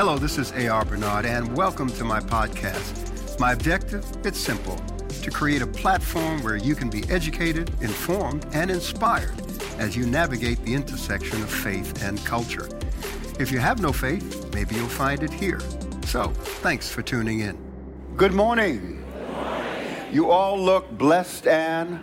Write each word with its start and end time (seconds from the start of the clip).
Hello, 0.00 0.16
this 0.16 0.38
is 0.38 0.50
A.R. 0.52 0.82
Bernard, 0.86 1.26
and 1.26 1.54
welcome 1.54 1.90
to 1.90 2.04
my 2.04 2.20
podcast. 2.20 3.38
My 3.38 3.52
objective? 3.52 4.02
It's 4.24 4.38
simple 4.38 4.76
to 4.76 5.30
create 5.30 5.60
a 5.60 5.66
platform 5.66 6.42
where 6.42 6.56
you 6.56 6.74
can 6.74 6.88
be 6.88 7.04
educated, 7.10 7.68
informed, 7.82 8.46
and 8.54 8.70
inspired 8.70 9.38
as 9.76 9.94
you 9.94 10.06
navigate 10.06 10.64
the 10.64 10.72
intersection 10.72 11.42
of 11.42 11.50
faith 11.50 12.02
and 12.02 12.18
culture. 12.24 12.66
If 13.38 13.52
you 13.52 13.58
have 13.58 13.82
no 13.82 13.92
faith, 13.92 14.50
maybe 14.54 14.74
you'll 14.74 14.88
find 14.88 15.22
it 15.22 15.34
here. 15.34 15.60
So, 16.06 16.28
thanks 16.62 16.90
for 16.90 17.02
tuning 17.02 17.40
in. 17.40 17.58
Good 18.16 18.32
morning. 18.32 19.04
Good 19.12 19.32
morning. 19.34 20.14
You 20.14 20.30
all 20.30 20.58
look 20.58 20.90
blessed 20.92 21.46
and 21.46 22.00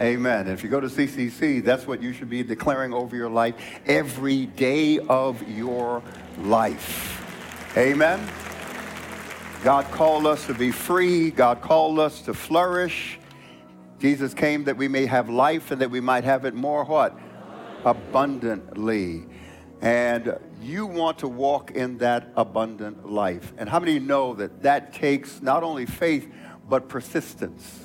Amen. 0.00 0.46
If 0.46 0.62
you 0.62 0.68
go 0.68 0.78
to 0.78 0.86
CCC, 0.86 1.64
that's 1.64 1.86
what 1.86 2.00
you 2.00 2.12
should 2.12 2.30
be 2.30 2.44
declaring 2.44 2.92
over 2.92 3.16
your 3.16 3.28
life 3.28 3.56
every 3.84 4.46
day 4.46 5.00
of 5.00 5.42
your 5.48 6.04
life. 6.42 7.24
Amen. 7.76 8.28
God 9.62 9.84
called 9.90 10.26
us 10.26 10.46
to 10.46 10.54
be 10.54 10.70
free. 10.70 11.30
God 11.30 11.60
called 11.60 11.98
us 11.98 12.22
to 12.22 12.34
flourish. 12.34 13.18
Jesus 13.98 14.32
came 14.32 14.64
that 14.64 14.76
we 14.76 14.86
may 14.86 15.06
have 15.06 15.28
life 15.28 15.70
and 15.70 15.80
that 15.80 15.90
we 15.90 16.00
might 16.00 16.24
have 16.24 16.44
it 16.44 16.54
more 16.54 16.84
what? 16.84 17.18
Abundantly. 17.84 19.24
And 19.80 20.38
you 20.62 20.86
want 20.86 21.18
to 21.18 21.28
walk 21.28 21.72
in 21.72 21.98
that 21.98 22.32
abundant 22.36 23.10
life. 23.10 23.52
And 23.58 23.68
how 23.68 23.80
many 23.80 23.98
know 23.98 24.34
that 24.34 24.62
that 24.62 24.92
takes 24.92 25.42
not 25.42 25.62
only 25.62 25.86
faith, 25.86 26.28
but 26.68 26.88
persistence? 26.88 27.80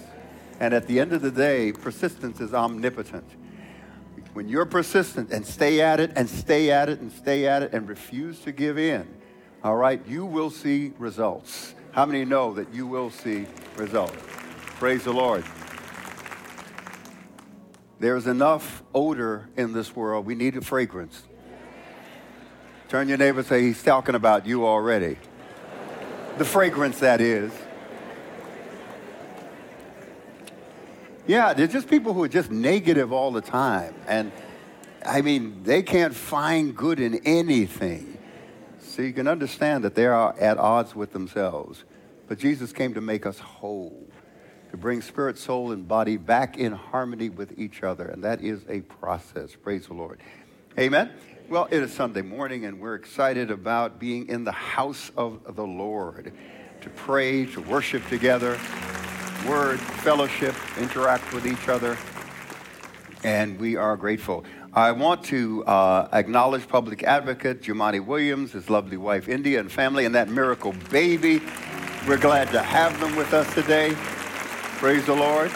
And 0.60 0.74
at 0.74 0.88
the 0.88 1.00
end 1.00 1.14
of 1.14 1.22
the 1.22 1.32
day, 1.32 1.72
persistence 1.72 2.40
is 2.40 2.54
omnipotent. 2.54 3.30
When 4.34 4.50
you're 4.50 4.66
persistent 4.66 5.32
and 5.32 5.46
stay 5.46 5.82
at 5.82 6.00
it 6.00 6.12
and 6.16 6.28
stay 6.28 6.72
at 6.72 6.90
it 6.90 7.00
and 7.00 7.12
stay 7.12 7.46
at 7.46 7.62
it 7.62 7.74
and 7.74 7.88
refuse 7.88 8.40
to 8.40 8.52
give 8.52 8.80
in, 8.80 9.08
all 9.64 9.76
right, 9.76 10.02
you 10.08 10.26
will 10.26 10.50
see 10.50 10.92
results. 10.98 11.76
How 11.92 12.06
many 12.06 12.26
know 12.26 12.54
that 12.56 12.74
you 12.74 12.88
will 12.88 13.12
see 13.12 13.46
results? 13.78 14.18
Praise 14.80 15.04
the 15.04 15.14
Lord. 15.14 15.44
There's 18.00 18.28
enough 18.28 18.84
odor 18.94 19.48
in 19.56 19.72
this 19.72 19.96
world. 19.96 20.26
We 20.26 20.36
need 20.36 20.58
a 20.58 20.62
fragrance. 20.62 21.24
Turn 22.90 23.08
your 23.08 23.18
neighbor 23.18 23.40
and 23.40 23.48
say, 23.48 23.62
He's 23.62 23.82
talking 23.82 24.16
about 24.16 24.46
you 24.46 24.66
already. 24.66 25.18
The 26.38 26.46
fragrance, 26.46 27.00
that 27.00 27.22
is. 27.22 27.52
Yeah, 31.26 31.54
there's 31.54 31.72
just 31.72 31.88
people 31.88 32.14
who 32.14 32.24
are 32.24 32.30
just 32.30 32.52
negative 32.52 33.14
all 33.14 33.32
the 33.32 33.42
time. 33.42 33.96
And 34.08 34.32
I 35.06 35.22
mean, 35.22 35.64
they 35.64 35.82
can't 35.82 36.14
find 36.14 36.76
good 36.76 37.00
in 37.00 37.22
anything. 37.26 38.18
So 38.80 39.02
you 39.02 39.14
can 39.14 39.28
understand 39.28 39.86
that 39.86 39.96
they 39.96 40.06
are 40.06 40.38
at 40.38 40.58
odds 40.58 40.96
with 40.96 41.14
themselves. 41.14 41.86
But 42.28 42.40
Jesus 42.40 42.74
came 42.74 42.94
to 42.94 43.02
make 43.02 43.26
us 43.26 43.40
whole, 43.40 44.06
to 44.72 44.78
bring 44.78 45.02
spirit, 45.02 45.38
soul, 45.38 45.72
and 45.72 45.88
body 45.88 46.18
back 46.18 46.58
in 46.58 46.74
harmony 46.74 47.30
with 47.30 47.58
each 47.58 47.84
other. 47.84 48.06
And 48.06 48.24
that 48.26 48.42
is 48.42 48.62
a 48.68 48.82
process. 48.82 49.56
Praise 49.56 49.88
the 49.88 49.94
Lord. 49.94 50.20
Amen. 50.78 51.12
Well, 51.48 51.68
it 51.72 51.82
is 51.82 51.94
Sunday 51.94 52.22
morning, 52.22 52.66
and 52.66 52.80
we're 52.80 52.96
excited 52.96 53.50
about 53.50 53.98
being 53.98 54.28
in 54.28 54.44
the 54.44 54.52
house 54.52 55.12
of 55.16 55.56
the 55.56 55.66
Lord 55.66 56.34
to 56.82 56.90
pray, 56.90 57.46
to 57.48 57.62
worship 57.62 58.06
together 58.10 58.60
word, 59.46 59.80
fellowship, 59.80 60.56
interact 60.78 61.34
with 61.34 61.46
each 61.46 61.68
other, 61.68 61.98
and 63.24 63.60
we 63.60 63.76
are 63.76 63.96
grateful. 63.98 64.46
I 64.74 64.92
want 64.92 65.24
to 65.26 65.64
uh, 65.66 66.10
acknowledge 66.12 66.68
public 66.68 67.04
advocate 67.04 67.62
Jumaane 67.62 68.06
Williams, 68.06 68.54
his 68.54 68.70
lovely 68.70 68.98
wife 68.98 69.30
India, 69.30 69.60
and 69.60 69.72
family, 69.72 70.06
and 70.06 70.16
that 70.16 70.30
miracle 70.30 70.74
baby. 70.90 71.42
We're 72.08 72.18
glad 72.18 72.50
to 72.52 72.62
have 72.62 73.00
them 73.00 73.16
with 73.16 73.34
us 73.34 73.52
today. 73.54 73.94
Praise 74.78 75.06
the 75.06 75.16
Lord. 75.16 75.52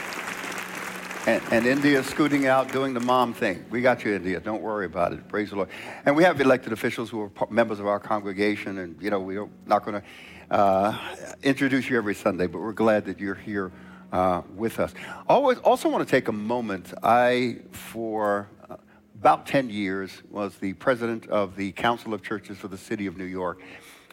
And, 1.26 1.42
and 1.52 1.66
India 1.66 2.02
scooting 2.04 2.46
out 2.46 2.72
doing 2.72 2.94
the 2.94 3.02
mom 3.02 3.34
thing. 3.34 3.66
We 3.70 3.82
got 3.82 4.06
you, 4.06 4.14
India. 4.14 4.40
Don't 4.40 4.62
worry 4.62 4.86
about 4.86 5.12
it. 5.12 5.28
Praise 5.28 5.50
the 5.50 5.58
Lord. 5.58 5.70
And 6.06 6.16
we 6.16 6.24
have 6.24 6.40
elected 6.40 6.72
officials 6.72 7.10
who 7.10 7.22
are 7.24 7.32
members 7.50 7.82
of 7.82 7.88
our 7.88 8.00
congregation, 8.00 8.78
and 8.78 8.96
you 9.02 9.10
know 9.10 9.20
we're 9.20 9.50
not 9.66 9.84
going 9.84 10.00
to 10.00 10.08
uh, 10.50 10.98
introduce 11.44 11.90
you 11.90 11.98
every 11.98 12.16
Sunday, 12.16 12.48
but 12.48 12.60
we're 12.60 12.72
glad 12.72 13.06
that 13.06 13.20
you're 13.20 13.36
here 13.36 13.72
uh, 14.12 14.42
with 14.56 14.80
us. 14.80 14.94
Always, 15.28 15.58
also 15.60 15.90
want 15.90 16.08
to 16.08 16.10
take 16.10 16.28
a 16.28 16.34
moment. 16.34 16.94
I, 17.04 17.58
for 17.72 18.48
uh, 18.70 18.78
about 19.20 19.46
10 19.46 19.70
years, 19.70 20.24
was 20.30 20.56
the 20.56 20.74
president 20.74 21.28
of 21.28 21.56
the 21.56 21.72
Council 21.74 22.14
of 22.14 22.24
Churches 22.24 22.58
for 22.58 22.70
the 22.70 22.78
City 22.78 23.08
of 23.08 23.18
New 23.18 23.26
York. 23.26 23.62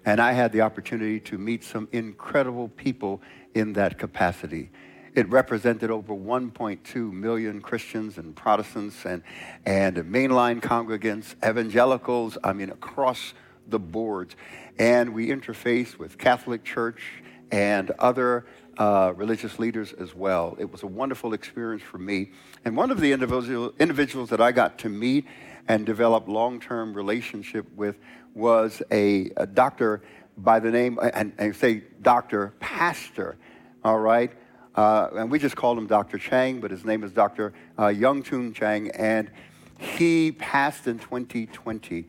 And 0.04 0.20
I 0.20 0.32
had 0.32 0.52
the 0.52 0.60
opportunity 0.62 1.20
to 1.20 1.38
meet 1.38 1.64
some 1.64 1.88
incredible 1.92 2.68
people 2.68 3.22
in 3.54 3.72
that 3.74 3.98
capacity. 3.98 4.70
It 5.14 5.28
represented 5.28 5.92
over 5.92 6.12
1.2 6.12 7.12
million 7.12 7.60
Christians 7.60 8.18
and 8.18 8.34
Protestants 8.34 9.06
and, 9.06 9.22
and 9.64 9.96
mainline 9.98 10.60
congregants, 10.60 11.36
evangelicals, 11.48 12.36
I 12.42 12.52
mean, 12.52 12.70
across 12.70 13.34
the 13.68 13.78
boards 13.78 14.36
and 14.78 15.14
we 15.14 15.28
interface 15.28 15.98
with 15.98 16.18
Catholic 16.18 16.64
Church 16.64 17.02
and 17.50 17.90
other 17.92 18.46
uh, 18.78 19.12
religious 19.14 19.58
leaders 19.58 19.92
as 19.92 20.14
well. 20.14 20.56
It 20.58 20.70
was 20.70 20.82
a 20.82 20.86
wonderful 20.86 21.32
experience 21.32 21.82
for 21.82 21.98
me. 21.98 22.32
And 22.64 22.76
one 22.76 22.90
of 22.90 23.00
the 23.00 23.12
individual, 23.12 23.72
individuals 23.78 24.30
that 24.30 24.40
I 24.40 24.52
got 24.52 24.78
to 24.80 24.88
meet 24.88 25.26
and 25.68 25.86
develop 25.86 26.28
long-term 26.28 26.94
relationship 26.94 27.66
with 27.74 27.96
was 28.34 28.82
a, 28.90 29.30
a 29.36 29.46
doctor 29.46 30.02
by 30.36 30.58
the 30.58 30.70
name, 30.70 30.98
and, 31.00 31.32
and 31.38 31.54
say 31.54 31.84
doctor, 32.02 32.54
pastor, 32.58 33.36
all 33.84 34.00
right? 34.00 34.32
Uh, 34.74 35.08
and 35.14 35.30
we 35.30 35.38
just 35.38 35.54
called 35.54 35.78
him 35.78 35.86
Dr. 35.86 36.18
Chang, 36.18 36.60
but 36.60 36.70
his 36.70 36.84
name 36.84 37.04
is 37.04 37.12
Dr. 37.12 37.52
Uh, 37.78 37.88
Young 37.88 38.22
Tun 38.24 38.52
Chang, 38.52 38.90
and 38.90 39.30
he 39.78 40.32
passed 40.32 40.88
in 40.88 40.98
2020 40.98 42.06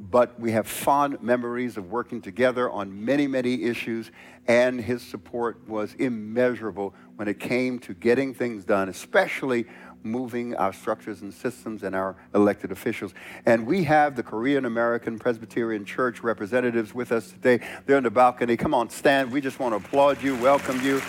but 0.00 0.38
we 0.38 0.52
have 0.52 0.66
fond 0.66 1.20
memories 1.22 1.76
of 1.76 1.90
working 1.90 2.20
together 2.20 2.70
on 2.70 3.04
many, 3.04 3.26
many 3.26 3.64
issues, 3.64 4.10
and 4.46 4.80
his 4.80 5.02
support 5.02 5.66
was 5.68 5.94
immeasurable 5.94 6.94
when 7.16 7.28
it 7.28 7.40
came 7.40 7.78
to 7.80 7.94
getting 7.94 8.32
things 8.32 8.64
done, 8.64 8.88
especially 8.88 9.66
moving 10.02 10.54
our 10.54 10.72
structures 10.72 11.22
and 11.22 11.34
systems 11.34 11.82
and 11.82 11.94
our 11.94 12.16
elected 12.34 12.70
officials. 12.70 13.12
And 13.46 13.66
we 13.66 13.84
have 13.84 14.16
the 14.16 14.22
Korean 14.22 14.64
American 14.64 15.18
Presbyterian 15.18 15.84
Church 15.84 16.22
representatives 16.22 16.94
with 16.94 17.10
us 17.12 17.30
today. 17.30 17.60
They're 17.86 17.98
in 17.98 18.04
the 18.04 18.10
balcony. 18.10 18.56
Come 18.56 18.74
on, 18.74 18.90
stand. 18.90 19.32
We 19.32 19.40
just 19.40 19.58
want 19.58 19.72
to 19.72 19.84
applaud 19.84 20.22
you, 20.22 20.36
welcome 20.36 20.80
you. 20.82 21.00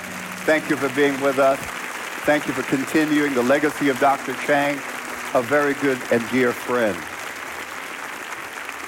Thank 0.46 0.70
you 0.70 0.76
for 0.76 0.94
being 0.96 1.20
with 1.22 1.38
us. 1.38 1.60
Thank 2.26 2.48
you 2.48 2.54
for 2.54 2.64
continuing 2.64 3.34
the 3.34 3.44
legacy 3.44 3.90
of 3.90 4.00
Dr. 4.00 4.34
Chang, 4.46 4.76
a 5.34 5.42
very 5.42 5.76
good 5.76 6.00
and 6.12 6.28
dear 6.30 6.52
friend. 6.52 6.98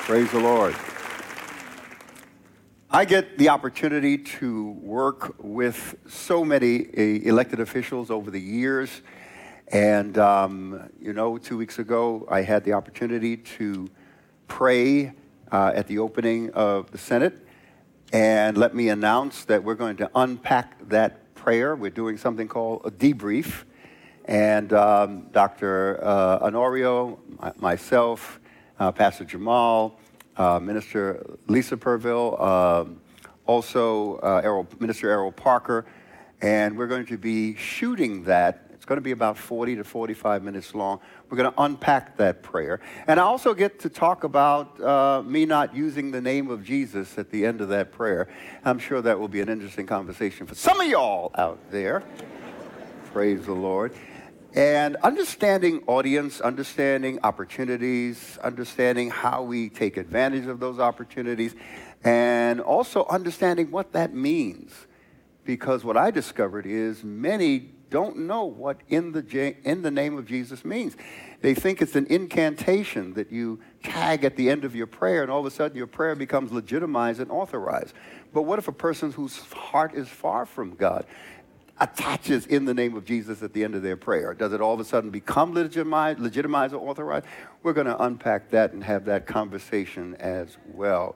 Praise 0.06 0.32
the 0.32 0.40
Lord. 0.40 0.76
I 2.90 3.06
get 3.06 3.38
the 3.38 3.50
opportunity 3.50 4.18
to 4.18 4.72
work 4.72 5.36
with 5.38 5.96
so 6.08 6.44
many 6.44 6.88
uh, 6.88 7.02
elected 7.30 7.60
officials 7.60 8.10
over 8.10 8.32
the 8.32 8.42
years. 8.42 9.04
And, 9.68 10.18
um, 10.18 10.90
you 11.00 11.14
know, 11.14 11.38
two 11.38 11.56
weeks 11.56 11.78
ago, 11.78 12.28
I 12.32 12.42
had 12.42 12.64
the 12.64 12.74
opportunity 12.74 13.38
to 13.38 13.90
pray 14.48 15.14
uh, 15.52 15.72
at 15.76 15.86
the 15.86 16.00
opening 16.00 16.50
of 16.54 16.90
the 16.90 16.98
Senate. 16.98 17.38
And 18.12 18.58
let 18.58 18.74
me 18.74 18.90
announce 18.90 19.46
that 19.46 19.64
we're 19.64 19.76
going 19.76 19.98
to 19.98 20.10
unpack 20.16 20.90
that 20.90 21.36
prayer. 21.36 21.76
We're 21.76 21.92
doing 21.92 22.18
something 22.18 22.48
called 22.48 22.82
a 22.86 22.92
debrief. 22.92 23.66
And 24.26 24.74
um, 24.74 25.28
Dr. 25.32 26.00
Uh, 26.04 26.40
Honorio, 26.40 27.20
myself, 27.62 28.41
Pastor 28.90 29.26
Jamal, 29.26 30.00
uh, 30.38 30.60
Minister 30.60 31.38
Lisa 31.48 31.78
Purville, 31.78 32.42
um, 32.42 33.02
also 33.46 34.16
uh, 34.24 34.42
Errol, 34.44 34.68
Minister 34.80 35.10
Errol 35.10 35.32
Parker, 35.32 35.86
and 36.42 36.76
we're 36.76 36.88
going 36.88 37.06
to 37.06 37.18
be 37.18 37.56
shooting 37.56 38.24
that. 38.24 38.70
It's 38.72 38.86
going 38.86 38.98
to 38.98 39.04
be 39.04 39.12
about 39.12 39.38
40 39.38 39.76
to 39.76 39.84
45 39.84 40.42
minutes 40.42 40.74
long. 40.74 41.00
We're 41.30 41.38
going 41.38 41.52
to 41.52 41.62
unpack 41.62 42.18
that 42.18 42.42
prayer. 42.42 42.80
And 43.06 43.20
I 43.20 43.24
also 43.24 43.54
get 43.54 43.80
to 43.82 43.90
talk 43.90 44.24
about 44.24 44.82
uh, 44.82 45.22
me 45.22 45.46
not 45.46 45.76
using 45.76 46.10
the 46.10 46.22
name 46.22 46.50
of 46.50 46.64
Jesus 46.64 47.20
at 47.20 47.30
the 47.30 47.46
end 47.46 47.62
of 47.62 47.70
that 47.70 47.92
prayer. 47.92 48.28
I'm 48.66 48.80
sure 48.80 49.00
that 49.04 49.20
will 49.20 49.28
be 49.28 49.42
an 49.42 49.50
interesting 49.50 49.86
conversation 49.86 50.48
for 50.48 50.56
some 50.56 50.82
of 50.82 50.88
y'all 50.88 51.30
out 51.36 51.60
there. 51.70 52.02
Praise 53.14 53.46
the 53.46 53.54
Lord. 53.54 53.94
And 54.54 54.98
understanding 54.98 55.82
audience, 55.88 56.42
understanding 56.42 57.20
opportunities, 57.24 58.38
understanding 58.40 59.10
how 59.10 59.44
we 59.44 59.70
take 59.70 59.96
advantage 59.96 60.46
of 60.46 60.60
those 60.60 60.78
opportunities, 60.78 61.56
and 62.04 62.60
also 62.60 63.06
understanding 63.06 63.72
what 63.72 63.94
that 63.94 64.14
means. 64.14 64.74
Because 65.46 65.86
what 65.86 65.96
I 65.96 66.12
discovered 66.12 66.66
is 66.66 67.04
many 67.04 67.70
don't 67.90 68.20
know 68.20 68.46
what 68.46 68.80
in 68.88 69.12
the, 69.12 69.56
in 69.64 69.82
the 69.82 69.92
name 69.92 70.18
of 70.18 70.26
Jesus 70.26 70.64
means. 70.64 70.96
They 71.42 71.54
think 71.54 71.82
it's 71.82 71.96
an 71.96 72.08
incantation 72.08 73.14
that 73.16 73.32
you 73.32 73.60
tag 73.84 74.24
at 74.24 74.38
the 74.38 74.50
end 74.50 74.64
of 74.64 74.76
your 74.76 74.88
prayer, 74.88 75.24
and 75.24 75.32
all 75.32 75.42
of 75.42 75.46
a 75.46 75.52
sudden 75.52 75.78
your 75.78 75.88
prayer 75.88 76.16
becomes 76.16 76.52
legitimized 76.52 77.20
and 77.20 77.30
authorized. 77.32 77.94
But 78.34 78.44
what 78.44 78.60
if 78.60 78.68
a 78.68 78.74
person 78.74 79.12
whose 79.12 79.38
heart 79.38 79.94
is 79.94 80.08
far 80.08 80.46
from 80.46 80.76
God 80.76 81.06
attaches 81.82 82.46
in 82.46 82.64
the 82.64 82.74
name 82.74 82.96
of 82.96 83.04
Jesus 83.04 83.42
at 83.42 83.54
the 83.54 83.64
end 83.64 83.76
of 83.76 83.82
their 83.82 83.98
prayer? 83.98 84.34
Does 84.34 84.54
it 84.54 84.62
all 84.62 84.74
of 84.74 84.80
a 84.80 84.86
sudden 84.86 85.10
become 85.10 85.54
legitimized, 85.54 86.20
legitimized 86.20 86.74
or 86.74 86.90
authorized? 86.90 87.26
We're 87.64 87.74
going 87.74 87.88
to 87.88 88.02
unpack 88.02 88.52
that 88.52 88.72
and 88.72 88.84
have 88.84 89.04
that 89.06 89.26
conversation 89.26 90.16
as 90.20 90.58
well. 90.74 91.16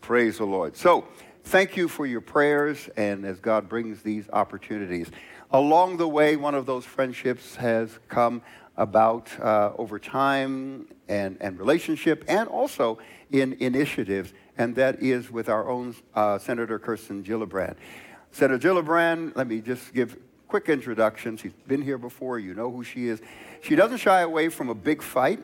Praise 0.00 0.38
the 0.38 0.44
Lord. 0.44 0.76
So, 0.76 1.06
thank 1.44 1.76
you 1.76 1.88
for 1.88 2.06
your 2.06 2.20
prayers, 2.20 2.90
and 2.96 3.24
as 3.24 3.38
God 3.38 3.68
brings 3.68 4.02
these 4.02 4.28
opportunities. 4.32 5.10
Along 5.52 5.96
the 5.96 6.08
way, 6.08 6.36
one 6.36 6.54
of 6.54 6.66
those 6.66 6.84
friendships 6.84 7.56
has 7.56 7.98
come 8.08 8.42
about 8.76 9.28
uh, 9.40 9.72
over 9.78 9.98
time 9.98 10.86
and, 11.08 11.36
and 11.40 11.58
relationship, 11.58 12.24
and 12.26 12.48
also 12.48 12.98
in 13.30 13.52
initiatives, 13.60 14.32
and 14.58 14.74
that 14.74 15.02
is 15.02 15.30
with 15.30 15.48
our 15.48 15.68
own 15.68 15.94
uh, 16.14 16.38
Senator 16.38 16.78
Kirsten 16.78 17.22
Gillibrand. 17.22 17.76
Senator 18.32 18.58
Gillibrand, 18.68 19.36
let 19.36 19.46
me 19.46 19.60
just 19.60 19.92
give 19.92 20.16
quick 20.46 20.68
introduction. 20.68 21.36
She's 21.36 21.52
been 21.66 21.82
here 21.82 21.98
before. 21.98 22.38
You 22.38 22.54
know 22.54 22.70
who 22.70 22.84
she 22.84 23.08
is. 23.08 23.20
She 23.62 23.74
doesn't 23.74 23.98
shy 23.98 24.20
away 24.20 24.48
from 24.48 24.68
a 24.68 24.74
big 24.74 25.02
fight. 25.02 25.40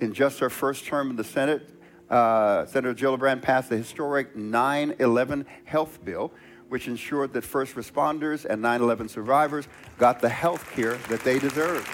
In 0.00 0.14
just 0.14 0.38
her 0.38 0.48
first 0.48 0.86
term 0.86 1.10
in 1.10 1.16
the 1.16 1.24
Senate, 1.24 1.68
uh, 2.08 2.64
Senator 2.64 2.94
Gillibrand 2.94 3.42
passed 3.42 3.68
the 3.68 3.76
historic 3.76 4.34
9 4.34 4.96
11 4.98 5.46
health 5.64 6.02
bill, 6.02 6.32
which 6.68 6.88
ensured 6.88 7.34
that 7.34 7.44
first 7.44 7.74
responders 7.74 8.46
and 8.46 8.62
9 8.62 8.80
11 8.80 9.08
survivors 9.10 9.68
got 9.98 10.20
the 10.20 10.28
health 10.30 10.70
care 10.72 10.96
that 11.08 11.22
they 11.22 11.38
deserve. 11.38 11.86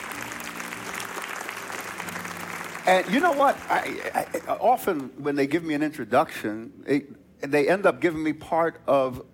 And 2.87 3.05
you 3.13 3.19
know 3.19 3.33
what? 3.33 3.59
I, 3.69 4.01
I, 4.15 4.53
often 4.53 5.11
when 5.19 5.35
they 5.35 5.49
give 5.49 5.65
me 5.65 5.75
an 5.75 5.83
introduction, 5.83 6.73
they, 6.87 7.07
they 7.41 7.69
end 7.69 7.85
up 7.85 8.01
giving 8.01 8.23
me 8.23 8.33
part 8.33 8.81
of 8.87 9.25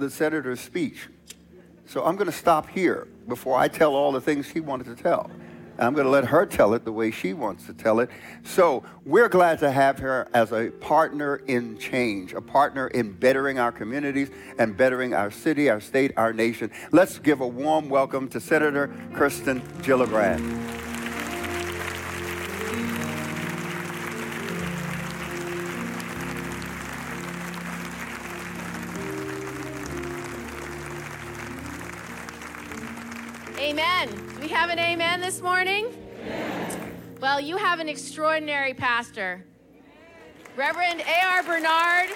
the 0.00 0.10
senator's 0.10 0.60
speech. 0.60 1.08
So 1.86 2.04
I'm 2.04 2.16
going 2.16 2.26
to 2.30 2.36
stop 2.36 2.68
here 2.68 3.08
before 3.28 3.58
I 3.58 3.68
tell 3.68 3.94
all 3.94 4.12
the 4.12 4.20
things 4.20 4.46
she 4.46 4.60
wanted 4.60 4.86
to 4.96 5.02
tell. 5.02 5.30
And 5.76 5.86
I'm 5.86 5.94
going 5.94 6.04
to 6.04 6.10
let 6.10 6.26
her 6.26 6.46
tell 6.46 6.74
it 6.74 6.84
the 6.84 6.92
way 6.92 7.10
she 7.10 7.32
wants 7.32 7.66
to 7.66 7.72
tell 7.72 8.00
it. 8.00 8.10
So 8.44 8.84
we're 9.04 9.28
glad 9.28 9.58
to 9.60 9.70
have 9.70 9.98
her 9.98 10.28
as 10.34 10.52
a 10.52 10.70
partner 10.70 11.36
in 11.46 11.78
change, 11.78 12.32
a 12.32 12.40
partner 12.40 12.88
in 12.88 13.12
bettering 13.12 13.58
our 13.58 13.72
communities 13.72 14.30
and 14.58 14.76
bettering 14.76 15.14
our 15.14 15.30
city, 15.30 15.70
our 15.70 15.80
state, 15.80 16.12
our 16.16 16.32
nation. 16.32 16.70
Let's 16.92 17.18
give 17.18 17.40
a 17.40 17.48
warm 17.48 17.88
welcome 17.88 18.28
to 18.28 18.40
Senator 18.40 18.94
Kirsten 19.14 19.60
Gillibrand. 19.82 20.89
Have 34.50 34.70
an 34.70 34.80
amen 34.80 35.20
this 35.20 35.40
morning? 35.40 35.86
Amen. 36.22 36.92
Well, 37.20 37.40
you 37.40 37.56
have 37.56 37.78
an 37.78 37.88
extraordinary 37.88 38.74
pastor. 38.74 39.44
Reverend 40.56 41.02
A.R. 41.02 41.42
Bernard 41.44 42.08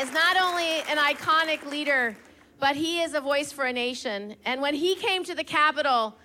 is 0.00 0.12
not 0.12 0.36
only 0.36 0.80
an 0.90 0.98
iconic 0.98 1.64
leader, 1.70 2.16
but 2.58 2.74
he 2.74 3.00
is 3.02 3.14
a 3.14 3.20
voice 3.20 3.52
for 3.52 3.66
a 3.66 3.72
nation. 3.72 4.34
And 4.44 4.60
when 4.60 4.74
he 4.74 4.96
came 4.96 5.22
to 5.24 5.34
the 5.34 5.44
Capitol 5.44 6.16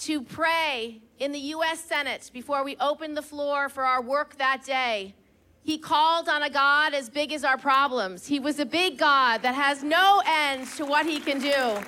to 0.00 0.20
pray 0.20 1.00
in 1.18 1.32
the 1.32 1.38
U.S. 1.38 1.80
Senate 1.80 2.30
before 2.34 2.62
we 2.62 2.76
opened 2.80 3.16
the 3.16 3.22
floor 3.22 3.70
for 3.70 3.84
our 3.84 4.02
work 4.02 4.36
that 4.36 4.64
day, 4.66 5.14
he 5.62 5.78
called 5.78 6.28
on 6.28 6.42
a 6.42 6.50
God 6.50 6.92
as 6.92 7.08
big 7.08 7.32
as 7.32 7.42
our 7.42 7.56
problems. 7.56 8.26
He 8.26 8.38
was 8.38 8.58
a 8.58 8.66
big 8.66 8.98
God 8.98 9.40
that 9.40 9.54
has 9.54 9.82
no 9.82 10.20
end 10.26 10.68
to 10.76 10.84
what 10.84 11.06
he 11.06 11.20
can 11.20 11.38
do. 11.38 11.82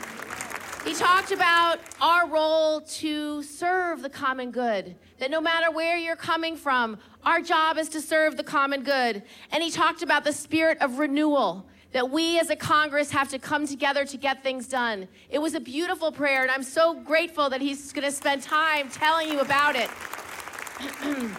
He 0.87 0.95
talked 0.95 1.33
about 1.33 1.81
our 2.01 2.29
role 2.29 2.81
to 2.81 3.43
serve 3.43 4.03
the 4.03 4.09
common 4.09 4.53
good, 4.53 4.95
that 5.19 5.33
no 5.33 5.41
matter 5.41 5.69
where 5.73 5.99
you're 5.99 6.15
coming 6.15 6.57
from, 6.57 6.99
our 7.25 7.41
job 7.41 7.77
is 7.77 7.89
to 7.89 8.01
serve 8.01 8.37
the 8.37 8.45
common 8.45 8.85
good. 8.85 9.25
And 9.51 9.65
he 9.65 9.73
talked 9.73 10.03
about 10.03 10.23
the 10.23 10.33
spirit 10.33 10.79
of 10.81 11.01
renewal, 11.01 11.67
that 11.91 12.09
we 12.09 12.39
as 12.39 12.51
a 12.51 12.57
Congress 12.57 13.11
have 13.11 13.29
to 13.31 13.39
come 13.41 13.67
together 13.67 14.05
to 14.05 14.17
get 14.17 14.45
things 14.45 14.69
done. 14.69 15.09
It 15.29 15.41
was 15.41 15.55
a 15.55 15.61
beautiful 15.61 16.13
prayer, 16.13 16.43
and 16.43 16.53
I'm 16.53 16.63
so 16.63 16.95
grateful 16.95 17.51
that 17.51 17.61
he's 17.61 17.93
going 17.93 18.07
to 18.07 18.13
spend 18.13 18.43
time 18.43 18.89
telling 18.89 19.29
you 19.29 19.41
about 19.41 19.75
it. 19.75 19.91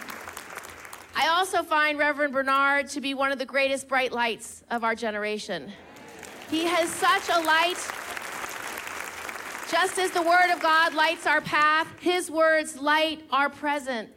I 1.16 1.28
also 1.28 1.62
find 1.62 1.98
Reverend 1.98 2.34
Bernard 2.34 2.90
to 2.90 3.00
be 3.00 3.14
one 3.14 3.32
of 3.32 3.38
the 3.38 3.46
greatest 3.46 3.88
bright 3.88 4.12
lights 4.12 4.62
of 4.70 4.84
our 4.84 4.94
generation. 4.94 5.72
He 6.50 6.64
has 6.64 6.90
such 6.90 7.30
a 7.34 7.40
light 7.40 7.78
just 9.70 9.98
as 9.98 10.10
the 10.12 10.22
Word 10.22 10.50
of 10.50 10.60
God 10.60 10.94
lights 10.94 11.26
our 11.26 11.40
path, 11.40 11.88
His 12.00 12.30
words 12.30 12.78
light 12.78 13.22
our 13.30 13.50
present. 13.50 14.08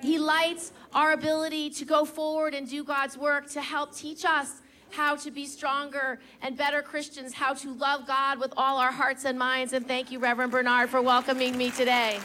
He 0.00 0.18
lights 0.18 0.72
our 0.94 1.12
ability 1.12 1.70
to 1.70 1.84
go 1.84 2.04
forward 2.04 2.54
and 2.54 2.68
do 2.68 2.84
God's 2.84 3.18
work 3.18 3.50
to 3.50 3.60
help 3.60 3.94
teach 3.94 4.24
us 4.24 4.62
how 4.90 5.16
to 5.16 5.30
be 5.30 5.46
stronger 5.46 6.20
and 6.42 6.56
better 6.56 6.80
Christians, 6.82 7.34
how 7.34 7.54
to 7.54 7.72
love 7.74 8.06
God 8.06 8.38
with 8.38 8.52
all 8.56 8.78
our 8.78 8.90
hearts 8.92 9.24
and 9.24 9.38
minds. 9.38 9.72
And 9.72 9.86
thank 9.86 10.10
you, 10.10 10.18
Reverend 10.18 10.52
Bernard, 10.52 10.90
for 10.90 11.02
welcoming 11.02 11.56
me 11.56 11.70
today. 11.70 12.18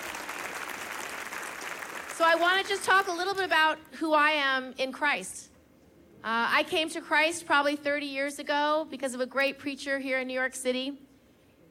So, 2.16 2.24
I 2.24 2.36
want 2.36 2.64
to 2.64 2.70
just 2.70 2.86
talk 2.86 3.08
a 3.08 3.12
little 3.12 3.34
bit 3.34 3.46
about 3.46 3.78
who 4.00 4.14
I 4.14 4.32
am 4.32 4.74
in 4.78 4.92
Christ. 4.92 5.50
Uh, 6.24 6.48
I 6.50 6.64
came 6.64 6.90
to 6.92 7.02
Christ 7.02 7.46
probably 7.46 7.76
30 7.76 8.06
years 8.06 8.40
ago 8.40 8.88
because 8.90 9.14
of 9.14 9.22
a 9.22 9.26
great 9.26 9.60
preacher 9.60 10.00
here 10.00 10.20
in 10.20 10.28
New 10.28 10.34
York 10.34 10.56
City. 10.56 10.98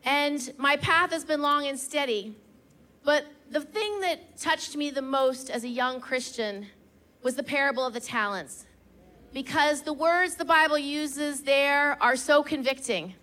And 0.04 0.52
my 0.58 0.76
path 0.76 1.10
has 1.12 1.24
been 1.24 1.40
long 1.40 1.66
and 1.66 1.78
steady. 1.78 2.36
But 3.02 3.26
the 3.50 3.60
thing 3.60 4.00
that 4.00 4.38
touched 4.38 4.76
me 4.76 4.90
the 4.90 5.02
most 5.02 5.50
as 5.50 5.64
a 5.64 5.68
young 5.68 6.00
Christian 6.00 6.66
was 7.22 7.34
the 7.34 7.42
parable 7.42 7.86
of 7.86 7.94
the 7.94 8.00
talents. 8.00 8.66
Because 9.32 9.82
the 9.82 9.92
words 9.92 10.36
the 10.36 10.44
Bible 10.44 10.78
uses 10.78 11.42
there 11.42 12.00
are 12.02 12.16
so 12.16 12.42
convicting. 12.42 13.14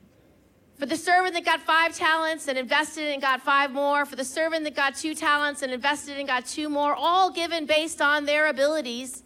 For 0.78 0.88
the 0.88 0.98
servant 0.98 1.36
that 1.36 1.46
got 1.46 1.62
five 1.62 1.96
talents 1.96 2.48
and 2.48 2.58
invested 2.58 3.14
and 3.14 3.22
got 3.22 3.42
five 3.42 3.72
more, 3.72 4.04
for 4.04 4.16
the 4.16 4.26
servant 4.26 4.64
that 4.64 4.76
got 4.76 4.96
two 4.96 5.14
talents 5.14 5.62
and 5.62 5.72
invested 5.72 6.18
and 6.18 6.28
got 6.28 6.48
two 6.48 6.70
more, 6.70 6.96
all 6.96 7.32
given 7.32 7.68
based 7.68 8.02
on 8.02 8.26
their 8.26 8.48
abilities. 8.48 9.22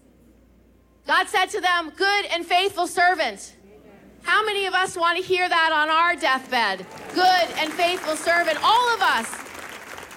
God 1.08 1.28
said 1.28 1.46
to 1.48 1.62
them, 1.62 1.94
Good 1.96 2.26
and 2.26 2.46
faithful 2.46 2.88
servant. 2.88 3.55
How 4.26 4.44
many 4.44 4.66
of 4.66 4.74
us 4.74 4.98
want 4.98 5.20
to 5.20 5.24
hear 5.24 5.48
that 5.48 5.72
on 5.72 5.88
our 5.88 6.16
deathbed? 6.16 6.84
Good 7.14 7.48
and 7.60 7.72
faithful 7.72 8.16
servant. 8.16 8.58
All 8.64 8.94
of 8.96 9.00
us. 9.00 9.32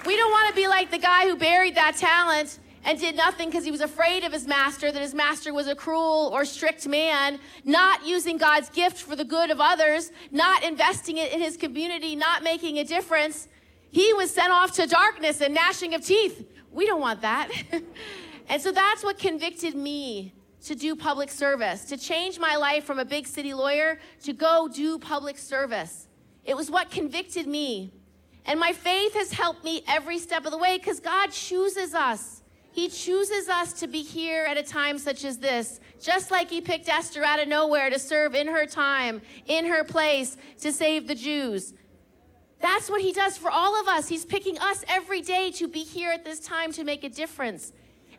We 0.03 0.17
don't 0.17 0.31
want 0.31 0.49
to 0.49 0.55
be 0.55 0.67
like 0.67 0.89
the 0.89 0.97
guy 0.97 1.27
who 1.27 1.35
buried 1.35 1.75
that 1.75 1.95
talent 1.95 2.57
and 2.83 2.99
did 2.99 3.15
nothing 3.15 3.49
because 3.49 3.63
he 3.63 3.69
was 3.69 3.81
afraid 3.81 4.23
of 4.23 4.33
his 4.33 4.47
master, 4.47 4.91
that 4.91 4.99
his 4.99 5.13
master 5.13 5.53
was 5.53 5.67
a 5.67 5.75
cruel 5.75 6.31
or 6.33 6.43
strict 6.43 6.87
man, 6.87 7.39
not 7.63 8.03
using 8.03 8.37
God's 8.37 8.69
gift 8.69 8.97
for 8.97 9.15
the 9.15 9.25
good 9.25 9.51
of 9.51 9.61
others, 9.61 10.11
not 10.31 10.63
investing 10.63 11.17
it 11.17 11.31
in 11.31 11.39
his 11.39 11.55
community, 11.55 12.15
not 12.15 12.41
making 12.41 12.79
a 12.79 12.83
difference. 12.83 13.47
He 13.91 14.11
was 14.13 14.31
sent 14.31 14.51
off 14.51 14.71
to 14.77 14.87
darkness 14.87 15.39
and 15.39 15.53
gnashing 15.53 15.93
of 15.93 16.03
teeth. 16.03 16.47
We 16.71 16.87
don't 16.87 16.99
want 16.99 17.21
that. 17.21 17.51
and 18.49 18.59
so 18.59 18.71
that's 18.71 19.03
what 19.03 19.19
convicted 19.19 19.75
me 19.75 20.33
to 20.69 20.75
do 20.75 20.95
public 20.95 21.31
service, 21.31 21.83
to 21.85 21.97
change 21.97 22.37
my 22.37 22.55
life 22.55 22.83
from 22.83 22.99
a 22.99 23.05
big 23.05 23.25
city 23.25 23.55
lawyer 23.55 23.97
to 24.21 24.33
go 24.33 24.69
do 24.71 24.99
public 24.99 25.35
service. 25.35 26.07
It 26.45 26.55
was 26.55 26.69
what 26.69 26.91
convicted 26.91 27.47
me. 27.47 27.91
And 28.45 28.59
my 28.59 28.71
faith 28.71 29.15
has 29.15 29.33
helped 29.33 29.63
me 29.63 29.81
every 29.87 30.19
step 30.19 30.45
of 30.45 30.51
the 30.51 30.59
way 30.59 30.77
because 30.77 30.99
God 30.99 31.31
chooses 31.31 31.95
us. 31.95 32.43
He 32.71 32.87
chooses 32.87 33.49
us 33.49 33.73
to 33.79 33.87
be 33.87 34.03
here 34.03 34.45
at 34.45 34.57
a 34.57 34.63
time 34.63 34.99
such 34.99 35.25
as 35.25 35.39
this, 35.39 35.79
just 35.99 36.29
like 36.29 36.51
He 36.51 36.61
picked 36.61 36.87
Esther 36.87 37.23
out 37.23 37.41
of 37.41 37.47
nowhere 37.47 37.89
to 37.89 37.97
serve 37.97 38.35
in 38.35 38.45
her 38.45 38.67
time, 38.67 39.23
in 39.47 39.65
her 39.65 39.83
place, 39.83 40.37
to 40.61 40.71
save 40.71 41.07
the 41.07 41.15
Jews. 41.15 41.73
That's 42.61 42.91
what 42.91 43.01
He 43.01 43.11
does 43.11 43.39
for 43.39 43.49
all 43.49 43.81
of 43.81 43.87
us. 43.87 44.07
He's 44.07 44.23
picking 44.23 44.59
us 44.59 44.85
every 44.87 45.21
day 45.21 45.49
to 45.53 45.67
be 45.67 45.79
here 45.79 46.11
at 46.11 46.25
this 46.25 46.39
time 46.39 46.71
to 46.73 46.83
make 46.83 47.03
a 47.03 47.09
difference. 47.09 47.73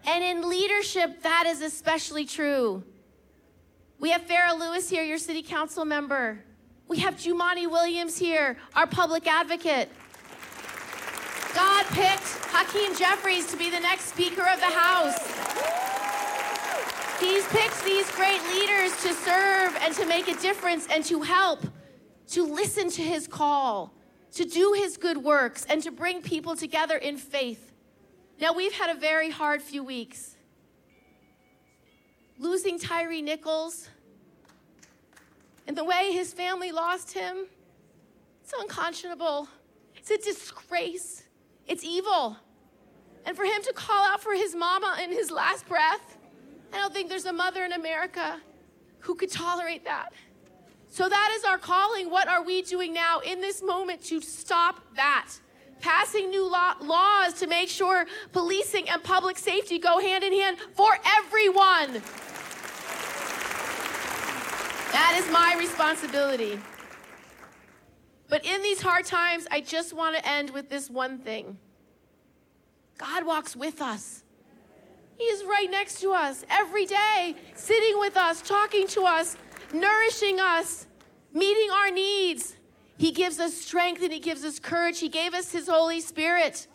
And 0.06 0.24
in 0.24 0.48
leadership, 0.48 1.22
that 1.22 1.44
is 1.46 1.62
especially 1.62 2.24
true. 2.24 2.82
We 3.98 4.10
have 4.10 4.22
Farah 4.22 4.58
Louis 4.58 4.88
here, 4.88 5.02
your 5.02 5.18
city 5.18 5.42
council 5.42 5.84
member. 5.84 6.42
We 6.88 6.98
have 7.00 7.16
Jumaane 7.16 7.70
Williams 7.70 8.18
here, 8.18 8.56
our 8.74 8.86
public 8.86 9.26
advocate. 9.26 9.88
God 11.54 11.84
picked 11.86 12.26
Hakeem 12.52 12.96
Jeffries 12.96 13.46
to 13.50 13.56
be 13.56 13.70
the 13.70 13.80
next 13.80 14.06
Speaker 14.06 14.42
of 14.42 14.58
the 14.58 14.66
House. 14.66 15.18
He's 17.20 17.46
picked 17.48 17.84
these 17.84 18.10
great 18.12 18.40
leaders 18.54 18.92
to 19.02 19.12
serve 19.12 19.76
and 19.82 19.94
to 19.94 20.06
make 20.06 20.28
a 20.28 20.34
difference 20.40 20.86
and 20.90 21.04
to 21.04 21.22
help, 21.22 21.66
to 22.28 22.42
listen 22.44 22.88
to 22.90 23.02
his 23.02 23.26
call. 23.26 23.92
to 24.32 24.44
do 24.44 24.72
his 24.72 24.96
good 24.96 25.18
works 25.18 25.66
and 25.68 25.82
to 25.82 25.90
bring 25.90 26.22
people 26.22 26.56
together 26.56 26.96
in 26.96 27.16
faith. 27.16 27.69
Now, 28.40 28.54
we've 28.54 28.72
had 28.72 28.88
a 28.88 28.98
very 28.98 29.28
hard 29.28 29.60
few 29.60 29.84
weeks. 29.84 30.34
Losing 32.38 32.78
Tyre 32.78 33.20
Nichols 33.20 33.90
and 35.66 35.76
the 35.76 35.84
way 35.84 36.10
his 36.12 36.32
family 36.32 36.72
lost 36.72 37.12
him, 37.12 37.46
it's 38.42 38.54
unconscionable. 38.58 39.46
It's 39.94 40.10
a 40.10 40.16
disgrace. 40.16 41.24
It's 41.68 41.84
evil. 41.84 42.38
And 43.26 43.36
for 43.36 43.44
him 43.44 43.62
to 43.62 43.74
call 43.74 44.06
out 44.06 44.22
for 44.22 44.34
his 44.34 44.54
mama 44.54 44.96
in 45.04 45.12
his 45.12 45.30
last 45.30 45.68
breath, 45.68 46.16
I 46.72 46.78
don't 46.78 46.94
think 46.94 47.10
there's 47.10 47.26
a 47.26 47.32
mother 47.34 47.66
in 47.66 47.72
America 47.72 48.40
who 49.00 49.14
could 49.16 49.30
tolerate 49.30 49.84
that. 49.84 50.14
So 50.88 51.10
that 51.10 51.34
is 51.36 51.44
our 51.44 51.58
calling. 51.58 52.10
What 52.10 52.26
are 52.26 52.42
we 52.42 52.62
doing 52.62 52.94
now 52.94 53.20
in 53.20 53.42
this 53.42 53.62
moment 53.62 54.02
to 54.04 54.22
stop 54.22 54.80
that? 54.96 55.28
Passing 55.80 56.30
new 56.30 56.48
law- 56.48 56.76
laws 56.80 57.34
to 57.34 57.46
make 57.46 57.68
sure 57.68 58.06
policing 58.32 58.88
and 58.88 59.02
public 59.02 59.38
safety 59.38 59.78
go 59.78 59.98
hand 59.98 60.24
in 60.24 60.32
hand 60.32 60.58
for 60.74 60.98
everyone. 61.18 62.02
That 64.92 65.16
is 65.18 65.30
my 65.32 65.56
responsibility. 65.58 66.60
But 68.28 68.44
in 68.44 68.62
these 68.62 68.80
hard 68.80 69.06
times, 69.06 69.46
I 69.50 69.60
just 69.60 69.92
want 69.92 70.16
to 70.16 70.26
end 70.28 70.50
with 70.50 70.68
this 70.68 70.88
one 70.88 71.18
thing 71.18 71.58
God 72.98 73.24
walks 73.24 73.56
with 73.56 73.80
us. 73.80 74.24
He 75.16 75.24
is 75.24 75.44
right 75.44 75.70
next 75.70 76.00
to 76.00 76.12
us 76.12 76.44
every 76.48 76.86
day, 76.86 77.34
sitting 77.54 77.98
with 77.98 78.16
us, 78.16 78.40
talking 78.42 78.86
to 78.88 79.02
us, 79.02 79.36
nourishing 79.72 80.40
us, 80.40 80.86
meeting 81.32 81.70
our 81.70 81.90
needs. 81.90 82.56
He 83.00 83.12
gives 83.12 83.40
us 83.40 83.54
strength 83.54 84.02
and 84.02 84.12
He 84.12 84.18
gives 84.18 84.44
us 84.44 84.58
courage. 84.58 85.00
He 85.00 85.08
gave 85.08 85.32
us 85.32 85.50
His 85.50 85.68
Holy 85.68 86.02
Spirit. 86.02 86.66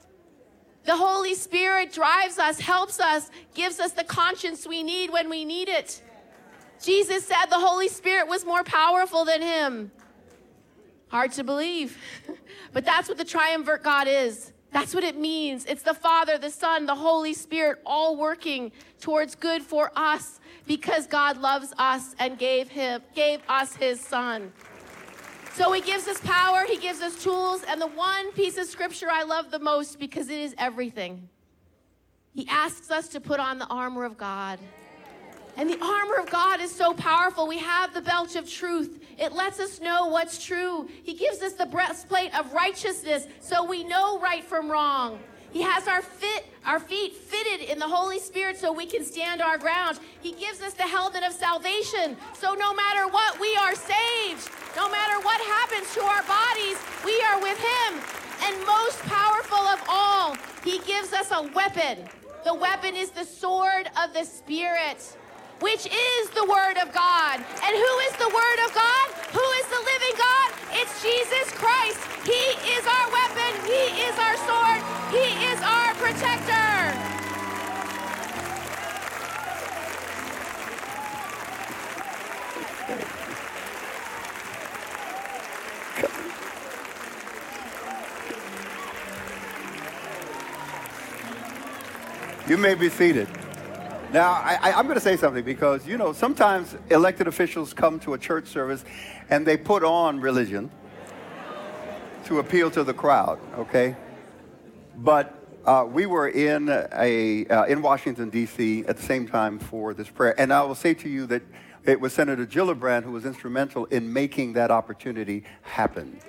The 0.83 0.95
Holy 0.95 1.35
Spirit 1.35 1.93
drives 1.93 2.39
us, 2.39 2.59
helps 2.59 2.99
us, 2.99 3.29
gives 3.53 3.79
us 3.79 3.91
the 3.91 4.03
conscience 4.03 4.65
we 4.65 4.81
need 4.81 5.11
when 5.11 5.29
we 5.29 5.45
need 5.45 5.69
it. 5.69 6.01
Jesus 6.83 7.27
said 7.27 7.45
the 7.51 7.59
Holy 7.59 7.87
Spirit 7.87 8.27
was 8.27 8.43
more 8.43 8.63
powerful 8.63 9.23
than 9.23 9.43
Him. 9.43 9.91
Hard 11.09 11.31
to 11.33 11.43
believe, 11.43 11.95
but 12.73 12.85
that's 12.85 13.07
what 13.07 13.19
the 13.19 13.23
triumvirate 13.23 13.83
God 13.83 14.07
is. 14.07 14.51
That's 14.71 14.95
what 14.95 15.03
it 15.03 15.19
means. 15.19 15.65
It's 15.65 15.83
the 15.83 15.93
Father, 15.93 16.39
the 16.39 16.49
Son, 16.49 16.87
the 16.87 16.95
Holy 16.95 17.35
Spirit 17.35 17.83
all 17.85 18.17
working 18.17 18.71
towards 18.99 19.35
good 19.35 19.61
for 19.61 19.91
us 19.95 20.39
because 20.65 21.05
God 21.05 21.37
loves 21.37 21.71
us 21.77 22.15
and 22.17 22.39
gave 22.39 22.69
him 22.69 23.03
gave 23.13 23.41
us 23.47 23.75
his 23.75 24.01
son. 24.01 24.51
So 25.55 25.71
he 25.71 25.79
gives 25.79 26.05
us 26.09 26.19
power, 26.19 26.65
he 26.67 26.75
gives 26.75 26.99
us 26.99 27.23
tools, 27.23 27.63
and 27.65 27.79
the 27.79 27.87
one 27.87 28.33
piece 28.33 28.57
of 28.57 28.65
scripture 28.65 29.07
I 29.09 29.23
love 29.23 29.51
the 29.51 29.59
most 29.59 29.99
because 29.99 30.27
it 30.27 30.37
is 30.37 30.53
everything. 30.57 31.29
He 32.33 32.45
asks 32.49 32.91
us 32.91 33.07
to 33.09 33.21
put 33.21 33.39
on 33.39 33.57
the 33.57 33.65
armor 33.67 34.03
of 34.03 34.17
God. 34.17 34.59
And 35.55 35.69
the 35.69 35.81
armor 35.81 36.15
of 36.15 36.29
God 36.29 36.59
is 36.59 36.75
so 36.75 36.93
powerful. 36.93 37.47
We 37.47 37.59
have 37.59 37.93
the 37.93 38.01
belt 38.01 38.35
of 38.35 38.49
truth. 38.49 39.01
It 39.17 39.31
lets 39.31 39.61
us 39.61 39.79
know 39.79 40.07
what's 40.07 40.43
true. 40.43 40.89
He 41.03 41.13
gives 41.13 41.41
us 41.41 41.53
the 41.53 41.67
breastplate 41.67 42.37
of 42.37 42.51
righteousness 42.51 43.25
so 43.39 43.63
we 43.63 43.85
know 43.85 44.19
right 44.19 44.43
from 44.43 44.69
wrong. 44.69 45.19
He 45.53 45.61
has 45.61 45.87
our 45.87 46.01
fit, 46.01 46.47
our 46.65 46.81
feet 46.81 47.13
fitted 47.13 47.69
in 47.69 47.79
the 47.79 47.87
Holy 47.87 48.19
Spirit 48.19 48.57
so 48.57 48.73
we 48.73 48.85
can 48.85 49.05
stand 49.05 49.41
our 49.41 49.57
ground. 49.57 50.01
He 50.19 50.33
gives 50.33 50.61
us 50.61 50.73
the 50.73 50.83
helmet 50.83 51.23
of 51.23 51.31
salvation. 51.31 52.17
So 52.33 52.55
no 52.55 52.73
matter 52.73 53.07
what, 53.07 53.39
we 53.39 53.55
are 53.55 53.73
saved. 53.73 54.51
No 54.75 54.89
matter 54.89 55.19
what 55.23 55.39
happens 55.41 55.93
to 55.95 56.01
our 56.01 56.23
bodies, 56.23 56.77
we 57.03 57.15
are 57.29 57.41
with 57.41 57.57
him. 57.57 58.01
And 58.43 58.65
most 58.65 58.99
powerful 59.03 59.57
of 59.57 59.81
all, 59.87 60.35
he 60.63 60.79
gives 60.79 61.13
us 61.13 61.31
a 61.31 61.43
weapon. 61.53 62.07
The 62.43 62.53
weapon 62.53 62.95
is 62.95 63.11
the 63.11 63.25
sword 63.25 63.89
of 63.97 64.13
the 64.13 64.23
Spirit 64.23 65.17
which 65.59 65.85
is 65.85 66.29
the 66.31 66.43
Word 66.43 66.77
of 66.77 66.91
God. 66.93 67.37
And 67.37 67.73
who 67.75 67.93
is 68.07 68.13
the 68.17 68.27
Word 68.27 68.59
of 68.67 68.73
God? 68.73 69.07
Who 69.31 69.47
is 69.59 69.65
the 69.71 69.79
living 69.79 70.15
God? 70.17 70.51
It's 70.73 71.01
Jesus 71.01 71.51
Christ. 71.55 71.99
He 72.25 72.43
is 72.75 72.83
our 72.85 73.07
weapon, 73.11 73.53
He 73.65 74.03
is 74.03 74.15
our 74.19 74.37
sword, 74.43 74.81
He 75.11 75.45
is 75.45 75.61
our 75.61 75.93
protector. 75.95 77.04
You 92.47 92.57
may 92.57 92.75
be 92.75 92.89
seated. 92.89 93.27
Now, 94.13 94.33
I, 94.33 94.79
am 94.79 94.85
going 94.85 94.93
to 94.93 95.01
say 95.01 95.17
something 95.17 95.43
because, 95.43 95.87
you 95.87 95.97
know, 95.97 96.13
sometimes 96.13 96.77
elected 96.91 97.27
officials 97.27 97.73
come 97.73 97.99
to 98.01 98.13
a 98.13 98.19
church 98.19 98.45
service 98.45 98.85
and 99.31 99.47
they 99.47 99.57
put 99.57 99.83
on 99.83 100.19
religion 100.19 100.69
to 102.25 102.37
appeal 102.37 102.69
to 102.69 102.83
the 102.83 102.93
crowd, 102.93 103.39
okay? 103.57 103.95
But 104.95 105.33
uh, 105.65 105.87
we 105.91 106.05
were 106.05 106.29
in, 106.29 106.69
a, 106.69 107.47
uh, 107.47 107.65
in 107.65 107.81
Washington, 107.81 108.29
D.C. 108.29 108.85
at 108.87 108.97
the 108.97 109.03
same 109.03 109.27
time 109.27 109.57
for 109.57 109.95
this 109.95 110.07
prayer. 110.07 110.39
And 110.39 110.53
I 110.53 110.61
will 110.61 110.75
say 110.75 110.93
to 110.93 111.09
you 111.09 111.25
that 111.25 111.41
it 111.83 111.99
was 111.99 112.13
Senator 112.13 112.45
Gillibrand 112.45 113.05
who 113.05 113.11
was 113.11 113.25
instrumental 113.25 113.85
in 113.85 114.13
making 114.13 114.53
that 114.53 114.69
opportunity 114.69 115.45
happen. 115.63 116.19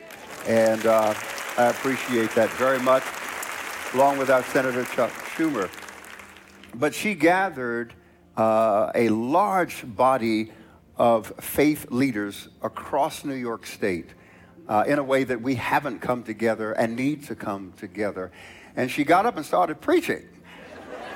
And 0.46 0.86
uh, 0.86 1.12
I 1.58 1.66
appreciate 1.66 2.30
that 2.30 2.48
very 2.52 2.80
much, 2.80 3.04
along 3.92 4.16
with 4.16 4.30
our 4.30 4.42
Senator 4.44 4.84
Chuck 4.86 5.10
Schumer 5.10 5.68
but 6.78 6.94
she 6.94 7.14
gathered 7.14 7.94
uh, 8.36 8.90
a 8.94 9.08
large 9.08 9.84
body 9.84 10.52
of 10.96 11.32
faith 11.40 11.90
leaders 11.90 12.48
across 12.62 13.24
New 13.24 13.34
York 13.34 13.66
State 13.66 14.10
uh, 14.68 14.84
in 14.86 14.98
a 14.98 15.02
way 15.02 15.24
that 15.24 15.40
we 15.40 15.54
haven't 15.54 16.00
come 16.00 16.22
together 16.22 16.72
and 16.72 16.96
need 16.96 17.24
to 17.24 17.34
come 17.34 17.72
together. 17.76 18.30
And 18.76 18.90
she 18.90 19.04
got 19.04 19.26
up 19.26 19.36
and 19.36 19.46
started 19.46 19.80
preaching. 19.80 20.28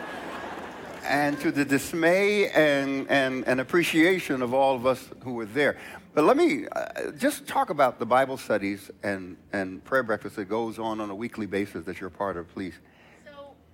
and 1.05 1.39
to 1.41 1.51
the 1.51 1.65
dismay 1.65 2.49
and, 2.51 3.09
and, 3.11 3.47
and 3.47 3.61
appreciation 3.61 4.43
of 4.43 4.55
all 4.55 4.77
of 4.77 4.87
us 4.87 5.11
who 5.25 5.35
were 5.35 5.47
there. 5.47 5.77
But 6.15 6.25
let 6.25 6.37
me 6.37 6.67
uh, 6.73 7.13
just 7.13 7.47
talk 7.47 7.71
about 7.71 7.99
the 7.99 8.07
Bible 8.07 8.37
studies 8.37 8.91
and, 9.03 9.37
and 9.53 9.85
prayer 9.85 10.03
breakfast 10.03 10.37
that 10.37 10.47
goes 10.47 10.79
on 10.79 11.01
on 11.01 11.11
a 11.11 11.15
weekly 11.15 11.47
basis 11.47 11.85
that 11.85 12.01
you're 12.01 12.11
part 12.11 12.37
of, 12.37 12.49
please. 12.53 12.75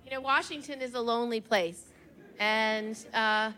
You 0.07 0.13
know, 0.13 0.21
Washington 0.21 0.81
is 0.81 0.93
a 0.93 1.01
lonely 1.01 1.41
place, 1.41 1.83
and 2.39 2.97
uh, 3.13 3.51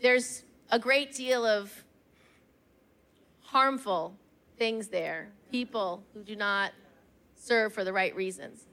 there's 0.00 0.44
a 0.70 0.78
great 0.78 1.14
deal 1.14 1.44
of 1.44 1.70
harmful 3.42 4.14
things 4.56 4.88
there, 4.88 5.28
people 5.50 6.02
who 6.14 6.22
do 6.22 6.36
not 6.36 6.72
serve 7.34 7.74
for 7.74 7.84
the 7.84 7.92
right 7.92 8.16
reasons. 8.16 8.64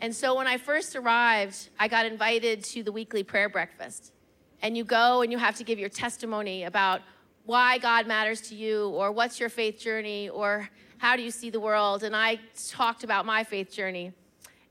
And 0.00 0.12
so 0.12 0.34
when 0.34 0.48
I 0.48 0.56
first 0.56 0.96
arrived, 0.96 1.68
I 1.78 1.86
got 1.86 2.04
invited 2.04 2.64
to 2.64 2.82
the 2.82 2.90
weekly 2.90 3.22
prayer 3.22 3.48
breakfast. 3.48 4.10
And 4.60 4.76
you 4.76 4.82
go 4.82 5.22
and 5.22 5.30
you 5.30 5.38
have 5.38 5.54
to 5.58 5.62
give 5.62 5.78
your 5.78 5.88
testimony 5.88 6.64
about 6.64 7.00
why 7.44 7.78
God 7.78 8.08
matters 8.08 8.40
to 8.48 8.56
you, 8.56 8.88
or 8.88 9.12
what's 9.12 9.38
your 9.38 9.50
faith 9.50 9.78
journey, 9.78 10.30
or 10.30 10.68
how 10.98 11.14
do 11.14 11.22
you 11.22 11.30
see 11.30 11.48
the 11.48 11.60
world. 11.60 12.02
And 12.02 12.16
I 12.16 12.40
talked 12.68 13.04
about 13.04 13.24
my 13.24 13.44
faith 13.44 13.70
journey. 13.70 14.12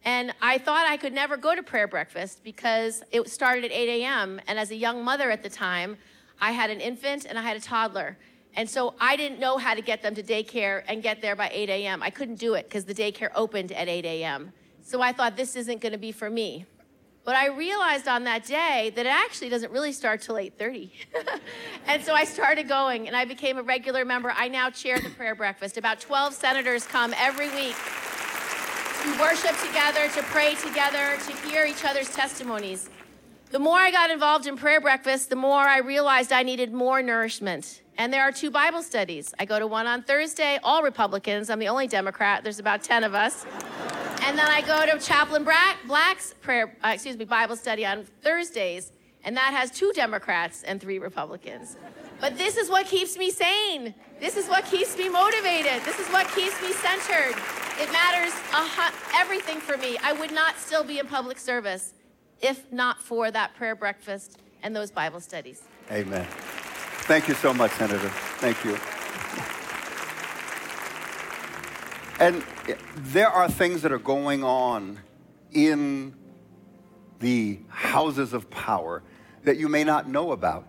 And 0.05 0.33
I 0.39 0.59
thought 0.59 0.85
I 0.85 0.97
could 0.97 1.13
never 1.13 1.35
go 1.35 1.55
to 1.55 1.63
prayer 1.63 1.87
breakfast 1.87 2.43
because 2.43 3.03
it 3.11 3.27
started 3.27 3.65
at 3.65 3.71
8 3.71 4.03
a.m. 4.03 4.39
And 4.47 4.59
as 4.59 4.69
a 4.69 4.75
young 4.75 5.03
mother 5.03 5.31
at 5.31 5.41
the 5.41 5.49
time, 5.49 5.97
I 6.39 6.51
had 6.51 6.69
an 6.69 6.79
infant 6.79 7.25
and 7.25 7.39
I 7.39 7.41
had 7.41 7.57
a 7.57 7.59
toddler. 7.59 8.15
And 8.55 8.69
so 8.69 8.93
I 9.01 9.15
didn't 9.15 9.39
know 9.39 9.57
how 9.57 9.73
to 9.73 9.81
get 9.81 10.03
them 10.03 10.13
to 10.15 10.23
daycare 10.23 10.83
and 10.87 11.01
get 11.01 11.21
there 11.21 11.35
by 11.35 11.49
8 11.51 11.69
a.m. 11.69 12.03
I 12.03 12.11
couldn't 12.11 12.35
do 12.35 12.53
it 12.53 12.69
because 12.69 12.85
the 12.85 12.93
daycare 12.93 13.31
opened 13.33 13.71
at 13.71 13.87
8 13.87 14.05
a.m. 14.05 14.53
So 14.83 15.01
I 15.01 15.11
thought 15.11 15.35
this 15.35 15.55
isn't 15.55 15.81
going 15.81 15.91
to 15.91 15.97
be 15.97 16.11
for 16.11 16.29
me. 16.29 16.67
But 17.23 17.35
I 17.35 17.47
realized 17.47 18.07
on 18.07 18.23
that 18.25 18.45
day 18.45 18.93
that 18.95 19.07
it 19.07 19.09
actually 19.09 19.49
doesn't 19.49 19.71
really 19.71 19.91
start 19.91 20.21
till 20.21 20.35
8:30. 20.35 20.91
and 21.87 22.03
so 22.03 22.13
I 22.13 22.23
started 22.23 22.67
going 22.67 23.07
and 23.07 23.17
I 23.17 23.25
became 23.25 23.57
a 23.57 23.63
regular 23.63 24.05
member. 24.05 24.31
I 24.37 24.47
now 24.47 24.69
chair 24.69 24.99
the 24.99 25.09
prayer 25.09 25.33
breakfast. 25.33 25.75
About 25.75 25.99
12 25.99 26.35
senators 26.35 26.85
come 26.85 27.15
every 27.17 27.49
week 27.49 27.75
to 29.05 29.19
worship 29.19 29.55
together, 29.59 30.07
to 30.09 30.23
pray 30.23 30.55
together, 30.55 31.17
to 31.27 31.47
hear 31.47 31.65
each 31.65 31.85
other's 31.85 32.09
testimonies. 32.09 32.89
The 33.51 33.59
more 33.59 33.77
I 33.77 33.91
got 33.91 34.09
involved 34.09 34.47
in 34.47 34.57
prayer 34.57 34.81
breakfast, 34.81 35.29
the 35.29 35.35
more 35.35 35.61
I 35.61 35.77
realized 35.77 36.33
I 36.33 36.41
needed 36.41 36.73
more 36.73 37.03
nourishment. 37.03 37.83
And 37.97 38.11
there 38.11 38.23
are 38.23 38.31
two 38.31 38.49
Bible 38.49 38.81
studies. 38.81 39.33
I 39.37 39.45
go 39.45 39.59
to 39.59 39.67
one 39.67 39.85
on 39.85 40.01
Thursday, 40.01 40.59
all 40.63 40.81
Republicans. 40.81 41.51
I'm 41.51 41.59
the 41.59 41.67
only 41.67 41.87
Democrat. 41.87 42.43
There's 42.43 42.57
about 42.57 42.83
10 42.83 43.03
of 43.03 43.13
us. 43.13 43.45
And 44.23 44.37
then 44.37 44.47
I 44.47 44.61
go 44.61 44.85
to 44.87 44.99
Chaplain 44.99 45.43
Black's 45.43 46.33
prayer, 46.41 46.75
uh, 46.83 46.89
excuse 46.89 47.15
me, 47.15 47.25
Bible 47.25 47.55
study 47.55 47.85
on 47.85 48.05
Thursdays, 48.23 48.91
and 49.23 49.37
that 49.37 49.53
has 49.53 49.69
two 49.69 49.91
Democrats 49.93 50.63
and 50.63 50.81
three 50.81 50.97
Republicans. 50.97 51.77
But 52.19 52.37
this 52.37 52.57
is 52.57 52.69
what 52.69 52.85
keeps 52.85 53.17
me 53.17 53.29
sane. 53.29 53.93
This 54.19 54.37
is 54.37 54.47
what 54.47 54.65
keeps 54.65 54.97
me 54.97 55.09
motivated. 55.09 55.83
This 55.83 55.99
is 55.99 56.07
what 56.07 56.27
keeps 56.29 56.59
me 56.61 56.71
centered. 56.71 57.35
It 57.77 57.91
matters 57.91 58.33
everything 59.13 59.59
for 59.59 59.77
me. 59.77 59.97
I 60.01 60.13
would 60.13 60.31
not 60.31 60.57
still 60.57 60.83
be 60.83 60.99
in 60.99 61.07
public 61.07 61.37
service 61.37 61.93
if 62.41 62.71
not 62.71 63.01
for 63.01 63.31
that 63.31 63.53
prayer 63.55 63.75
breakfast 63.75 64.39
and 64.63 64.75
those 64.75 64.91
Bible 64.91 65.19
studies. 65.19 65.63
Amen. 65.91 66.25
Thank 67.03 67.27
you 67.27 67.33
so 67.35 67.53
much, 67.53 67.71
Senator. 67.71 68.09
Thank 68.39 68.63
you. 68.63 68.77
And 72.19 72.43
there 73.13 73.29
are 73.29 73.49
things 73.49 73.81
that 73.81 73.91
are 73.91 73.99
going 73.99 74.43
on 74.43 74.99
in 75.51 76.15
the 77.19 77.59
houses 77.67 78.33
of 78.33 78.49
power 78.49 79.03
that 79.43 79.57
you 79.57 79.67
may 79.67 79.83
not 79.83 80.07
know 80.09 80.31
about. 80.31 80.65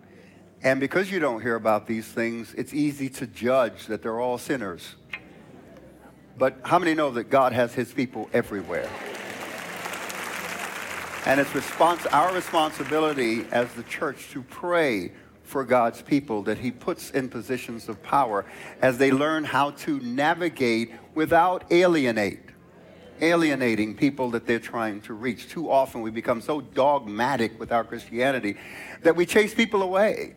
And 0.66 0.80
because 0.80 1.12
you 1.12 1.20
don't 1.20 1.42
hear 1.42 1.54
about 1.54 1.86
these 1.86 2.08
things, 2.08 2.52
it's 2.54 2.74
easy 2.74 3.08
to 3.10 3.26
judge 3.28 3.86
that 3.86 4.02
they're 4.02 4.18
all 4.18 4.36
sinners. 4.36 4.96
But 6.36 6.58
how 6.64 6.80
many 6.80 6.92
know 6.92 7.12
that 7.12 7.30
God 7.30 7.52
has 7.52 7.72
his 7.72 7.92
people 7.92 8.28
everywhere? 8.32 8.90
And 11.24 11.38
it's 11.38 11.50
respons- 11.50 12.12
our 12.12 12.34
responsibility 12.34 13.46
as 13.52 13.72
the 13.74 13.84
church 13.84 14.30
to 14.30 14.42
pray 14.42 15.12
for 15.44 15.62
God's 15.62 16.02
people 16.02 16.42
that 16.42 16.58
he 16.58 16.72
puts 16.72 17.12
in 17.12 17.28
positions 17.28 17.88
of 17.88 18.02
power 18.02 18.44
as 18.82 18.98
they 18.98 19.12
learn 19.12 19.44
how 19.44 19.70
to 19.70 20.00
navigate 20.00 20.90
without 21.14 21.70
alienate 21.70 22.40
alienating 23.22 23.94
people 23.94 24.30
that 24.32 24.46
they're 24.46 24.58
trying 24.58 25.00
to 25.00 25.14
reach. 25.14 25.48
Too 25.48 25.70
often 25.70 26.02
we 26.02 26.10
become 26.10 26.42
so 26.42 26.60
dogmatic 26.60 27.58
with 27.58 27.72
our 27.72 27.82
Christianity 27.82 28.56
that 29.02 29.16
we 29.16 29.24
chase 29.24 29.54
people 29.54 29.82
away. 29.82 30.34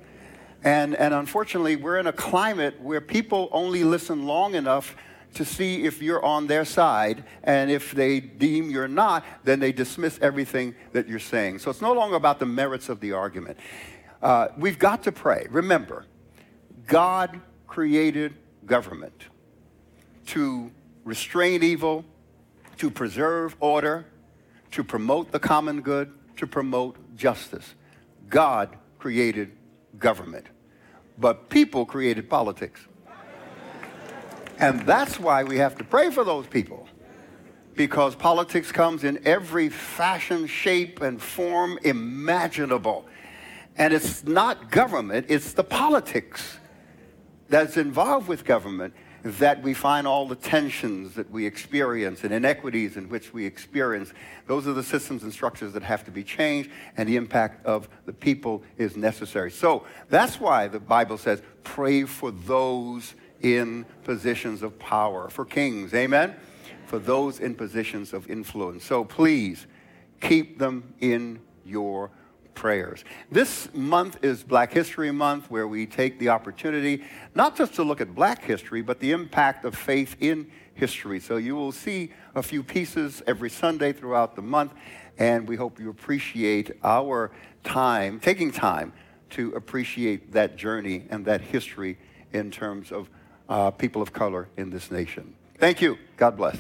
And, 0.64 0.96
and 0.96 1.14
unfortunately, 1.14 1.76
we're 1.76 2.00
in 2.00 2.08
a 2.08 2.14
climate 2.14 2.82
where 2.82 3.02
people 3.02 3.50
only 3.52 3.84
listen 3.84 4.26
long 4.26 4.56
enough 4.56 4.96
to 5.36 5.46
see 5.46 5.86
if 5.86 6.02
you're 6.02 6.24
on 6.24 6.48
their 6.48 6.66
side. 6.66 7.24
And 7.44 7.72
if 7.72 7.92
they 7.92 8.20
deem 8.20 8.70
you're 8.70 8.88
not, 8.88 9.24
then 9.44 9.60
they 9.60 9.72
dismiss 9.72 10.20
everything 10.22 10.76
that 10.92 11.08
you're 11.08 11.20
saying. 11.20 11.60
So 11.60 11.70
it's 11.70 11.82
no 11.82 11.94
longer 11.94 12.16
about 12.16 12.40
the 12.40 12.46
merits 12.46 12.90
of 12.90 13.00
the 13.00 13.14
argument. 13.14 13.58
Uh, 14.22 14.50
we've 14.58 14.80
got 14.80 15.04
to 15.04 15.12
pray. 15.12 15.48
Remember, 15.50 16.06
God 16.88 17.40
created 17.68 18.34
government 18.66 19.26
to 20.28 20.72
restrain 21.06 21.64
evil, 21.64 22.04
to 22.78 22.90
preserve 22.92 23.56
order, 23.60 24.06
to 24.72 24.84
promote 24.84 25.32
the 25.32 25.40
common 25.40 25.82
good, 25.82 26.12
to 26.38 26.48
promote 26.48 27.16
justice. 27.16 27.76
God 28.30 28.76
created 29.00 29.52
government, 30.00 30.48
but 31.18 31.50
people 31.50 31.86
created 31.86 32.30
politics. 32.30 32.82
And 34.58 34.82
that's 34.82 35.20
why 35.20 35.44
we 35.44 35.58
have 35.58 35.78
to 35.78 35.84
pray 35.84 36.12
for 36.12 36.24
those 36.24 36.48
people. 36.48 36.88
Because 37.76 38.14
politics 38.14 38.72
comes 38.72 39.06
in 39.06 39.26
every 39.26 39.70
fashion, 39.70 40.48
shape, 40.48 41.02
and 41.02 41.22
form 41.22 41.80
imaginable. 41.84 43.06
And 43.78 43.94
it's 43.94 44.26
not 44.26 44.70
government, 44.70 45.28
it's 45.30 45.54
the 45.54 45.64
politics 45.64 46.58
that's 47.48 47.78
involved 47.78 48.28
with 48.28 48.44
government 48.44 48.94
that 49.24 49.62
we 49.62 49.74
find 49.74 50.08
all 50.08 50.28
the 50.28 50.36
tensions 50.36 51.16
that 51.16 51.30
we 51.30 51.46
experience 51.46 52.24
and 52.24 52.34
inequities 52.34 52.98
in 52.98 53.10
which 53.10 53.34
we 53.34 53.46
experience. 53.46 54.14
Those 54.48 54.68
are 54.68 54.74
the 54.74 54.84
systems 54.84 55.24
and 55.24 55.34
structures 55.34 55.74
that 55.74 55.84
have 55.84 56.04
to 56.06 56.12
be 56.12 56.24
changed, 56.24 56.70
and 56.98 57.08
the 57.08 57.16
impact 57.16 57.66
of 57.66 57.90
the 58.06 58.14
people 58.14 58.64
is 58.78 58.96
necessary. 58.96 59.52
So 59.52 59.86
that's 60.10 60.40
why 60.40 60.68
the 60.68 60.80
Bible 60.80 61.18
says, 61.18 61.42
pray 61.64 62.04
for 62.04 62.32
those 62.32 63.16
in 63.42 63.86
positions 64.04 64.64
of 64.64 64.78
power, 64.80 65.30
for 65.30 65.46
kings, 65.46 65.94
amen? 65.94 66.36
For 66.86 67.00
those 67.00 67.40
in 67.40 67.56
positions 67.56 68.14
of 68.14 68.30
influence. 68.30 68.84
So 68.84 69.04
please 69.04 69.68
keep 70.22 70.60
them 70.60 70.94
in 71.00 71.40
your 71.66 72.12
prayers. 72.60 73.06
This 73.32 73.74
month 73.74 74.22
is 74.22 74.44
Black 74.44 74.74
History 74.74 75.12
Month, 75.12 75.50
where 75.50 75.66
we 75.66 75.86
take 75.86 76.20
the 76.20 76.28
opportunity 76.28 77.06
not 77.34 77.56
just 77.56 77.74
to 77.76 77.84
look 77.84 78.02
at 78.02 78.14
black 78.14 78.44
history, 78.44 78.82
but 78.82 79.00
the 79.00 79.14
impact 79.14 79.64
of 79.64 79.76
faith 79.76 80.18
in 80.20 80.52
history. 80.74 81.22
So 81.22 81.38
you 81.38 81.56
will 81.56 81.72
see 81.72 82.12
a 82.36 82.44
few 82.44 82.62
pieces 82.62 83.24
every 83.26 83.50
Sunday 83.50 83.94
throughout 83.94 84.36
the 84.36 84.42
month, 84.42 84.74
and 85.18 85.48
we 85.48 85.56
hope 85.56 85.80
you 85.80 85.90
appreciate 85.90 86.72
our 86.84 87.32
time, 87.64 88.20
taking 88.20 88.52
time 88.52 88.92
to 89.30 89.54
appreciate 89.54 90.34
that 90.34 90.58
journey 90.58 91.06
and 91.10 91.26
that 91.28 91.40
history 91.40 91.98
in 92.34 92.52
terms 92.52 92.92
of 92.92 93.10
uh, 93.48 93.72
people 93.72 94.02
of 94.02 94.12
color 94.12 94.50
in 94.58 94.70
this 94.70 94.92
nation. 94.92 95.34
Thank 95.60 95.82
you. 95.82 95.98
God 96.18 96.36
bless. 96.36 96.58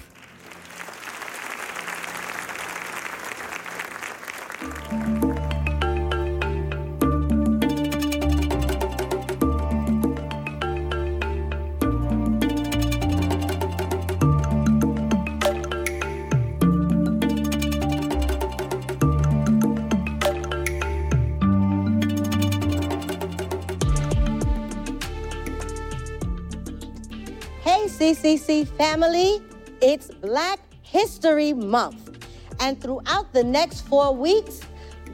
CCC 28.30 28.68
family, 28.78 29.42
it's 29.82 30.12
Black 30.14 30.60
History 30.84 31.52
Month. 31.52 32.28
And 32.60 32.80
throughout 32.80 33.34
the 33.34 33.44
next 33.44 33.88
four 33.88 34.16
weeks, 34.16 34.62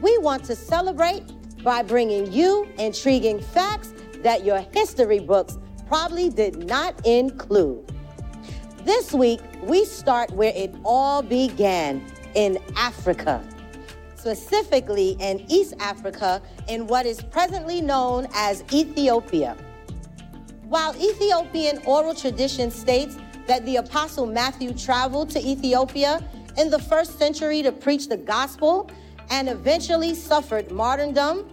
we 0.02 0.18
want 0.18 0.44
to 0.44 0.54
celebrate 0.54 1.22
by 1.64 1.82
bringing 1.82 2.30
you 2.30 2.68
intriguing 2.78 3.40
facts 3.40 3.94
that 4.22 4.44
your 4.44 4.58
history 4.74 5.20
books 5.20 5.56
probably 5.88 6.28
did 6.28 6.68
not 6.68 7.06
include. 7.06 7.90
This 8.84 9.14
week, 9.14 9.40
we 9.62 9.86
start 9.86 10.30
where 10.32 10.52
it 10.54 10.74
all 10.84 11.22
began 11.22 12.04
in 12.34 12.58
Africa, 12.76 13.42
specifically 14.16 15.16
in 15.20 15.42
East 15.48 15.72
Africa, 15.80 16.42
in 16.68 16.86
what 16.86 17.06
is 17.06 17.22
presently 17.22 17.80
known 17.80 18.26
as 18.34 18.62
Ethiopia. 18.74 19.56
While 20.68 20.96
Ethiopian 20.96 21.78
oral 21.86 22.12
tradition 22.12 22.72
states 22.72 23.16
that 23.46 23.64
the 23.64 23.76
Apostle 23.76 24.26
Matthew 24.26 24.74
traveled 24.74 25.30
to 25.30 25.38
Ethiopia 25.38 26.28
in 26.58 26.70
the 26.70 26.78
first 26.80 27.20
century 27.20 27.62
to 27.62 27.70
preach 27.70 28.08
the 28.08 28.16
gospel 28.16 28.90
and 29.30 29.48
eventually 29.48 30.12
suffered 30.12 30.72
martyrdom, 30.72 31.48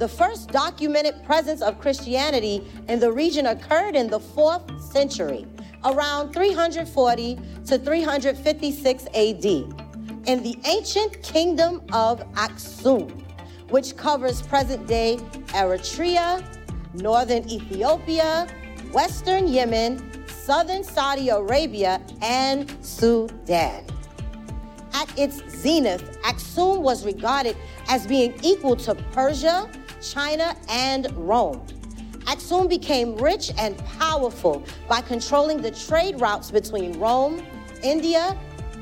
the 0.00 0.08
first 0.08 0.50
documented 0.50 1.22
presence 1.22 1.62
of 1.62 1.78
Christianity 1.78 2.66
in 2.88 2.98
the 2.98 3.12
region 3.12 3.46
occurred 3.46 3.94
in 3.94 4.08
the 4.08 4.18
fourth 4.18 4.82
century, 4.82 5.46
around 5.84 6.32
340 6.32 7.38
to 7.66 7.78
356 7.78 9.04
AD, 9.06 9.44
in 10.26 10.42
the 10.42 10.58
ancient 10.64 11.22
kingdom 11.22 11.82
of 11.92 12.20
Aksum, 12.32 13.22
which 13.70 13.96
covers 13.96 14.42
present 14.42 14.88
day 14.88 15.18
Eritrea, 15.54 16.44
northern 16.96 17.48
Ethiopia, 17.50 18.46
western 18.92 19.48
Yemen, 19.48 20.26
southern 20.26 20.84
Saudi 20.84 21.28
Arabia, 21.28 22.00
and 22.22 22.72
Sudan. 22.84 23.84
At 24.94 25.18
its 25.18 25.42
zenith, 25.50 26.18
Aksum 26.22 26.80
was 26.80 27.04
regarded 27.04 27.56
as 27.88 28.06
being 28.06 28.34
equal 28.42 28.76
to 28.76 28.94
Persia, 29.12 29.68
China, 30.00 30.56
and 30.68 31.10
Rome. 31.16 31.66
Aksum 32.26 32.68
became 32.68 33.16
rich 33.16 33.52
and 33.58 33.76
powerful 33.98 34.64
by 34.88 35.00
controlling 35.00 35.60
the 35.60 35.70
trade 35.70 36.20
routes 36.20 36.50
between 36.50 36.98
Rome, 36.98 37.42
India, 37.82 38.36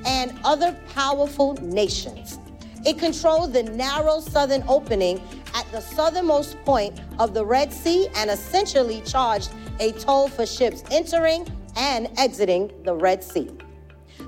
and 0.06 0.38
other 0.44 0.76
powerful 0.94 1.54
nations. 1.54 2.38
It 2.84 2.98
controlled 2.98 3.54
the 3.54 3.62
narrow 3.62 4.20
southern 4.20 4.62
opening 4.68 5.22
at 5.54 5.70
the 5.72 5.80
southernmost 5.80 6.62
point 6.64 7.00
of 7.18 7.32
the 7.32 7.44
Red 7.44 7.72
Sea 7.72 8.08
and 8.16 8.30
essentially 8.30 9.00
charged 9.02 9.50
a 9.80 9.92
toll 9.92 10.28
for 10.28 10.44
ships 10.44 10.84
entering 10.90 11.46
and 11.76 12.08
exiting 12.18 12.70
the 12.84 12.94
Red 12.94 13.24
Sea. 13.24 13.50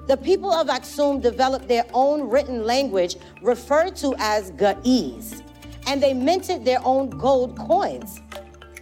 The 0.06 0.16
people 0.16 0.50
of 0.52 0.68
Aksum 0.68 1.20
developed 1.20 1.68
their 1.68 1.84
own 1.92 2.30
written 2.30 2.64
language 2.64 3.16
referred 3.42 3.94
to 3.96 4.14
as 4.18 4.52
Ge'ez, 4.52 5.42
and 5.86 6.02
they 6.02 6.14
minted 6.14 6.64
their 6.64 6.80
own 6.82 7.10
gold 7.10 7.58
coins. 7.58 8.20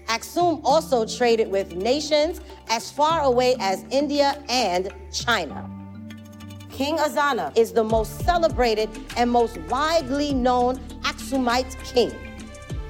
Aksum 0.07 0.61
also 0.65 1.05
traded 1.05 1.51
with 1.51 1.75
nations 1.75 2.41
as 2.69 2.91
far 2.93 3.23
away 3.23 3.57
as 3.59 3.85
India 3.91 4.43
and 4.49 4.93
China. 5.13 5.74
King 6.75 6.97
Ezana 6.99 7.57
is 7.57 7.71
the 7.71 7.85
most 7.85 8.25
celebrated 8.25 8.91
and 9.17 9.31
most 9.31 9.59
widely 9.71 10.35
known 10.35 10.79
Aksumite 11.05 11.77
king. 11.85 12.13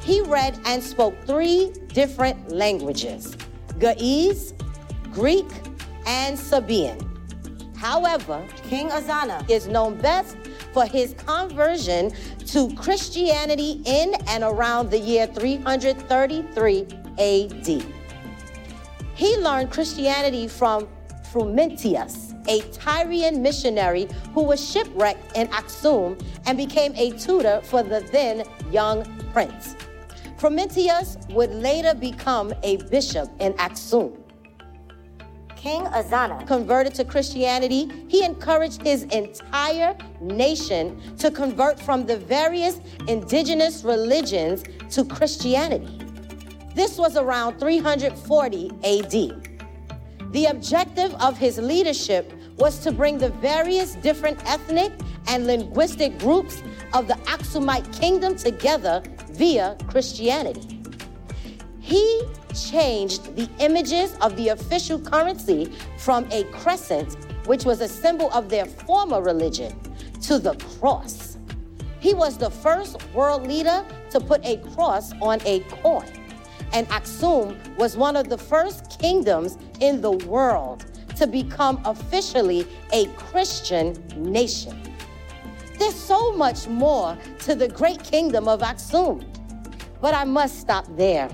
He 0.01 0.23
read 0.23 0.59
and 0.65 0.83
spoke 0.83 1.15
three 1.27 1.71
different 1.89 2.51
languages 2.51 3.37
Ge'ez, 3.79 4.55
Greek, 5.13 5.45
and 6.07 6.39
Sabaean. 6.39 6.99
However, 7.77 8.43
King 8.63 8.89
Ezana 8.89 9.49
is 9.51 9.67
known 9.67 9.99
best 9.99 10.39
for 10.73 10.87
his 10.87 11.13
conversion 11.13 12.11
to 12.47 12.75
Christianity 12.77 13.83
in 13.85 14.15
and 14.29 14.45
around 14.45 14.91
the 14.91 14.99
year 14.99 15.27
333 15.27 16.87
AD. 17.19 17.85
He 19.15 19.37
learned 19.37 19.71
Christianity 19.71 20.49
from 20.49 20.89
Frumentius, 21.31 22.34
a 22.49 22.61
Tyrian 22.73 23.43
missionary 23.43 24.09
who 24.33 24.43
was 24.43 24.61
shipwrecked 24.61 25.37
in 25.37 25.49
Aksum 25.49 26.21
and 26.47 26.59
became 26.59 26.95
a 26.97 27.11
tutor 27.13 27.61
for 27.65 27.83
the 27.83 28.01
then 28.13 28.45
young 28.71 29.05
prince. 29.33 29.77
Frumentius 30.39 31.17
would 31.33 31.51
later 31.51 31.95
become 31.95 32.53
a 32.63 32.77
bishop 32.89 33.31
in 33.41 33.53
Aksum. 33.55 34.17
King 35.57 35.87
Ezana 35.87 36.47
converted 36.47 36.95
to 36.97 37.07
Christianity, 37.07 37.91
he 38.09 38.23
encouraged 38.23 38.83
his 38.83 39.05
entire 39.05 39.97
nation 40.21 41.01
to 41.17 41.31
convert 41.31 41.81
from 41.81 42.05
the 42.05 42.19
various 42.19 42.81
indigenous 43.09 43.83
religions 43.83 44.65
to 44.91 45.07
Christianity. 45.07 45.99
This 46.75 46.99
was 46.99 47.17
around 47.17 47.59
340 47.59 48.71
AD. 48.85 49.44
The 50.35 50.47
objective 50.47 51.15
of 51.23 51.39
his 51.39 51.59
leadership 51.59 52.33
was 52.57 52.81
to 52.81 52.91
bring 52.91 53.19
the 53.19 53.29
various 53.31 53.95
different 53.95 54.45
ethnic 54.51 54.93
and 55.29 55.47
linguistic 55.47 56.19
groups 56.19 56.61
of 56.93 57.07
the 57.07 57.15
Aksumite 57.31 57.97
kingdom 57.97 58.35
together 58.35 59.01
via 59.31 59.77
Christianity. 59.87 60.81
He 61.79 62.23
changed 62.53 63.37
the 63.37 63.49
images 63.61 64.17
of 64.21 64.35
the 64.37 64.49
official 64.49 64.99
currency 64.99 65.73
from 65.99 66.27
a 66.33 66.43
crescent, 66.51 67.17
which 67.47 67.65
was 67.65 67.81
a 67.81 67.87
symbol 67.87 68.29
of 68.33 68.49
their 68.49 68.67
former 68.67 69.23
religion, 69.23 69.73
to 70.23 70.41
the 70.41 70.57
cross. 70.81 71.39
He 72.01 72.13
was 72.13 72.39
the 72.39 72.51
first 72.51 72.97
world 73.15 73.47
leader 73.47 73.85
to 74.11 74.19
put 74.19 74.45
a 74.45 74.57
cross 74.75 75.13
on 75.23 75.41
a 75.45 75.61
coin. 75.61 76.24
And 76.75 76.89
Aksum 76.89 77.77
was 77.77 77.97
one 77.97 78.17
of 78.17 78.29
the 78.29 78.37
first 78.37 78.99
kingdoms 78.99 79.57
in 79.81 80.01
the 80.01 80.11
world 80.11 80.85
to 81.17 81.29
become 81.29 81.81
officially 81.85 82.67
a 82.93 83.07
Christian 83.15 83.95
nation. 84.17 84.83
There's 85.79 85.95
so 85.95 86.33
much 86.33 86.67
more 86.67 87.17
to 87.41 87.55
the 87.55 87.69
great 87.69 88.03
kingdom 88.03 88.49
of 88.49 88.61
Aksum. 88.61 89.25
But 90.01 90.15
I 90.15 90.25
must 90.25 90.59
stop 90.59 90.85
there. 90.97 91.31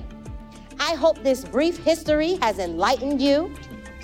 I 0.79 0.95
hope 0.95 1.23
this 1.23 1.45
brief 1.45 1.79
history 1.79 2.35
has 2.43 2.59
enlightened 2.59 3.23
you, 3.23 3.55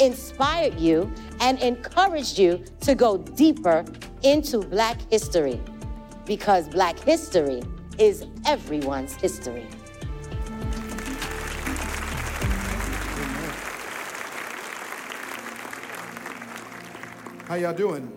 inspired 0.01 0.81
you, 0.81 1.13
and 1.41 1.59
encouraged 1.61 2.39
you 2.39 2.65
to 2.81 2.95
go 2.95 3.19
deeper 3.19 3.85
into 4.23 4.61
Black 4.61 4.97
history 5.11 5.61
because 6.25 6.67
Black 6.69 6.99
history 6.99 7.63
is 7.99 8.25
everyone's 8.47 9.15
history. 9.15 9.67
How 17.47 17.55
y'all 17.55 17.73
doing? 17.73 18.11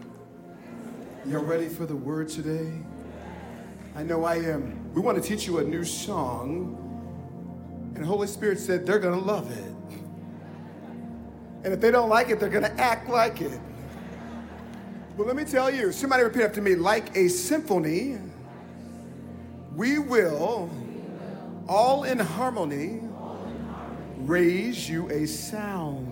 Y'all 1.27 1.43
ready 1.43 1.69
for 1.69 1.85
the 1.85 1.95
word 1.95 2.29
today? 2.29 2.73
I 3.95 4.01
know 4.01 4.23
I 4.23 4.37
am. 4.37 4.91
We 4.95 5.01
want 5.01 5.21
to 5.21 5.23
teach 5.23 5.45
you 5.45 5.59
a 5.59 5.63
new 5.63 5.85
song 5.85 6.75
and 7.93 8.03
Holy 8.03 8.25
Spirit 8.25 8.57
said 8.57 8.87
they're 8.87 8.97
going 8.97 9.19
to 9.19 9.23
love 9.23 9.51
it. 9.55 9.71
And 11.63 11.71
if 11.71 11.79
they 11.79 11.91
don't 11.91 12.09
like 12.09 12.29
it, 12.29 12.39
they're 12.39 12.49
going 12.49 12.63
to 12.63 12.81
act 12.81 13.07
like 13.07 13.39
it. 13.39 13.59
But 15.15 15.27
let 15.27 15.35
me 15.35 15.43
tell 15.43 15.69
you, 15.69 15.91
somebody 15.91 16.23
repeat 16.23 16.41
after 16.41 16.63
me 16.63 16.73
like 16.73 17.15
a 17.15 17.27
symphony, 17.27 18.17
we 19.75 19.99
will, 19.99 20.71
all 21.67 22.03
in 22.03 22.17
harmony, 22.17 23.01
raise 24.21 24.89
you 24.89 25.07
a 25.11 25.27
sound. 25.27 26.08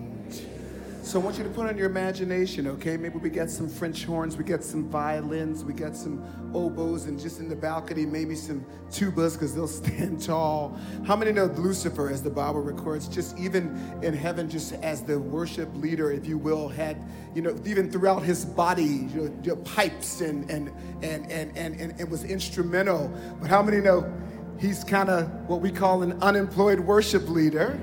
So 1.08 1.18
I 1.18 1.24
want 1.24 1.38
you 1.38 1.44
to 1.44 1.48
put 1.48 1.66
on 1.66 1.78
your 1.78 1.86
imagination, 1.86 2.66
okay? 2.66 2.98
Maybe 2.98 3.16
we 3.16 3.30
got 3.30 3.48
some 3.48 3.66
French 3.66 4.04
horns, 4.04 4.36
we 4.36 4.44
got 4.44 4.62
some 4.62 4.90
violins, 4.90 5.64
we 5.64 5.72
got 5.72 5.96
some 5.96 6.22
oboes, 6.54 7.06
and 7.06 7.18
just 7.18 7.40
in 7.40 7.48
the 7.48 7.56
balcony, 7.56 8.04
maybe 8.04 8.34
some 8.34 8.62
tubas 8.90 9.32
because 9.32 9.54
they'll 9.54 9.66
stand 9.86 10.22
tall. 10.22 10.78
How 11.06 11.16
many 11.16 11.32
know 11.32 11.46
Lucifer, 11.46 12.10
as 12.10 12.22
the 12.22 12.28
Bible 12.28 12.60
records, 12.60 13.08
just 13.08 13.38
even 13.38 13.98
in 14.02 14.12
heaven, 14.12 14.50
just 14.50 14.74
as 14.74 15.02
the 15.02 15.18
worship 15.18 15.70
leader, 15.76 16.12
if 16.12 16.26
you 16.26 16.36
will, 16.36 16.68
had, 16.68 17.02
you 17.34 17.40
know, 17.40 17.58
even 17.64 17.90
throughout 17.90 18.22
his 18.22 18.44
body, 18.44 19.08
you 19.14 19.34
know, 19.46 19.56
pipes 19.56 20.20
and, 20.20 20.50
and, 20.50 20.70
and, 21.00 21.32
and, 21.32 21.56
and, 21.56 21.80
and, 21.80 21.98
and 21.98 22.10
was 22.10 22.24
instrumental. 22.24 23.10
But 23.40 23.48
how 23.48 23.62
many 23.62 23.78
know 23.78 24.12
he's 24.58 24.84
kind 24.84 25.08
of 25.08 25.26
what 25.48 25.62
we 25.62 25.70
call 25.70 26.02
an 26.02 26.22
unemployed 26.22 26.80
worship 26.80 27.30
leader? 27.30 27.80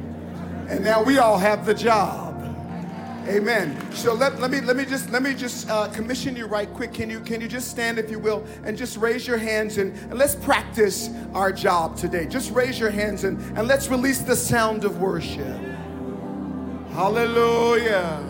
And 0.70 0.84
now 0.84 1.02
we 1.02 1.18
all 1.18 1.40
have 1.40 1.66
the 1.66 1.74
job. 1.74 2.35
Amen. 3.28 3.76
So 3.92 4.14
let, 4.14 4.40
let 4.40 4.52
me 4.52 4.62
let 4.62 4.76
me 4.76 4.86
just 4.86 5.10
let 5.10 5.24
me 5.24 5.34
just 5.34 5.68
uh, 5.68 5.88
commission 5.88 6.36
you 6.36 6.46
right 6.46 6.72
quick. 6.72 6.94
Can 6.94 7.10
you 7.10 7.20
can 7.20 7.42
you 7.42 7.48
just 7.48 7.72
stand 7.72 7.98
if 7.98 8.12
you 8.12 8.20
will 8.20 8.46
and 8.64 8.78
just 8.78 8.98
raise 8.98 9.26
your 9.26 9.38
hands 9.38 9.80
and, 9.80 9.96
and 9.98 10.20
let's 10.20 10.36
practice 10.36 11.10
our 11.34 11.52
job 11.52 11.98
today. 11.98 12.28
Just 12.28 12.52
raise 12.52 12.80
your 12.80 12.92
hands 12.92 13.24
and, 13.24 13.40
and 13.58 13.68
let's 13.68 13.88
release 13.88 14.20
the 14.20 14.36
sound 14.36 14.84
of 14.84 15.00
worship. 15.00 15.60
Hallelujah. 16.92 18.22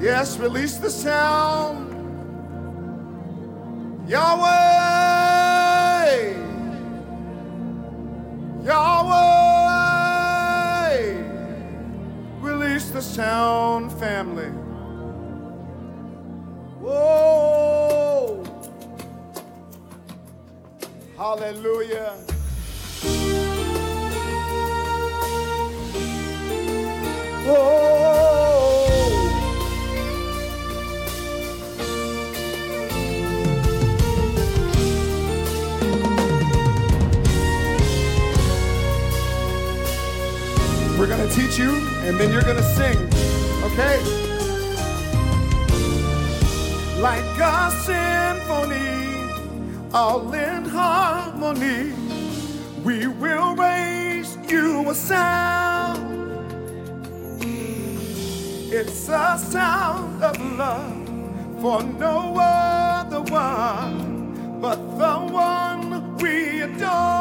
Yes, 0.00 0.38
release 0.38 0.78
the 0.78 0.88
sound. 0.88 1.86
Yahweh. 4.08 4.88
Yahweh. 8.64 9.97
The 12.86 13.02
sound 13.02 13.92
family. 13.94 14.50
Whoa! 16.80 18.44
Hallelujah. 21.16 22.12
Whoa! 27.44 27.97
We're 41.08 41.16
going 41.16 41.30
to 41.30 41.34
teach 41.34 41.58
you, 41.58 41.70
and 42.04 42.20
then 42.20 42.30
you're 42.30 42.42
going 42.42 42.58
to 42.58 42.62
sing, 42.62 42.98
okay? 43.64 43.98
Like 47.00 47.24
a 47.40 47.70
symphony, 47.86 49.24
all 49.94 50.30
in 50.34 50.66
harmony, 50.66 51.94
we 52.84 53.06
will 53.06 53.56
raise 53.56 54.36
you 54.50 54.90
a 54.90 54.94
sound. 54.94 56.52
It's 58.70 59.08
a 59.08 59.38
sound 59.38 60.22
of 60.22 60.38
love 60.58 61.08
for 61.62 61.82
no 61.84 62.36
other 62.38 63.22
one 63.32 64.60
but 64.60 64.76
the 64.98 65.32
one 65.32 66.18
we 66.18 66.60
adore. 66.60 67.17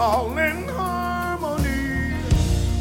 All 0.00 0.38
in 0.38 0.66
harmony. 0.68 2.14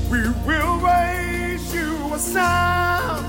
We 0.09 0.21
will 0.47 0.77
raise 0.79 1.73
you 1.73 2.13
a 2.13 2.17
sound. 2.17 3.25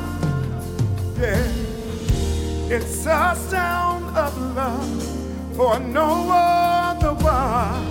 Yeah, 1.19 2.77
it's 2.77 3.05
a 3.05 3.35
sound 3.35 4.17
of 4.17 4.39
love 4.55 5.57
for 5.57 5.81
no 5.81 6.31
other 6.31 7.15
one 7.15 7.91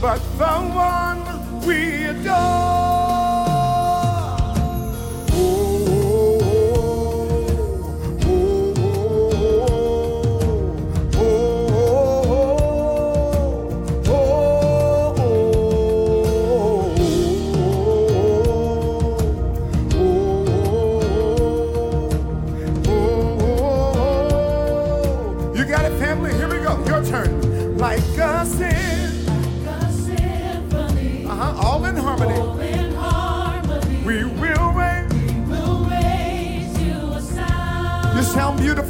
but 0.00 0.20
the 0.38 0.54
one 0.74 1.66
we 1.66 2.04
adore. 2.04 2.99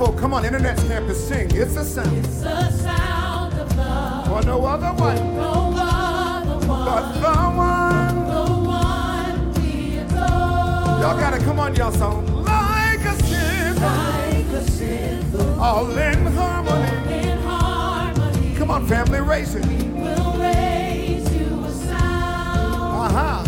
Beautiful. 0.01 0.21
Come 0.21 0.35
on, 0.35 0.45
Internet's 0.45 0.83
campus, 0.85 1.29
sing. 1.29 1.51
It's 1.55 1.77
a 1.77 1.85
sound. 1.85 2.17
It's 2.19 2.41
the 2.41 2.71
sound 2.71 3.59
of 3.59 3.77
love. 3.77 4.27
For 4.27 4.47
no 4.47 4.65
other 4.65 4.93
one. 5.03 5.37
No 5.37 5.75
other 5.77 6.67
one. 6.67 6.85
But 6.85 7.13
the 7.21 7.35
one. 7.57 8.17
The 8.27 8.45
one 8.69 9.53
we 9.55 9.99
adore. 9.99 11.01
Y'all 11.01 11.21
gotta 11.21 11.39
come 11.39 11.61
on, 11.61 11.75
y'all 11.75 11.93
song. 11.93 12.27
Like 12.45 13.01
a 13.01 13.15
symphony. 13.23 13.81
Like 13.81 14.47
a 14.47 14.71
symphony. 14.71 15.59
All 15.59 15.91
in 15.91 16.27
harmony. 16.27 17.31
In 17.31 17.39
harmony. 17.39 18.55
Come 18.57 18.71
on, 18.71 18.87
family, 18.87 19.21
raise 19.21 19.55
it. 19.55 19.67
We'll 19.67 20.39
raise 20.39 21.35
you 21.35 21.65
a 21.65 21.71
sound. 21.71 23.17
Uh-huh. 23.17 23.45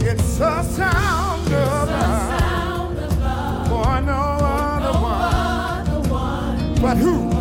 It's 0.00 0.40
a 0.40 0.64
sound 0.64 1.46
The 1.46 1.56
of 1.56 1.88
love. 1.88 2.39
But 6.80 6.96
who? 6.96 7.39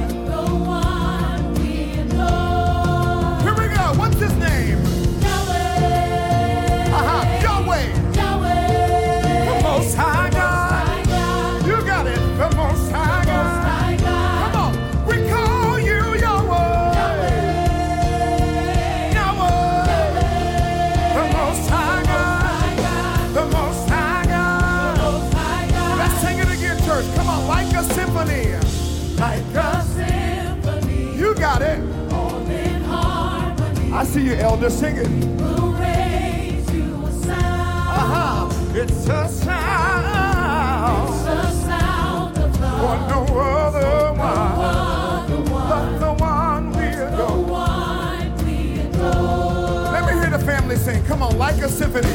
You, 34.25 34.33
elder. 34.33 34.69
Sing 34.69 34.97
it. 34.97 35.07
We'll 35.39 35.73
raise 35.73 36.69
you 36.71 37.05
a 37.05 37.11
sound. 37.11 37.99
Uh-huh. 37.99 38.49
It's 38.75 39.07
a 39.07 39.27
sound. 39.27 41.09
The 41.25 41.51
sound 41.51 42.37
of 42.37 42.55
For 42.55 42.97
no 43.09 43.39
other 43.39 44.13
one. 44.17 45.31
The 45.31 45.51
one. 45.51 45.69
But 45.69 45.97
the 45.99 46.13
one 46.23 46.69
we 46.71 46.95
The 46.95 47.13
adore. 47.13 47.43
one 47.43 48.45
we 48.45 48.79
adore. 48.81 49.91
Let 49.91 50.03
me 50.05 50.13
hear 50.21 50.29
the 50.37 50.45
family 50.45 50.75
sing. 50.75 51.03
Come 51.05 51.21
on, 51.23 51.37
like 51.37 51.55
a 51.57 51.69
symphony. 51.69 52.07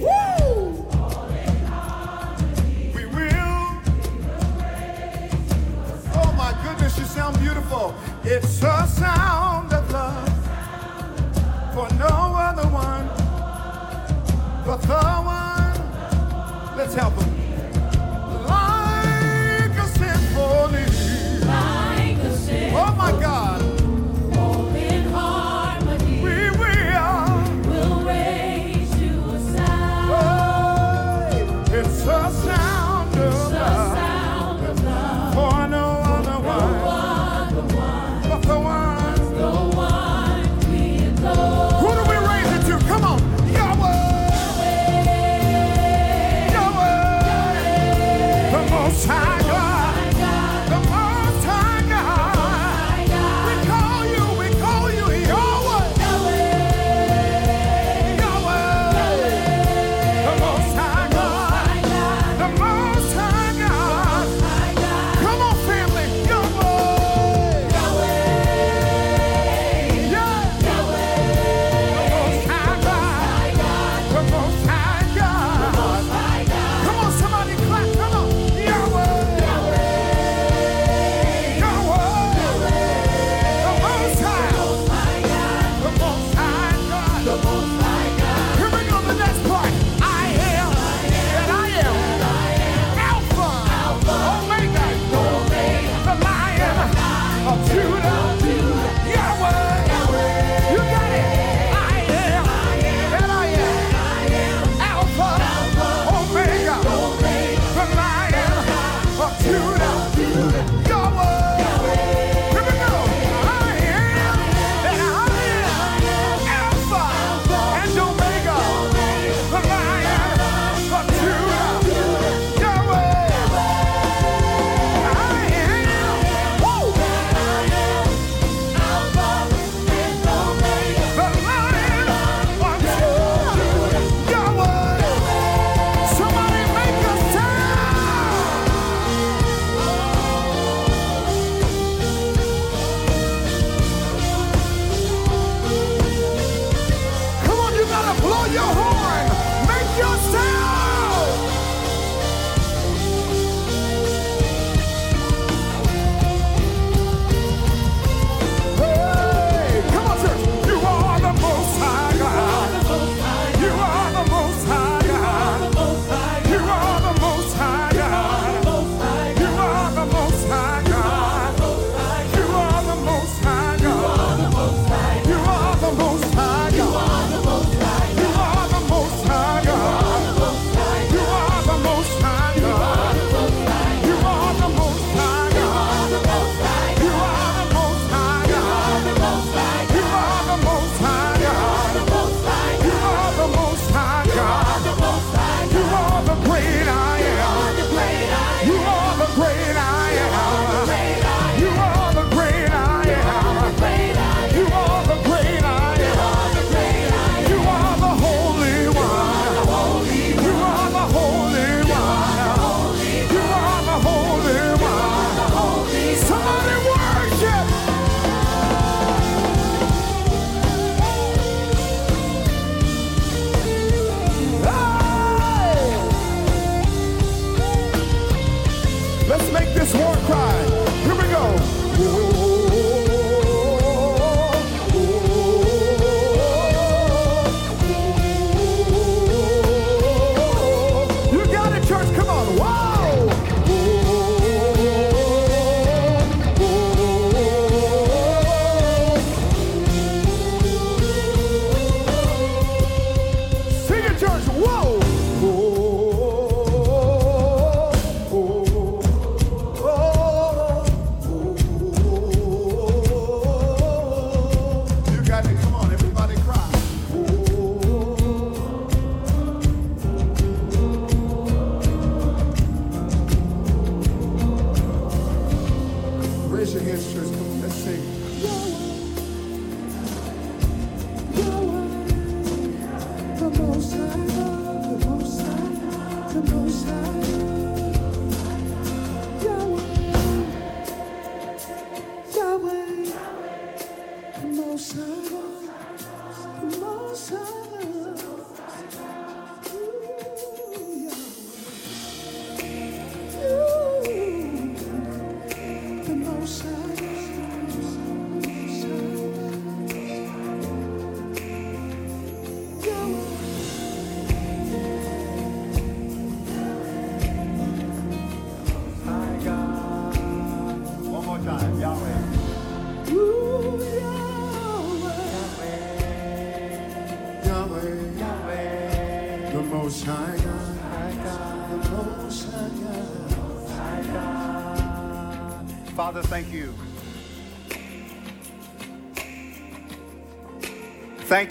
Woo! 0.00 0.86
We 2.94 3.04
but 14.86 15.19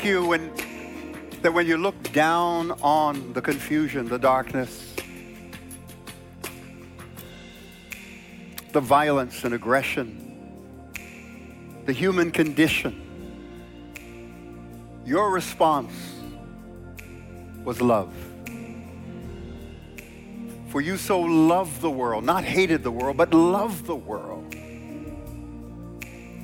You 0.04 0.26
when, 0.26 0.52
that 1.42 1.54
when 1.54 1.68
you 1.68 1.76
look 1.78 2.14
down 2.14 2.72
on 2.82 3.34
the 3.34 3.42
confusion, 3.42 4.08
the 4.08 4.18
darkness, 4.18 4.96
the 8.72 8.80
violence 8.80 9.44
and 9.44 9.54
aggression, 9.54 10.96
the 11.86 11.92
human 11.92 12.32
condition, 12.32 12.96
your 15.06 15.32
response 15.32 15.94
was 17.66 17.82
love. 17.82 18.14
For 20.70 20.80
you 20.80 20.96
so 20.96 21.20
loved 21.20 21.82
the 21.82 21.92
world, 21.92 22.24
not 22.24 22.46
hated 22.46 22.84
the 22.84 22.92
world, 22.92 23.18
but 23.18 23.34
loved 23.34 23.86
the 23.86 23.98
world, 23.98 24.56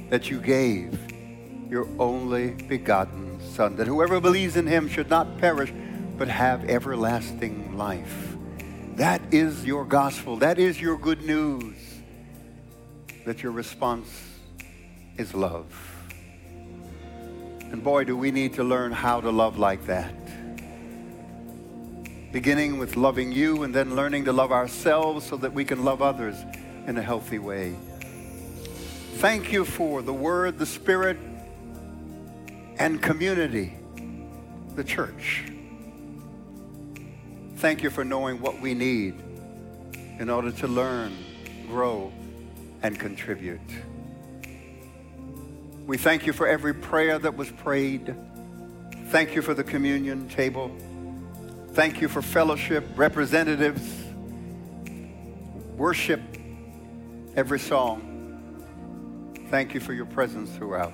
that 0.09 0.29
you 0.29 0.41
gave 0.41 0.99
your 1.69 1.87
only 1.99 2.51
begotten 2.51 3.24
Son, 3.55 3.77
that 3.77 3.87
whoever 3.87 4.19
believes 4.19 4.57
in 4.57 4.67
him 4.67 4.89
should 4.89 5.09
not 5.09 5.37
perish, 5.37 5.71
but 6.17 6.27
have 6.27 6.69
everlasting 6.69 7.77
life. 7.77 8.35
That 8.95 9.21
is 9.31 9.65
your 9.65 9.85
gospel. 9.85 10.35
That 10.37 10.59
is 10.59 10.79
your 10.79 10.97
good 10.97 11.21
news. 11.21 11.75
That 13.25 13.41
your 13.41 13.53
response 13.53 14.09
is 15.17 15.33
love. 15.33 15.65
And 17.71 17.81
boy, 17.81 18.03
do 18.03 18.17
we 18.17 18.29
need 18.31 18.53
to 18.55 18.63
learn 18.63 18.91
how 18.91 19.21
to 19.21 19.31
love 19.31 19.57
like 19.57 19.85
that 19.85 20.13
beginning 22.35 22.77
with 22.77 22.97
loving 22.97 23.31
you 23.31 23.63
and 23.63 23.73
then 23.73 23.95
learning 23.95 24.25
to 24.25 24.33
love 24.33 24.51
ourselves 24.51 25.25
so 25.25 25.37
that 25.37 25.53
we 25.53 25.63
can 25.63 25.85
love 25.85 26.01
others 26.01 26.35
in 26.85 26.97
a 26.97 27.01
healthy 27.01 27.39
way. 27.39 27.73
Thank 29.19 29.53
you 29.53 29.63
for 29.63 30.01
the 30.01 30.13
Word, 30.13 30.59
the 30.59 30.65
Spirit, 30.65 31.17
and 32.77 33.01
community, 33.01 33.77
the 34.75 34.83
church. 34.83 35.45
Thank 37.57 37.83
you 37.83 37.89
for 37.89 38.03
knowing 38.03 38.41
what 38.41 38.59
we 38.59 38.73
need 38.73 39.15
in 40.19 40.29
order 40.29 40.51
to 40.51 40.67
learn, 40.67 41.15
grow, 41.67 42.11
and 42.83 42.99
contribute. 42.99 43.59
We 45.85 45.97
thank 45.97 46.25
you 46.25 46.33
for 46.33 46.47
every 46.47 46.73
prayer 46.73 47.19
that 47.19 47.37
was 47.37 47.49
prayed. 47.51 48.15
Thank 49.07 49.35
you 49.35 49.41
for 49.41 49.53
the 49.53 49.63
communion 49.63 50.27
table. 50.29 50.75
Thank 51.73 52.01
you 52.01 52.07
for 52.07 52.21
fellowship, 52.21 52.85
representatives, 52.95 54.03
worship, 55.77 56.21
every 57.35 57.59
song. 57.59 58.11
Thank 59.49 59.73
you 59.73 59.79
for 59.79 59.93
your 59.93 60.05
presence 60.05 60.49
throughout. 60.51 60.93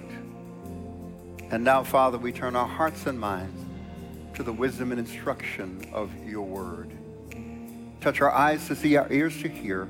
And 1.52 1.66
now, 1.66 1.84
Father, 1.84 2.18
we 2.18 2.32
turn 2.32 2.56
our 2.56 2.68
hearts 2.68 3.06
and 3.08 3.20
minds 3.20 3.66
to 4.36 4.44
the 4.44 4.54
wisdom 4.54 4.92
and 4.92 5.00
instruction 5.00 5.86
of 5.92 6.10
your 6.26 6.46
word. 6.46 6.90
Touch 8.00 8.22
our 8.22 8.32
eyes 8.32 8.66
to 8.68 8.76
see, 8.76 8.96
our 8.96 9.12
ears 9.12 9.42
to 9.42 9.50
hear, 9.50 9.90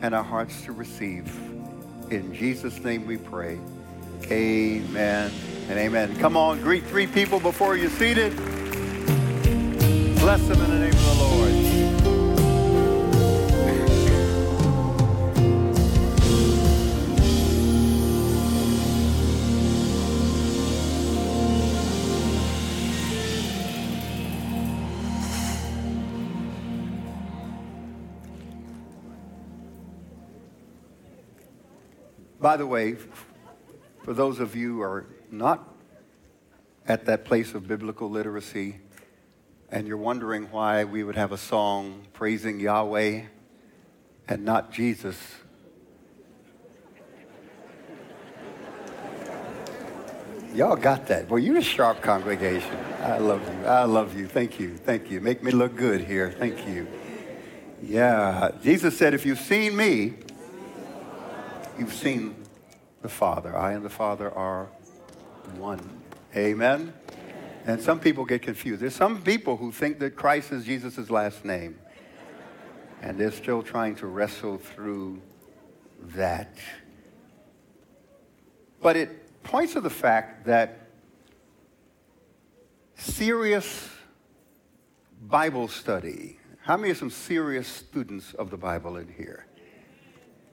and 0.00 0.14
our 0.14 0.22
hearts 0.22 0.62
to 0.62 0.72
receive. 0.72 1.26
In 2.10 2.32
Jesus' 2.32 2.78
name 2.84 3.04
we 3.04 3.16
pray. 3.16 3.58
Amen 4.30 5.32
and 5.68 5.78
amen. 5.78 6.16
Come 6.18 6.36
on, 6.36 6.60
greet 6.60 6.84
three 6.84 7.08
people 7.08 7.40
before 7.40 7.76
you're 7.76 7.90
seated. 7.90 8.36
Bless 10.20 10.46
them 10.46 10.62
in 10.62 10.70
the 10.70 10.78
name 10.78 10.94
of 10.94 11.04
the 11.04 11.14
Lord. 11.18 11.31
By 32.42 32.56
the 32.56 32.66
way, 32.66 32.96
for 34.02 34.12
those 34.12 34.40
of 34.40 34.56
you 34.56 34.74
who 34.74 34.82
are 34.82 35.06
not 35.30 35.76
at 36.88 37.06
that 37.06 37.24
place 37.24 37.54
of 37.54 37.68
biblical 37.68 38.10
literacy, 38.10 38.80
and 39.70 39.86
you're 39.86 39.96
wondering 39.96 40.50
why 40.50 40.82
we 40.82 41.04
would 41.04 41.14
have 41.14 41.30
a 41.30 41.38
song 41.38 42.02
praising 42.12 42.58
Yahweh 42.58 43.22
and 44.26 44.44
not 44.44 44.72
Jesus. 44.72 45.16
Y'all 50.52 50.74
got 50.74 51.06
that. 51.06 51.28
Well, 51.30 51.38
you're 51.38 51.58
a 51.58 51.62
sharp 51.62 52.02
congregation. 52.02 52.76
I 53.02 53.18
love 53.18 53.40
you. 53.46 53.66
I 53.66 53.84
love 53.84 54.18
you. 54.18 54.26
Thank 54.26 54.58
you. 54.58 54.76
Thank 54.78 55.12
you. 55.12 55.20
Make 55.20 55.44
me 55.44 55.52
look 55.52 55.76
good 55.76 56.00
here. 56.00 56.32
Thank 56.32 56.66
you. 56.66 56.88
Yeah. 57.80 58.50
Jesus 58.64 58.98
said, 58.98 59.14
if 59.14 59.24
you've 59.24 59.38
seen 59.38 59.76
me, 59.76 60.14
you've 61.82 61.92
seen 61.92 62.36
the 63.00 63.08
Father. 63.08 63.58
I 63.58 63.72
and 63.72 63.84
the 63.84 63.90
Father 63.90 64.30
are 64.30 64.68
one. 65.56 65.80
Amen. 66.36 66.92
And 67.66 67.80
some 67.80 67.98
people 67.98 68.24
get 68.24 68.40
confused. 68.42 68.80
There's 68.80 68.94
some 68.94 69.20
people 69.20 69.56
who 69.56 69.72
think 69.72 69.98
that 69.98 70.14
Christ 70.14 70.52
is 70.52 70.64
Jesus' 70.64 71.10
last 71.10 71.44
name. 71.44 71.76
And 73.00 73.18
they're 73.18 73.32
still 73.32 73.64
trying 73.64 73.96
to 73.96 74.06
wrestle 74.06 74.58
through 74.58 75.20
that. 76.14 76.56
But 78.80 78.94
it 78.94 79.42
points 79.42 79.72
to 79.72 79.80
the 79.80 79.90
fact 79.90 80.46
that 80.46 80.86
serious 82.94 83.88
Bible 85.20 85.66
study. 85.66 86.38
How 86.60 86.76
many 86.76 86.92
are 86.92 86.94
some 86.94 87.10
serious 87.10 87.66
students 87.66 88.34
of 88.34 88.50
the 88.50 88.56
Bible 88.56 88.98
in 88.98 89.08
here? 89.08 89.46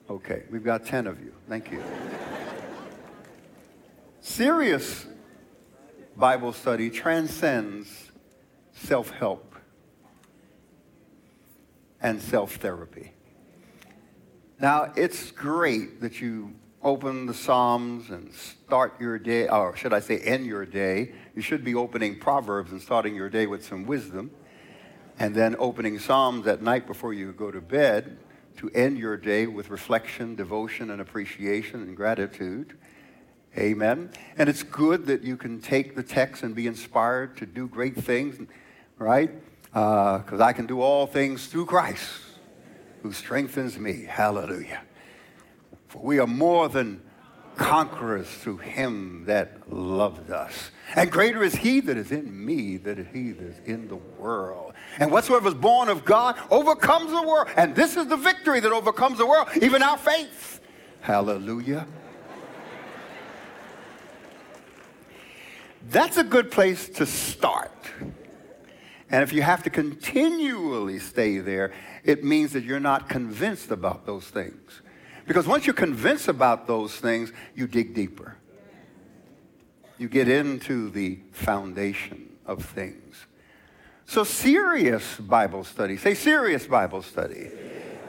Okay, 0.09 0.41
we've 0.49 0.63
got 0.63 0.87
10 0.87 1.05
of 1.05 1.19
you. 1.19 1.31
Thank 1.47 1.71
you. 1.71 1.83
serious 4.21 5.05
Bible 6.17 6.51
study 6.51 6.89
transcends 6.89 8.11
self 8.73 9.11
help 9.11 9.53
and 12.01 12.19
self 12.19 12.55
therapy. 12.55 13.13
Now, 14.59 14.91
it's 14.95 15.29
great 15.29 16.01
that 16.01 16.19
you 16.19 16.55
open 16.81 17.27
the 17.27 17.33
Psalms 17.35 18.09
and 18.09 18.33
start 18.33 18.99
your 18.99 19.19
day, 19.19 19.47
or 19.47 19.75
should 19.75 19.93
I 19.93 19.99
say, 19.99 20.17
end 20.17 20.47
your 20.47 20.65
day. 20.65 21.13
You 21.35 21.43
should 21.43 21.63
be 21.63 21.75
opening 21.75 22.17
Proverbs 22.17 22.71
and 22.71 22.81
starting 22.81 23.13
your 23.13 23.29
day 23.29 23.45
with 23.45 23.63
some 23.63 23.85
wisdom, 23.85 24.31
and 25.19 25.35
then 25.35 25.55
opening 25.59 25.99
Psalms 25.99 26.47
at 26.47 26.63
night 26.63 26.87
before 26.87 27.13
you 27.13 27.31
go 27.31 27.51
to 27.51 27.61
bed 27.61 28.17
to 28.59 28.69
end 28.71 28.97
your 28.97 29.15
day 29.15 29.47
with 29.47 29.69
reflection, 29.69 30.35
devotion, 30.35 30.91
and 30.91 30.99
appreciation 30.99 31.81
and 31.81 31.95
gratitude. 31.95 32.77
Amen. 33.57 34.11
And 34.37 34.49
it's 34.49 34.63
good 34.63 35.05
that 35.05 35.23
you 35.23 35.37
can 35.37 35.61
take 35.61 35.95
the 35.95 36.03
text 36.03 36.43
and 36.43 36.53
be 36.53 36.67
inspired 36.67 37.37
to 37.37 37.45
do 37.45 37.69
great 37.69 37.95
things, 37.95 38.37
right? 38.97 39.31
Uh, 39.73 40.17
because 40.17 40.41
I 40.41 40.51
can 40.51 40.65
do 40.65 40.81
all 40.81 41.07
things 41.07 41.47
through 41.47 41.67
Christ 41.67 42.09
who 43.01 43.13
strengthens 43.13 43.79
me. 43.79 44.03
Hallelujah. 44.03 44.81
For 45.87 45.99
we 45.99 46.19
are 46.19 46.27
more 46.27 46.67
than 46.67 47.01
conquerors 47.59 48.27
through 48.27 48.57
him 48.57 49.25
that 49.25 49.71
loved 49.71 50.31
us. 50.31 50.71
And 50.95 51.11
greater 51.11 51.43
is 51.43 51.53
he 51.53 51.81
that 51.81 51.97
is 51.97 52.11
in 52.11 52.45
me 52.45 52.77
than 52.77 53.07
he 53.13 53.33
that 53.33 53.43
is 53.43 53.59
in 53.65 53.89
the 53.89 53.97
world. 53.97 54.73
And 54.97 55.11
whatsoever 55.11 55.49
is 55.49 55.53
born 55.53 55.89
of 55.89 56.05
God 56.05 56.37
overcomes 56.49 57.11
the 57.11 57.21
world. 57.21 57.49
And 57.57 57.75
this 57.75 57.97
is 57.97 58.07
the 58.07 58.17
victory 58.17 58.61
that 58.61 58.71
overcomes 58.71 59.17
the 59.17 59.27
world, 59.27 59.49
even 59.61 59.83
our 59.83 59.97
faith. 59.97 60.61
Hallelujah. 61.01 61.85
That's 65.89 66.17
a 66.17 66.23
good 66.23 66.51
place 66.51 66.87
to 66.89 67.05
start. 67.05 67.71
And 69.11 69.21
if 69.21 69.33
you 69.33 69.41
have 69.41 69.63
to 69.63 69.69
continually 69.69 70.99
stay 70.99 71.39
there, 71.39 71.73
it 72.05 72.23
means 72.23 72.53
that 72.53 72.63
you're 72.63 72.79
not 72.79 73.09
convinced 73.09 73.69
about 73.71 74.05
those 74.05 74.25
things. 74.25 74.81
Because 75.29 75.45
once 75.45 75.67
you're 75.67 75.75
convinced 75.75 76.27
about 76.27 76.65
those 76.65 76.95
things, 76.95 77.31
you 77.53 77.67
dig 77.67 77.93
deeper. 77.93 78.35
You 79.99 80.09
get 80.09 80.27
into 80.27 80.89
the 80.89 81.19
foundation 81.31 82.35
of 82.47 82.65
things. 82.65 83.27
So, 84.07 84.23
serious 84.23 85.17
Bible 85.17 85.63
study, 85.63 85.97
say 85.97 86.15
serious 86.15 86.65
Bible 86.65 87.03
study. 87.03 87.51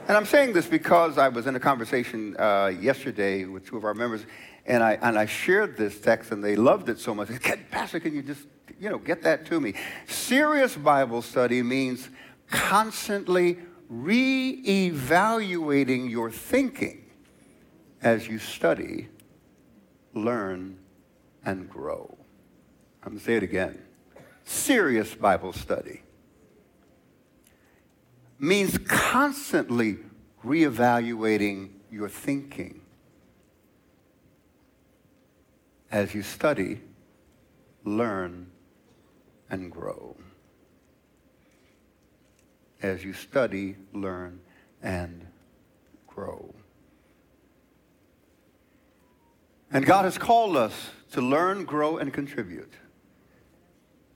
And 0.07 0.17
I'm 0.17 0.25
saying 0.25 0.53
this 0.53 0.65
because 0.65 1.19
I 1.19 1.27
was 1.27 1.45
in 1.45 1.55
a 1.55 1.59
conversation 1.59 2.35
uh, 2.39 2.71
yesterday 2.81 3.45
with 3.45 3.67
two 3.67 3.77
of 3.77 3.83
our 3.83 3.93
members, 3.93 4.25
and 4.65 4.81
I, 4.81 4.93
and 4.93 5.15
I 5.15 5.27
shared 5.27 5.77
this 5.77 6.01
text, 6.01 6.31
and 6.31 6.43
they 6.43 6.55
loved 6.55 6.89
it 6.89 6.97
so 6.97 7.13
much. 7.13 7.27
Said, 7.27 7.69
Pastor, 7.69 7.99
can 7.99 8.15
you 8.15 8.23
just, 8.23 8.47
you 8.79 8.89
know, 8.89 8.97
get 8.97 9.21
that 9.21 9.45
to 9.45 9.61
me? 9.61 9.75
Serious 10.07 10.75
Bible 10.75 11.21
study 11.21 11.61
means 11.61 12.09
constantly 12.49 13.59
re-evaluating 13.89 16.09
your 16.09 16.31
thinking 16.31 17.00
as 18.01 18.27
you 18.27 18.39
study, 18.39 19.07
learn, 20.13 20.77
and 21.45 21.69
grow. 21.69 22.17
I'm 23.03 23.09
going 23.09 23.19
to 23.19 23.25
say 23.25 23.35
it 23.35 23.43
again. 23.43 23.81
Serious 24.43 25.13
Bible 25.13 25.53
study 25.53 26.01
means 28.39 28.77
constantly 28.79 29.97
reevaluating 30.43 31.69
your 31.91 32.09
thinking 32.09 32.81
as 35.91 36.15
you 36.15 36.23
study, 36.23 36.81
learn, 37.83 38.49
and 39.49 39.71
grow. 39.71 40.15
As 42.81 43.03
you 43.03 43.13
study, 43.13 43.75
learn, 43.93 44.39
and 44.81 45.27
grow. 46.07 46.50
And 49.73 49.85
God 49.85 50.05
has 50.05 50.17
called 50.17 50.57
us 50.57 50.73
to 51.11 51.21
learn, 51.21 51.63
grow, 51.65 51.97
and 51.97 52.11
contribute. 52.13 52.73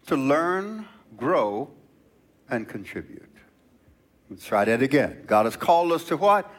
To 0.07 0.15
learn, 0.15 0.87
grow, 1.15 1.69
and 2.49 2.67
contribute. 2.67 3.31
Let's 4.29 4.45
try 4.45 4.65
that 4.65 4.81
again. 4.81 5.23
God 5.27 5.45
has 5.45 5.55
called 5.55 5.91
us 5.91 6.03
to 6.05 6.17
what? 6.17 6.51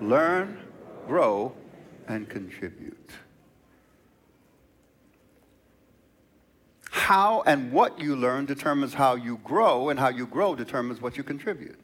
Learn, 0.00 0.60
grow, 1.06 1.54
and 2.08 2.28
contribute. 2.28 3.10
How 6.90 7.42
and 7.46 7.72
what 7.72 8.00
you 8.00 8.16
learn 8.16 8.44
determines 8.46 8.94
how 8.94 9.14
you 9.14 9.38
grow, 9.42 9.88
and 9.88 9.98
how 9.98 10.08
you 10.08 10.26
grow 10.26 10.54
determines 10.54 11.00
what 11.00 11.16
you 11.16 11.22
contribute. 11.22 11.78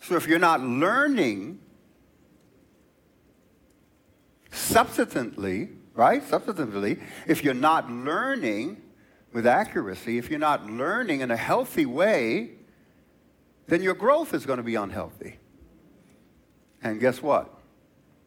So 0.00 0.16
if 0.16 0.26
you're 0.26 0.38
not 0.38 0.60
learning 0.60 1.58
substantively, 4.58 5.74
right? 5.94 6.22
Substantively, 6.22 7.00
if 7.26 7.42
you're 7.42 7.54
not 7.54 7.90
learning 7.90 8.82
with 9.32 9.46
accuracy, 9.46 10.18
if 10.18 10.30
you're 10.30 10.38
not 10.38 10.68
learning 10.70 11.20
in 11.20 11.30
a 11.30 11.36
healthy 11.36 11.86
way, 11.86 12.50
then 13.66 13.82
your 13.82 13.94
growth 13.94 14.34
is 14.34 14.46
going 14.46 14.56
to 14.56 14.62
be 14.62 14.74
unhealthy. 14.74 15.38
And 16.82 17.00
guess 17.00 17.22
what? 17.22 17.54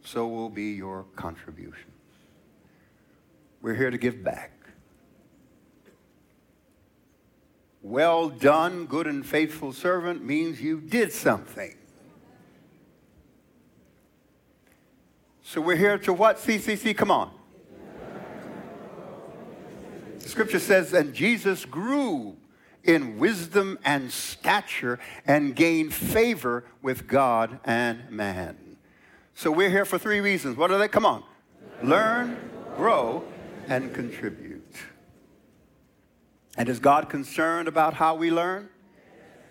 So 0.03 0.27
will 0.27 0.49
be 0.49 0.71
your 0.71 1.05
contributions. 1.15 1.87
We're 3.61 3.75
here 3.75 3.91
to 3.91 3.97
give 3.97 4.23
back. 4.23 4.51
Well 7.83 8.29
done, 8.29 8.85
good 8.85 9.07
and 9.07 9.25
faithful 9.25 9.73
servant 9.73 10.23
means 10.23 10.61
you 10.61 10.79
did 10.79 11.11
something. 11.11 11.75
So 15.51 15.59
we're 15.59 15.75
here 15.75 15.97
to 15.97 16.13
what? 16.13 16.37
CCC, 16.37 16.95
come 16.95 17.11
on. 17.11 17.29
The 20.19 20.29
scripture 20.29 20.59
says, 20.59 20.93
and 20.93 21.13
Jesus 21.13 21.65
grew 21.65 22.37
in 22.85 23.17
wisdom 23.19 23.77
and 23.83 24.09
stature 24.13 24.97
and 25.27 25.53
gained 25.53 25.93
favor 25.93 26.63
with 26.81 27.05
God 27.05 27.59
and 27.65 28.09
man. 28.09 28.77
So 29.35 29.51
we're 29.51 29.69
here 29.69 29.83
for 29.83 29.97
three 29.97 30.21
reasons. 30.21 30.55
What 30.55 30.71
are 30.71 30.77
they? 30.77 30.87
Come 30.87 31.05
on. 31.05 31.21
Learn, 31.83 32.37
grow, 32.77 33.21
and 33.67 33.93
contribute. 33.93 34.73
And 36.55 36.69
is 36.69 36.79
God 36.79 37.09
concerned 37.09 37.67
about 37.67 37.95
how 37.95 38.15
we 38.15 38.31
learn? 38.31 38.69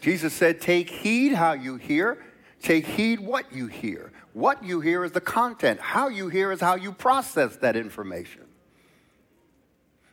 Jesus 0.01 0.33
said, 0.33 0.63
Take 0.63 0.89
heed 0.89 1.35
how 1.35 1.53
you 1.53 1.77
hear, 1.77 2.25
take 2.63 2.87
heed 2.87 3.21
what 3.21 3.53
you 3.53 3.67
hear. 3.67 4.13
What 4.33 4.63
you 4.63 4.81
hear 4.81 5.05
is 5.05 5.13
the 5.13 5.21
content. 5.21 5.81
How 5.81 6.09
you 6.09 6.29
hear 6.29 6.53
is 6.53 6.61
how 6.61 6.77
you 6.77 6.93
process 6.93 7.57
that 7.57 7.77
information. 7.77 8.43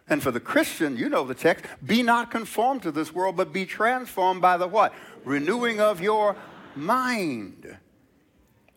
And 0.10 0.24
for 0.24 0.32
the 0.32 0.40
Christian, 0.40 0.98
you 0.98 1.10
know 1.10 1.26
the 1.26 1.36
text, 1.36 1.66
be 1.86 2.02
not 2.02 2.32
conformed 2.32 2.84
to 2.84 2.92
this 2.92 3.14
world, 3.14 3.36
but 3.36 3.52
be 3.52 3.66
transformed 3.66 4.42
by 4.42 4.58
the 4.58 4.68
what? 4.68 4.94
Renewing 5.26 5.82
of 5.82 6.02
your 6.02 6.36
mind. 6.76 7.78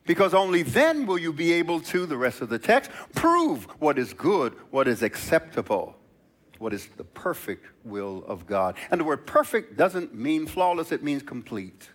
Because 0.07 0.35
only 0.35 0.63
then 0.63 1.07
will 1.07 1.19
you 1.19 1.33
be 1.33 1.53
able 1.53 1.81
to, 1.83 2.05
the 2.05 2.17
rest 2.17 2.41
of 2.41 2.49
the 2.49 2.59
text, 2.59 2.91
prove 3.15 3.65
what 3.79 3.99
is 3.99 4.13
good, 4.13 4.55
what 4.71 4.89
is 4.89 5.03
acceptable, 5.03 5.95
what 6.59 6.73
is 6.73 6.89
the 6.97 7.05
perfect 7.05 7.67
will 7.85 8.25
of 8.27 8.47
God. 8.47 8.75
And 8.91 9.01
the 9.01 9.05
word 9.05 9.25
perfect 9.25 9.77
doesn't 9.77 10.13
mean 10.13 10.47
flawless, 10.47 10.91
it 10.91 11.05
means 11.05 11.23
complete. 11.23 11.91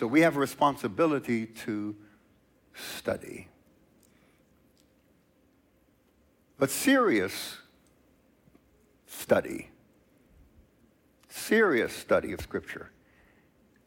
So 0.00 0.06
we 0.06 0.22
have 0.22 0.38
a 0.38 0.40
responsibility 0.40 1.44
to 1.44 1.94
study. 2.72 3.48
But 6.58 6.70
serious 6.70 7.58
study, 9.06 9.68
serious 11.28 11.94
study 11.94 12.32
of 12.32 12.40
Scripture, 12.40 12.90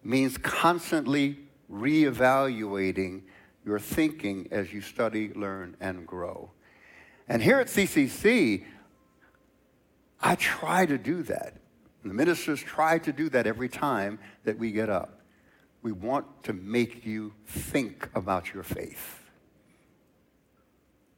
means 0.03 0.37
constantly 0.37 1.39
reevaluating 1.71 3.23
your 3.65 3.79
thinking 3.79 4.47
as 4.51 4.71
you 4.71 4.81
study, 4.81 5.33
learn, 5.33 5.75
and 5.79 6.05
grow. 6.05 6.51
And 7.27 7.41
here 7.41 7.59
at 7.59 7.65
CCC, 7.65 8.65
I 10.21 10.35
try 10.35 10.85
to 10.85 10.99
do 10.99 11.23
that. 11.23 11.55
The 12.05 12.13
ministers 12.13 12.61
try 12.61 12.99
to 12.99 13.11
do 13.11 13.29
that 13.29 13.47
every 13.47 13.67
time 13.67 14.19
that 14.43 14.59
we 14.59 14.71
get 14.71 14.91
up 14.91 15.21
we 15.83 15.91
want 15.91 16.25
to 16.43 16.53
make 16.53 17.05
you 17.05 17.33
think 17.45 18.09
about 18.15 18.53
your 18.53 18.63
faith, 18.63 19.19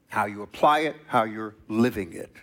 how 0.07 0.25
you 0.25 0.41
apply 0.41 0.79
it, 0.79 0.95
how 1.05 1.23
you're 1.23 1.55
living 1.69 2.13
it. 2.13 2.35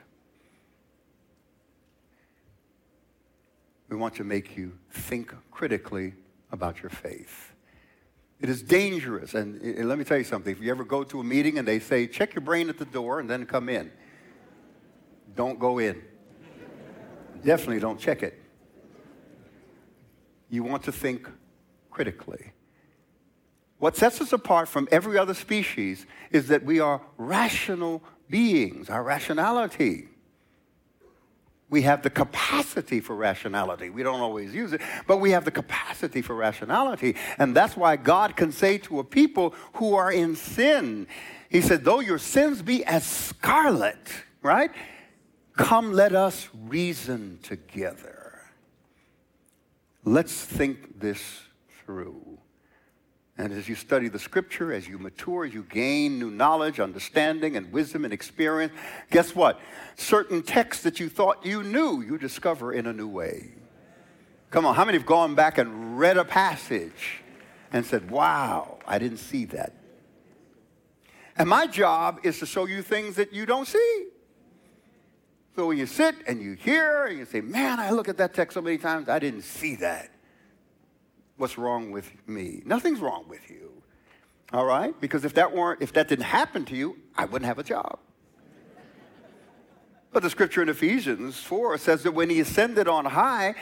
We 3.89 3.97
want 3.97 4.14
to 4.14 4.25
make 4.25 4.57
you 4.57 4.79
think 4.91 5.35
critically 5.51 6.14
about 6.53 6.81
your 6.81 6.91
faith. 6.91 7.53
It 8.41 8.49
is 8.49 8.62
dangerous. 8.62 9.35
And 9.35 9.87
let 9.87 9.99
me 9.99 10.05
tell 10.05 10.16
you 10.16 10.25
something. 10.25 10.51
If 10.51 10.62
you 10.62 10.70
ever 10.70 10.85
go 10.85 11.05
to 11.05 11.20
a 11.20 11.25
meeting 11.25 11.59
and 11.59 11.66
they 11.66 11.81
say, 11.81 12.07
check 12.07 12.35
your 12.35 12.43
brain 12.43 12.68
at 12.68 12.79
the 12.79 12.85
door 12.85 13.20
and 13.20 13.29
then 13.29 13.47
come 13.47 13.68
in, 13.68 13.91
don't 15.35 15.59
go 15.59 15.79
in. 15.79 16.01
Definitely 17.45 17.81
don't 17.81 17.99
check 17.99 18.23
it. 18.23 18.41
You 20.49 20.62
want 20.62 20.85
to 20.85 20.93
think 20.93 21.29
critically. 21.93 22.53
What 23.78 23.97
sets 23.97 24.20
us 24.20 24.32
apart 24.32 24.68
from 24.68 24.88
every 24.90 25.18
other 25.18 25.34
species 25.34 26.07
is 26.30 26.49
that 26.49 26.64
we 26.64 26.80
are 26.80 27.03
rational 27.18 28.03
beings, 28.30 28.88
our 28.88 29.03
rationality. 29.03 30.09
We 31.68 31.82
have 31.82 32.03
the 32.03 32.11
capacity 32.11 33.01
for 33.01 33.16
rationality. 33.16 33.90
We 33.90 34.03
don't 34.03 34.20
always 34.20 34.55
use 34.55 34.72
it, 34.72 34.80
but 35.07 35.18
we 35.18 35.30
have 35.32 35.45
the 35.45 35.51
capacity 35.51 36.22
for 36.22 36.34
rationality. 36.34 37.16
And 37.38 37.57
that's 37.57 37.76
why 37.76 37.97
God 37.97 38.36
can 38.36 38.53
say 38.53 38.78
to 38.78 39.01
a 39.01 39.05
people 39.05 39.55
who 39.74 39.95
are 39.95 40.12
in 40.12 40.36
sin, 40.36 41.07
He 41.49 41.61
said, 41.61 41.84
Though 41.84 42.01
your 42.01 42.18
sins 42.18 42.62
be 42.62 42.84
as 42.84 43.05
scarlet, 43.05 44.12
right? 44.43 44.70
Come, 45.57 45.93
let 45.93 46.14
us 46.14 46.49
reason 46.55 47.38
together. 47.43 48.43
Let's 50.05 50.45
think 50.45 51.01
this 51.01 51.43
through. 51.85 52.39
And 53.39 53.53
as 53.53 53.68
you 53.68 53.74
study 53.74 54.09
the 54.09 54.18
scripture, 54.18 54.72
as 54.72 54.87
you 54.87 54.99
mature, 54.99 55.47
you 55.47 55.64
gain 55.64 56.18
new 56.18 56.30
knowledge, 56.30 56.80
understanding, 56.80 57.57
and 57.57 57.72
wisdom 57.72 58.05
and 58.05 58.12
experience. 58.12 58.72
Guess 59.11 59.35
what? 59.35 59.59
Certain 59.97 60.43
texts 60.43 60.83
that 60.83 61.01
you 61.01 61.09
thought 61.09 61.45
you 61.45 61.62
knew, 61.62 62.03
you 62.03 62.18
discover 62.18 62.72
in 62.72 62.87
a 62.87 62.93
new 62.93 63.09
way. 63.09 63.53
Come 64.51 64.66
on, 64.66 64.74
how 64.74 64.85
many 64.85 64.99
have 64.99 65.07
gone 65.07 65.35
back 65.35 65.57
and 65.57 65.99
read 65.99 66.18
a 66.18 66.26
passage 66.26 67.22
and 67.72 67.87
said, 67.87 68.11
wow, 68.11 68.78
I 68.87 68.99
didn't 68.99 69.16
see 69.16 69.47
that? 69.47 69.72
And 71.39 71.49
my 71.49 71.66
job 71.66 72.20
is 72.22 72.39
to 72.41 72.47
show 72.47 72.66
you 72.66 72.83
things 72.83 73.16
that 73.16 73.33
you 73.33 73.47
don't 73.47 73.66
see. 73.66 74.09
So 75.57 75.68
when 75.68 75.78
you 75.78 75.87
sit 75.87 76.14
and 76.26 76.43
you 76.43 76.53
hear 76.53 77.07
and 77.07 77.18
you 77.18 77.24
say, 77.24 77.41
man, 77.41 77.80
I 77.80 77.91
look 77.91 78.09
at 78.09 78.18
that 78.18 78.35
text 78.35 78.55
so 78.55 78.61
many 78.61 78.76
times, 78.76 79.09
I 79.09 79.18
didn't 79.18 79.43
see 79.43 79.74
that. 79.76 80.11
What's 81.37 81.59
wrong 81.59 81.91
with 81.91 82.11
me? 82.28 82.62
Nothing's 82.64 83.01
wrong 83.01 83.24
with 83.28 83.51
you. 83.51 83.83
All 84.53 84.66
right? 84.66 84.99
Because 85.01 85.24
if 85.24 85.35
that 85.35 85.53
weren't, 85.53 85.83
if 85.83 85.93
that 85.95 86.09
didn't 86.09 86.26
happen 86.26 86.64
to 86.66 86.76
you, 86.76 86.99
I 87.16 87.24
wouldn't 87.24 87.47
have 87.47 87.59
a 87.59 87.64
job. 87.64 87.99
But 90.12 90.22
the 90.22 90.30
scripture 90.30 90.62
in 90.62 90.68
Ephesians 90.68 91.39
4 91.39 91.78
says 91.78 92.03
that 92.03 92.12
when 92.12 92.28
he 92.28 92.41
ascended 92.41 92.87
on 92.87 93.07
high, 93.07 93.55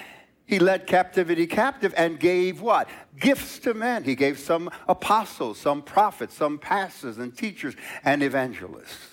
he 0.46 0.58
led 0.58 0.88
captivity 0.88 1.46
captive 1.46 1.94
and 1.96 2.18
gave 2.18 2.60
what? 2.60 2.88
Gifts 3.16 3.60
to 3.60 3.72
men. 3.72 4.02
He 4.02 4.16
gave 4.16 4.36
some 4.36 4.68
apostles, 4.88 5.58
some 5.58 5.80
prophets, 5.80 6.34
some 6.34 6.58
pastors 6.58 7.18
and 7.18 7.36
teachers 7.36 7.76
and 8.02 8.20
evangelists. 8.20 9.10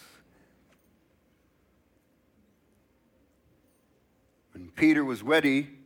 When 4.53 4.71
Peter 4.71 5.05
was 5.05 5.21
ready, 5.21 5.76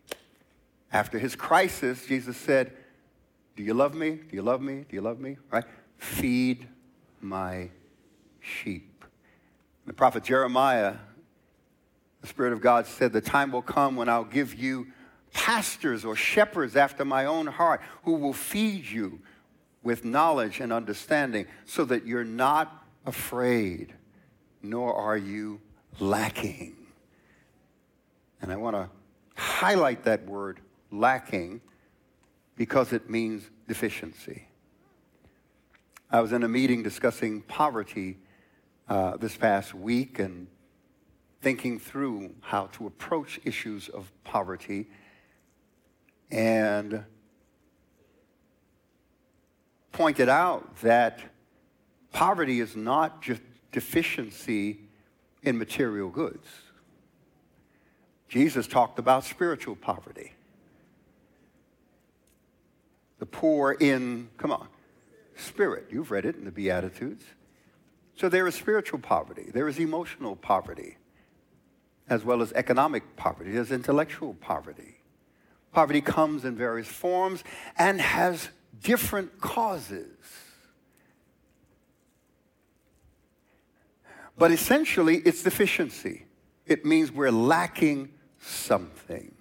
after 0.92 1.18
his 1.18 1.36
crisis, 1.36 2.06
Jesus 2.06 2.38
said, 2.38 2.74
Do 3.56 3.64
you 3.64 3.74
love 3.74 3.94
me? 3.94 4.12
Do 4.12 4.36
you 4.36 4.42
love 4.42 4.62
me? 4.62 4.86
Do 4.90 4.96
you 4.96 5.02
love 5.02 5.20
me? 5.20 5.38
Right? 5.50 5.64
Feed 5.98 6.68
my 7.22 7.70
sheep. 8.40 9.06
The 9.86 9.94
prophet 9.94 10.24
Jeremiah, 10.24 10.96
the 12.22 12.28
Spirit 12.28 12.54
of 12.54 12.62
God 12.62 12.86
said, 12.86 13.14
The 13.14 13.22
time 13.22 13.52
will 13.52 13.62
come 13.62 13.96
when 13.96 14.10
I'll 14.10 14.24
give 14.24 14.56
you 14.56 14.88
pastors 15.34 16.04
or 16.04 16.16
shepherds 16.16 16.76
after 16.76 17.06
my 17.06 17.26
own 17.26 17.48
heart 17.48 17.82
who 18.04 18.14
will 18.14 18.34
feed 18.34 18.86
you 18.86 19.20
with 19.84 20.06
knowledge 20.06 20.60
and 20.60 20.72
understanding 20.72 21.48
so 21.66 21.86
that 21.86 22.06
you're 22.06 22.24
not 22.24 22.86
afraid, 23.06 23.94
nor 24.62 24.94
are 24.94 25.18
you 25.18 25.60
lacking. 26.00 26.76
And 28.42 28.52
I 28.52 28.58
want 28.58 28.76
to 28.76 28.90
highlight 29.36 30.04
that 30.04 30.26
word 30.26 30.60
lacking 30.92 31.62
because 32.56 32.94
it 32.94 33.10
means 33.10 33.50
deficiency. 33.68 34.48
I 36.10 36.20
was 36.20 36.34
in 36.34 36.44
a 36.44 36.48
meeting 36.48 36.84
discussing 36.84 37.42
poverty 37.42 38.18
uh, 38.90 39.16
this 39.18 39.38
past 39.38 39.74
week 39.74 40.20
and 40.20 40.48
thinking 41.42 41.80
through 41.80 42.36
how 42.42 42.68
to 42.74 42.86
approach 42.86 43.40
issues 43.46 43.88
of 43.90 44.12
poverty 44.24 44.90
and 46.30 47.04
pointed 49.92 50.30
out 50.30 50.76
that 50.82 51.20
poverty 52.12 52.60
is 52.60 52.76
not 52.76 53.22
just 53.22 53.42
deficiency 53.72 54.82
in 55.44 55.58
material 55.58 56.10
goods. 56.10 56.48
Jesus 58.28 58.68
talked 58.68 59.00
about 59.00 59.24
spiritual 59.24 59.76
poverty. 59.76 60.34
The 63.22 63.28
poor 63.28 63.74
in, 63.74 64.30
come 64.38 64.52
on, 64.52 64.68
spirit. 65.36 65.90
You've 65.92 66.10
read 66.10 66.26
it 66.26 66.38
in 66.38 66.44
the 66.44 66.52
Beatitudes. 66.52 67.24
So 68.16 68.30
there 68.30 68.48
is 68.48 68.56
spiritual 68.56 68.98
poverty, 68.98 69.52
there 69.54 69.68
is 69.68 69.78
emotional 69.78 70.36
poverty, 70.36 70.98
as 72.10 72.26
well 72.26 72.42
as 72.42 72.52
economic 72.54 73.16
poverty, 73.18 73.52
there's 73.52 73.72
intellectual 73.72 74.34
poverty. 74.34 74.98
Poverty 75.72 76.02
comes 76.02 76.46
in 76.46 76.56
various 76.56 76.88
forms 76.88 77.44
and 77.78 78.02
has 78.02 78.50
different 78.82 79.40
causes. 79.40 80.18
But 84.36 84.50
essentially, 84.50 85.18
it's 85.18 85.44
deficiency. 85.44 86.26
It 86.66 86.86
means 86.86 87.12
we're 87.12 87.30
lacking 87.30 88.14
something. 88.40 89.32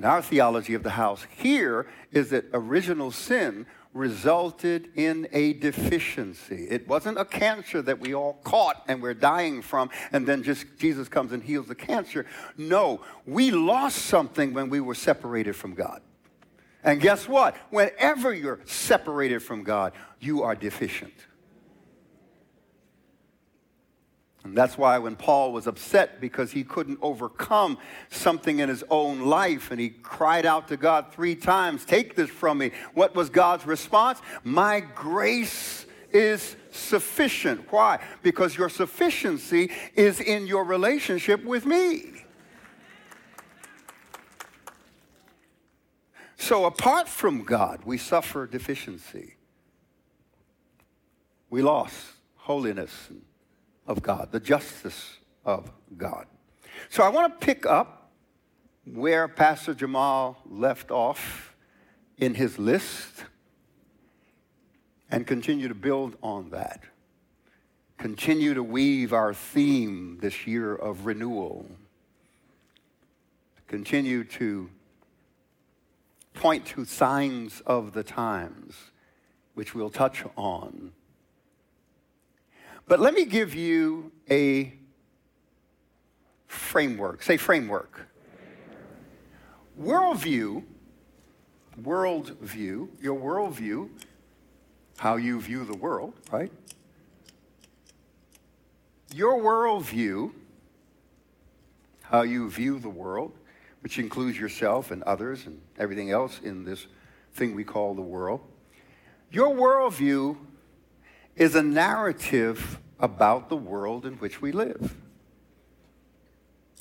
And 0.00 0.06
our 0.06 0.22
theology 0.22 0.72
of 0.72 0.82
the 0.82 0.88
house 0.88 1.26
here 1.36 1.86
is 2.10 2.30
that 2.30 2.46
original 2.54 3.10
sin 3.10 3.66
resulted 3.92 4.88
in 4.96 5.28
a 5.30 5.52
deficiency. 5.52 6.68
It 6.70 6.88
wasn't 6.88 7.18
a 7.18 7.24
cancer 7.26 7.82
that 7.82 8.00
we 8.00 8.14
all 8.14 8.40
caught 8.42 8.82
and 8.88 9.02
we're 9.02 9.12
dying 9.12 9.60
from, 9.60 9.90
and 10.10 10.26
then 10.26 10.42
just 10.42 10.64
Jesus 10.78 11.06
comes 11.10 11.32
and 11.32 11.42
heals 11.42 11.66
the 11.66 11.74
cancer. 11.74 12.24
No, 12.56 13.02
we 13.26 13.50
lost 13.50 13.98
something 13.98 14.54
when 14.54 14.70
we 14.70 14.80
were 14.80 14.94
separated 14.94 15.54
from 15.54 15.74
God. 15.74 16.00
And 16.82 16.98
guess 16.98 17.28
what? 17.28 17.54
Whenever 17.68 18.32
you're 18.32 18.60
separated 18.64 19.42
from 19.42 19.64
God, 19.64 19.92
you 20.18 20.44
are 20.44 20.54
deficient. 20.54 21.12
And 24.44 24.56
that's 24.56 24.78
why 24.78 24.98
when 24.98 25.16
Paul 25.16 25.52
was 25.52 25.66
upset 25.66 26.20
because 26.20 26.50
he 26.50 26.64
couldn't 26.64 26.98
overcome 27.02 27.76
something 28.10 28.58
in 28.58 28.68
his 28.68 28.82
own 28.88 29.20
life 29.20 29.70
and 29.70 29.78
he 29.78 29.90
cried 29.90 30.46
out 30.46 30.68
to 30.68 30.76
God 30.76 31.12
three 31.12 31.34
times, 31.34 31.84
Take 31.84 32.16
this 32.16 32.30
from 32.30 32.58
me. 32.58 32.70
What 32.94 33.14
was 33.14 33.28
God's 33.28 33.66
response? 33.66 34.20
My 34.42 34.80
grace 34.80 35.84
is 36.10 36.56
sufficient. 36.70 37.70
Why? 37.70 38.00
Because 38.22 38.56
your 38.56 38.70
sufficiency 38.70 39.70
is 39.94 40.20
in 40.20 40.46
your 40.46 40.64
relationship 40.64 41.44
with 41.44 41.66
me. 41.66 42.24
So 46.38 46.64
apart 46.64 47.06
from 47.08 47.44
God, 47.44 47.82
we 47.84 47.98
suffer 47.98 48.46
deficiency. 48.46 49.36
We 51.50 51.60
lost 51.60 51.94
holiness 52.36 53.10
of 53.90 54.02
God, 54.02 54.28
the 54.30 54.38
justice 54.38 55.18
of 55.44 55.72
God. 55.96 56.26
So 56.90 57.02
I 57.02 57.08
want 57.08 57.40
to 57.40 57.44
pick 57.44 57.66
up 57.66 58.12
where 58.86 59.26
Pastor 59.26 59.74
Jamal 59.74 60.40
left 60.48 60.92
off 60.92 61.56
in 62.16 62.34
his 62.34 62.56
list 62.56 63.24
and 65.10 65.26
continue 65.26 65.66
to 65.66 65.74
build 65.74 66.16
on 66.22 66.50
that. 66.50 66.84
Continue 67.98 68.54
to 68.54 68.62
weave 68.62 69.12
our 69.12 69.34
theme 69.34 70.18
this 70.22 70.46
year 70.46 70.72
of 70.72 71.04
renewal. 71.04 71.66
Continue 73.66 74.22
to 74.22 74.70
point 76.34 76.64
to 76.66 76.84
signs 76.84 77.60
of 77.66 77.92
the 77.92 78.04
times, 78.04 78.76
which 79.54 79.74
we'll 79.74 79.90
touch 79.90 80.22
on 80.36 80.92
but 82.90 82.98
let 82.98 83.14
me 83.14 83.24
give 83.24 83.54
you 83.54 84.10
a 84.28 84.74
framework. 86.48 87.22
Say 87.22 87.36
framework. 87.36 88.00
Worldview, 89.80 90.64
worldview, 91.80 92.88
your 93.00 93.16
worldview, 93.16 93.90
how 94.96 95.14
you 95.14 95.40
view 95.40 95.64
the 95.64 95.76
world, 95.76 96.14
right? 96.32 96.50
Your 99.14 99.38
worldview, 99.38 100.32
how 102.02 102.22
you 102.22 102.50
view 102.50 102.80
the 102.80 102.88
world, 102.90 103.38
which 103.84 104.00
includes 104.00 104.36
yourself 104.36 104.90
and 104.90 105.04
others 105.04 105.46
and 105.46 105.60
everything 105.78 106.10
else 106.10 106.40
in 106.42 106.64
this 106.64 106.88
thing 107.34 107.54
we 107.54 107.62
call 107.62 107.94
the 107.94 108.02
world. 108.02 108.40
Your 109.30 109.54
worldview 109.54 110.38
is 111.40 111.54
a 111.54 111.62
narrative 111.62 112.78
about 113.00 113.48
the 113.48 113.56
world 113.56 114.04
in 114.04 114.12
which 114.16 114.42
we 114.42 114.52
live. 114.52 114.94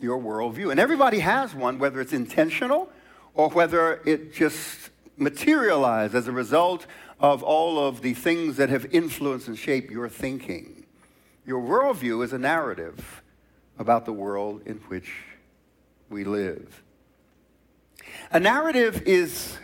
Your 0.01 0.20
worldview. 0.20 0.70
And 0.70 0.80
everybody 0.80 1.20
has 1.20 1.55
one, 1.55 1.80
whether 1.80 2.01
it's 2.01 2.12
intentional 2.12 2.89
or 3.34 3.49
whether 3.49 4.01
it 4.05 4.34
just 4.34 4.89
materialized 5.16 6.14
as 6.14 6.28
a 6.28 6.34
result 6.34 6.86
of 7.22 7.41
all 7.41 7.80
of 7.80 8.01
the 8.01 8.14
things 8.14 8.57
that 8.57 8.70
have 8.70 8.86
influenced 8.93 9.47
and 9.47 9.57
shaped 9.57 9.91
your 9.91 10.10
thinking. 10.10 10.86
Your 11.45 11.62
worldview 11.62 12.24
is 12.24 12.34
a 12.34 12.38
narrative 12.38 13.22
about 13.78 14.05
the 14.05 14.14
world 14.14 14.62
in 14.66 14.76
which 14.89 15.10
we 16.10 16.26
live. 16.26 16.84
A 18.32 18.41
narrative 18.41 19.03
is 19.05 19.57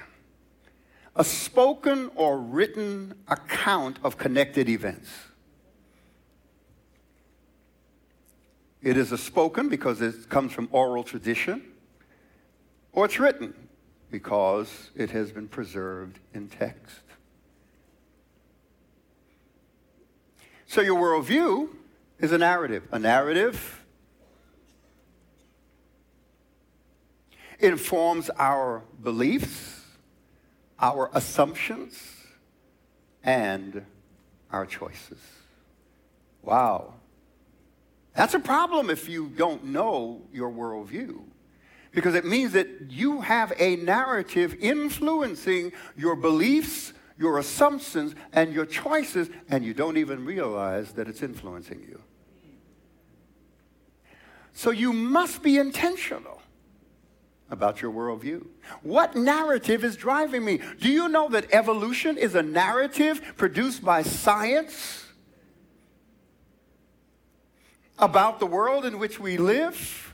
a 1.16 1.24
spoken 1.24 2.12
or 2.16 2.38
written 2.38 3.14
account 3.28 3.98
of 4.04 4.18
connected 4.18 4.68
events. 4.68 5.10
It 8.82 8.98
is 8.98 9.12
a 9.12 9.18
spoken 9.18 9.70
because 9.70 10.02
it 10.02 10.30
comes 10.30 10.52
from 10.52 10.68
oral 10.72 11.04
tradition, 11.04 11.64
or 12.92 13.06
it's 13.06 13.20
written 13.20 13.54
because 14.12 14.92
it 14.96 15.10
has 15.12 15.32
been 15.32 15.48
preserved 15.48 16.20
in 16.34 16.48
text. 16.48 17.02
So 20.68 20.82
your 20.82 21.02
worldview 21.02 21.70
is 22.20 22.32
a 22.32 22.38
narrative. 22.38 22.88
A 22.92 23.00
narrative 23.00 23.84
informs 27.60 28.30
our 28.38 28.84
beliefs, 29.02 29.75
our 30.80 31.10
assumptions, 31.14 32.00
and 33.24 33.86
our 34.52 34.66
choices. 34.66 35.20
Wow. 36.42 36.94
That's 38.14 38.34
a 38.34 38.40
problem 38.40 38.90
if 38.90 39.10
you 39.10 39.30
don't 39.30 39.66
know 39.66 40.22
your 40.32 40.50
worldview. 40.50 41.22
Because 41.92 42.14
it 42.14 42.26
means 42.26 42.54
that 42.54 42.68
you 42.90 43.22
have 43.22 43.54
a 43.58 43.78
narrative 43.78 44.56
influencing 44.60 45.72
your 45.98 46.16
beliefs, 46.16 46.94
your 47.18 47.40
assumptions, 47.40 48.16
and 48.34 48.54
your 48.54 48.66
choices, 48.66 49.30
and 49.50 49.66
you 49.66 49.74
don't 49.74 49.98
even 49.98 50.26
realize 50.26 50.92
that 50.94 51.08
it's 51.08 51.24
influencing 51.24 51.82
you. 51.82 52.02
So 54.54 54.72
you 54.72 54.94
must 54.94 55.42
be 55.42 55.58
intentional 55.58 56.35
about 57.50 57.82
your 57.82 57.92
worldview. 57.92 58.46
What 58.82 59.16
narrative 59.16 59.84
is 59.84 59.96
driving 59.96 60.44
me? 60.44 60.62
Do 60.80 60.90
you 60.90 61.08
know 61.08 61.30
that 61.30 61.54
evolution 61.54 62.18
is 62.18 62.36
a 62.36 62.42
narrative 62.42 63.22
produced 63.38 63.84
by 63.84 64.02
science 64.02 65.06
about 68.00 68.40
the 68.40 68.46
world 68.46 68.86
in 68.86 68.98
which 68.98 69.20
we 69.20 69.38
live? 69.38 70.14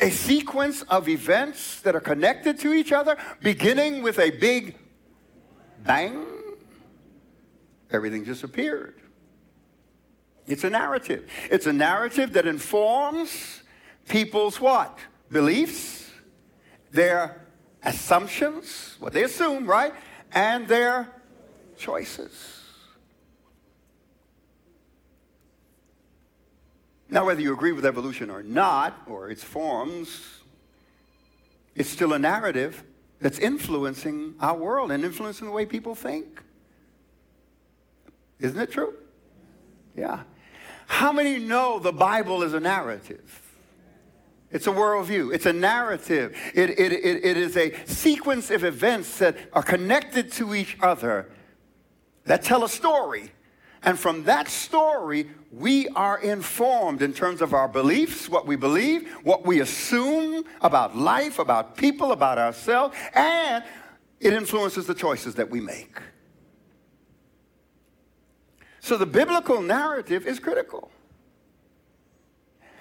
A 0.00 0.10
sequence 0.10 0.82
of 0.82 1.08
events 1.08 1.80
that 1.80 1.94
are 1.94 2.00
connected 2.00 2.58
to 2.60 2.72
each 2.72 2.92
other, 2.92 3.18
beginning 3.42 4.02
with 4.02 4.18
a 4.18 4.30
big 4.30 4.76
bang, 5.84 6.24
everything 7.90 8.24
just 8.24 8.44
appeared. 8.44 8.94
It's 10.46 10.64
a 10.64 10.70
narrative. 10.70 11.28
It's 11.50 11.66
a 11.66 11.72
narrative 11.72 12.32
that 12.32 12.46
informs 12.46 13.59
people's 14.10 14.60
what? 14.60 14.98
Beliefs, 15.30 16.10
their 16.90 17.40
assumptions, 17.82 18.96
what 18.98 19.14
they 19.14 19.22
assume, 19.22 19.66
right? 19.66 19.94
And 20.32 20.68
their 20.68 21.08
choices. 21.78 22.58
Now, 27.08 27.26
whether 27.26 27.40
you 27.40 27.52
agree 27.52 27.72
with 27.72 27.86
evolution 27.86 28.30
or 28.30 28.42
not, 28.42 29.00
or 29.06 29.30
its 29.30 29.42
forms, 29.42 30.40
it's 31.74 31.88
still 31.88 32.12
a 32.12 32.18
narrative 32.18 32.84
that's 33.20 33.38
influencing 33.38 34.34
our 34.40 34.56
world 34.56 34.92
and 34.92 35.04
influencing 35.04 35.46
the 35.46 35.52
way 35.52 35.66
people 35.66 35.94
think. 35.94 36.42
Isn't 38.38 38.60
it 38.60 38.70
true? 38.70 38.94
Yeah. 39.96 40.22
How 40.86 41.12
many 41.12 41.38
know 41.38 41.78
the 41.78 41.92
Bible 41.92 42.42
is 42.42 42.54
a 42.54 42.60
narrative? 42.60 43.49
It's 44.50 44.66
a 44.66 44.70
worldview. 44.70 45.32
It's 45.32 45.46
a 45.46 45.52
narrative. 45.52 46.36
It, 46.54 46.70
it, 46.70 46.92
it, 46.92 47.24
it 47.24 47.36
is 47.36 47.56
a 47.56 47.72
sequence 47.86 48.50
of 48.50 48.64
events 48.64 49.18
that 49.18 49.36
are 49.52 49.62
connected 49.62 50.32
to 50.32 50.54
each 50.54 50.76
other 50.80 51.30
that 52.24 52.42
tell 52.42 52.64
a 52.64 52.68
story. 52.68 53.30
And 53.82 53.98
from 53.98 54.24
that 54.24 54.48
story, 54.48 55.30
we 55.52 55.88
are 55.88 56.18
informed 56.18 57.00
in 57.00 57.12
terms 57.12 57.40
of 57.40 57.54
our 57.54 57.68
beliefs, 57.68 58.28
what 58.28 58.46
we 58.46 58.56
believe, 58.56 59.10
what 59.22 59.46
we 59.46 59.60
assume 59.60 60.44
about 60.60 60.96
life, 60.96 61.38
about 61.38 61.76
people, 61.76 62.12
about 62.12 62.36
ourselves, 62.36 62.94
and 63.14 63.64
it 64.18 64.32
influences 64.34 64.86
the 64.86 64.94
choices 64.94 65.36
that 65.36 65.48
we 65.48 65.60
make. 65.60 65.96
So 68.80 68.96
the 68.96 69.06
biblical 69.06 69.62
narrative 69.62 70.26
is 70.26 70.38
critical. 70.38 70.90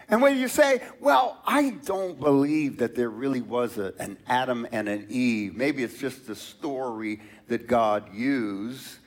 And 0.10 0.24
when 0.24 0.38
you 0.38 0.48
say, 0.48 0.82
well, 1.00 1.40
I 1.46 1.70
don't 1.86 2.20
believe 2.20 2.78
that 2.78 2.96
there 2.96 3.10
really 3.10 3.42
was 3.42 3.78
a, 3.78 3.94
an 4.00 4.18
Adam 4.28 4.68
and 4.72 4.90
an 4.90 5.06
Eve, 5.10 5.56
maybe 5.56 5.84
it's 5.84 6.00
just 6.00 6.28
a 6.30 6.36
story 6.36 7.22
that 7.48 7.68
God 7.68 8.14
used, 8.14 8.98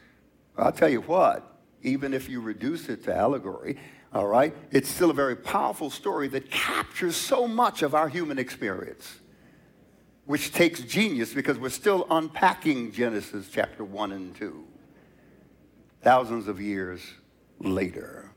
I'll 0.56 0.72
tell 0.72 0.88
you 0.88 1.00
what, 1.00 1.58
even 1.82 2.14
if 2.14 2.28
you 2.28 2.40
reduce 2.40 2.88
it 2.88 3.02
to 3.04 3.14
allegory, 3.14 3.78
all 4.14 4.26
right, 4.26 4.54
it's 4.70 4.88
still 4.88 5.10
a 5.10 5.14
very 5.14 5.34
powerful 5.34 5.90
story 5.90 6.28
that 6.28 6.50
captures 6.50 7.16
so 7.16 7.48
much 7.48 7.82
of 7.82 7.94
our 7.94 8.08
human 8.08 8.38
experience, 8.38 9.18
which 10.26 10.52
takes 10.52 10.82
genius 10.82 11.34
because 11.34 11.58
we're 11.58 11.70
still 11.70 12.06
unpacking 12.10 12.92
Genesis 12.92 13.48
chapter 13.50 13.84
1 13.84 14.12
and 14.12 14.36
2, 14.36 14.64
thousands 16.02 16.46
of 16.46 16.60
years 16.60 17.00
later. 17.58 18.31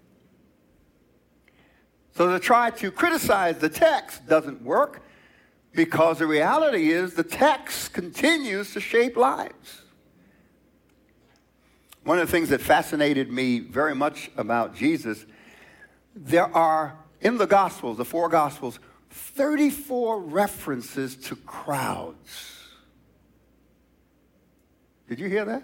So 2.15 2.31
to 2.31 2.39
try 2.39 2.69
to 2.71 2.91
criticize 2.91 3.57
the 3.57 3.67
text 3.67 4.25
doesn't 4.25 4.61
work 4.61 5.01
because 5.73 6.19
the 6.19 6.27
reality 6.27 6.89
is 6.91 7.13
the 7.13 7.23
text 7.23 7.91
continues 7.91 8.71
to 8.73 8.79
shape 8.79 9.17
lives. 9.17 9.81
One 12.05 12.17
of 12.17 12.27
the 12.27 12.31
things 12.31 12.49
that 12.49 12.61
fascinated 12.61 13.31
me 13.31 13.59
very 13.59 13.93
much 13.93 14.31
about 14.37 14.75
Jesus, 14.75 15.25
there 16.15 16.55
are 16.55 16.97
in 17.19 17.37
the 17.37 17.47
Gospels, 17.47 17.97
the 17.97 18.05
four 18.05 18.29
Gospels, 18.29 18.79
34 19.09 20.21
references 20.21 21.17
to 21.17 21.35
crowds. 21.35 22.61
Did 25.09 25.19
you 25.19 25.27
hear 25.27 25.43
that? 25.43 25.63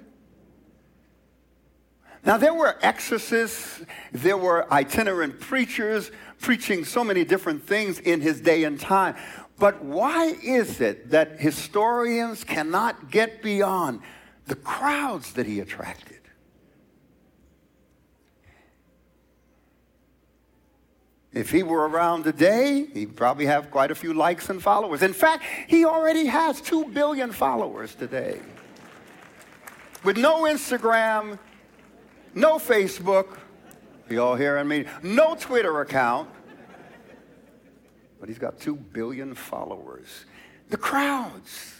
Now, 2.23 2.37
there 2.37 2.53
were 2.53 2.77
exorcists, 2.81 3.81
there 4.11 4.37
were 4.37 4.71
itinerant 4.71 5.39
preachers 5.39 6.11
preaching 6.41 6.83
so 6.83 7.03
many 7.03 7.23
different 7.23 7.65
things 7.65 7.99
in 7.99 8.21
his 8.21 8.41
day 8.41 8.63
and 8.63 8.79
time. 8.79 9.15
But 9.57 9.83
why 9.83 10.35
is 10.43 10.81
it 10.81 11.11
that 11.11 11.39
historians 11.39 12.43
cannot 12.43 13.11
get 13.11 13.41
beyond 13.41 14.01
the 14.47 14.55
crowds 14.55 15.33
that 15.33 15.45
he 15.45 15.59
attracted? 15.59 16.17
If 21.33 21.49
he 21.49 21.63
were 21.63 21.87
around 21.87 22.23
today, 22.23 22.87
he'd 22.93 23.15
probably 23.15 23.45
have 23.45 23.71
quite 23.71 23.89
a 23.89 23.95
few 23.95 24.13
likes 24.13 24.49
and 24.49 24.61
followers. 24.61 25.01
In 25.01 25.13
fact, 25.13 25.43
he 25.67 25.85
already 25.85 26.25
has 26.25 26.59
2 26.59 26.85
billion 26.85 27.31
followers 27.31 27.95
today. 27.95 28.41
With 30.03 30.17
no 30.17 30.41
Instagram, 30.41 31.39
no 32.33 32.57
Facebook, 32.57 33.37
you 34.11 34.21
all 34.21 34.35
hearing 34.35 34.67
me? 34.67 34.85
No 35.01 35.35
Twitter 35.35 35.81
account, 35.81 36.29
but 38.19 38.29
he's 38.29 38.37
got 38.39 38.59
2 38.59 38.75
billion 38.75 39.33
followers. 39.33 40.25
The 40.69 40.77
crowds. 40.77 41.75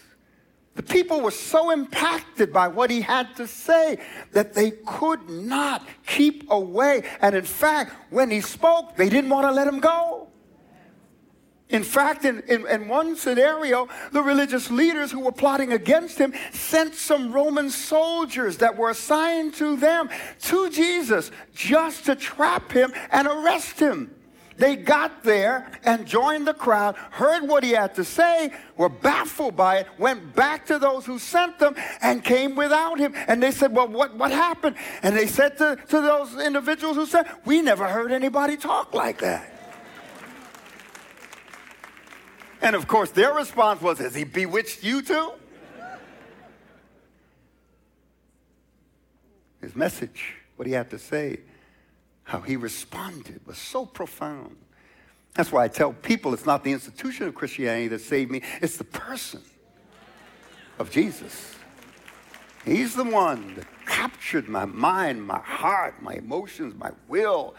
The 0.74 0.82
people 0.82 1.20
were 1.20 1.30
so 1.30 1.70
impacted 1.70 2.52
by 2.52 2.68
what 2.68 2.90
he 2.90 3.02
had 3.02 3.36
to 3.36 3.46
say 3.46 3.98
that 4.32 4.54
they 4.54 4.70
could 4.70 5.28
not 5.28 5.86
keep 6.06 6.50
away. 6.50 7.04
And 7.20 7.34
in 7.34 7.44
fact, 7.44 7.92
when 8.10 8.30
he 8.30 8.40
spoke, 8.40 8.96
they 8.96 9.10
didn't 9.10 9.28
want 9.28 9.46
to 9.46 9.52
let 9.52 9.68
him 9.68 9.80
go. 9.80 10.31
In 11.72 11.82
fact, 11.82 12.26
in, 12.26 12.40
in, 12.48 12.66
in, 12.68 12.86
one 12.86 13.16
scenario, 13.16 13.88
the 14.12 14.22
religious 14.22 14.70
leaders 14.70 15.10
who 15.10 15.20
were 15.20 15.32
plotting 15.32 15.72
against 15.72 16.18
him 16.18 16.34
sent 16.52 16.94
some 16.94 17.32
Roman 17.32 17.70
soldiers 17.70 18.58
that 18.58 18.76
were 18.76 18.90
assigned 18.90 19.54
to 19.54 19.76
them 19.76 20.10
to 20.42 20.68
Jesus 20.68 21.30
just 21.54 22.04
to 22.04 22.14
trap 22.14 22.70
him 22.72 22.92
and 23.10 23.26
arrest 23.26 23.80
him. 23.80 24.14
They 24.58 24.76
got 24.76 25.24
there 25.24 25.72
and 25.82 26.06
joined 26.06 26.46
the 26.46 26.52
crowd, 26.52 26.94
heard 27.10 27.48
what 27.48 27.64
he 27.64 27.70
had 27.70 27.94
to 27.94 28.04
say, 28.04 28.52
were 28.76 28.90
baffled 28.90 29.56
by 29.56 29.78
it, 29.78 29.86
went 29.98 30.34
back 30.34 30.66
to 30.66 30.78
those 30.78 31.06
who 31.06 31.18
sent 31.18 31.58
them, 31.58 31.74
and 32.02 32.22
came 32.22 32.54
without 32.54 32.98
him. 32.98 33.14
And 33.26 33.42
they 33.42 33.50
said, 33.50 33.74
Well, 33.74 33.88
what, 33.88 34.14
what 34.14 34.30
happened? 34.30 34.76
And 35.02 35.16
they 35.16 35.26
said 35.26 35.56
to, 35.58 35.76
to 35.88 36.00
those 36.02 36.38
individuals 36.38 36.96
who 36.96 37.06
said, 37.06 37.26
We 37.46 37.62
never 37.62 37.88
heard 37.88 38.12
anybody 38.12 38.58
talk 38.58 38.92
like 38.92 39.20
that. 39.20 39.51
And 42.62 42.76
of 42.76 42.86
course, 42.86 43.10
their 43.10 43.34
response 43.34 43.82
was, 43.82 43.98
Has 43.98 44.14
he 44.14 44.24
bewitched 44.24 44.84
you 44.84 45.02
too? 45.02 45.32
His 49.60 49.76
message, 49.76 50.36
what 50.56 50.66
he 50.66 50.72
had 50.72 50.90
to 50.90 50.98
say, 50.98 51.40
how 52.24 52.40
he 52.40 52.56
responded 52.56 53.40
was 53.46 53.58
so 53.58 53.84
profound. 53.84 54.56
That's 55.34 55.50
why 55.50 55.64
I 55.64 55.68
tell 55.68 55.92
people 55.92 56.34
it's 56.34 56.46
not 56.46 56.62
the 56.62 56.72
institution 56.72 57.26
of 57.26 57.34
Christianity 57.34 57.88
that 57.88 58.00
saved 58.00 58.30
me, 58.30 58.42
it's 58.60 58.76
the 58.76 58.84
person 58.84 59.42
of 60.78 60.90
Jesus. 60.90 61.54
He's 62.64 62.94
the 62.94 63.04
one 63.04 63.56
that 63.56 63.66
captured 63.86 64.48
my 64.48 64.66
mind, 64.66 65.26
my 65.26 65.40
heart, 65.40 66.00
my 66.00 66.14
emotions, 66.14 66.74
my 66.78 66.90
will, 67.08 67.54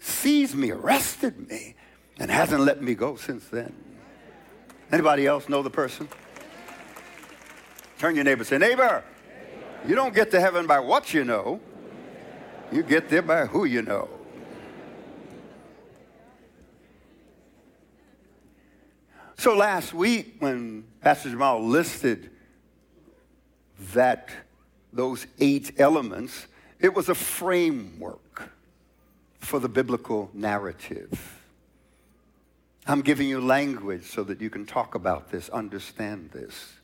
seized 0.00 0.54
me, 0.54 0.70
arrested 0.70 1.48
me, 1.48 1.74
and 2.18 2.30
hasn't 2.30 2.62
let 2.62 2.82
me 2.82 2.94
go 2.94 3.16
since 3.16 3.46
then. 3.48 3.74
Anybody 4.92 5.26
else 5.26 5.48
know 5.48 5.62
the 5.62 5.70
person? 5.70 6.08
Turn 7.98 8.14
your 8.14 8.24
neighbor 8.24 8.44
say, 8.44 8.58
neighbor, 8.58 9.02
you 9.86 9.94
don't 9.94 10.14
get 10.14 10.30
to 10.32 10.40
heaven 10.40 10.66
by 10.66 10.80
what 10.80 11.14
you 11.14 11.24
know. 11.24 11.60
You 12.70 12.82
get 12.82 13.08
there 13.08 13.22
by 13.22 13.46
who 13.46 13.64
you 13.64 13.82
know. 13.82 14.08
So 19.38 19.54
last 19.54 19.94
week, 19.94 20.36
when 20.40 20.84
Pastor 21.00 21.30
Jamal 21.30 21.62
listed 21.62 22.30
that 23.92 24.30
those 24.92 25.26
eight 25.38 25.78
elements, 25.78 26.46
it 26.80 26.94
was 26.94 27.08
a 27.08 27.14
framework 27.14 28.50
for 29.38 29.60
the 29.60 29.68
biblical 29.68 30.30
narrative. 30.34 31.45
I'm 32.86 33.00
giving 33.00 33.28
you 33.28 33.40
language 33.40 34.04
so 34.04 34.22
that 34.24 34.40
you 34.40 34.48
can 34.48 34.64
talk 34.64 34.94
about 34.94 35.30
this, 35.30 35.48
understand 35.48 36.30
this. 36.30 36.74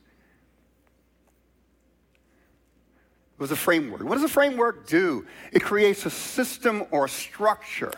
It 3.37 3.39
was 3.39 3.51
a 3.51 3.55
framework. 3.55 4.03
What 4.03 4.15
does 4.15 4.23
a 4.23 4.29
framework 4.29 4.87
do? 4.87 5.25
It 5.51 5.63
creates 5.63 6.05
a 6.05 6.09
system 6.09 6.85
or 6.91 7.07
structure 7.07 7.93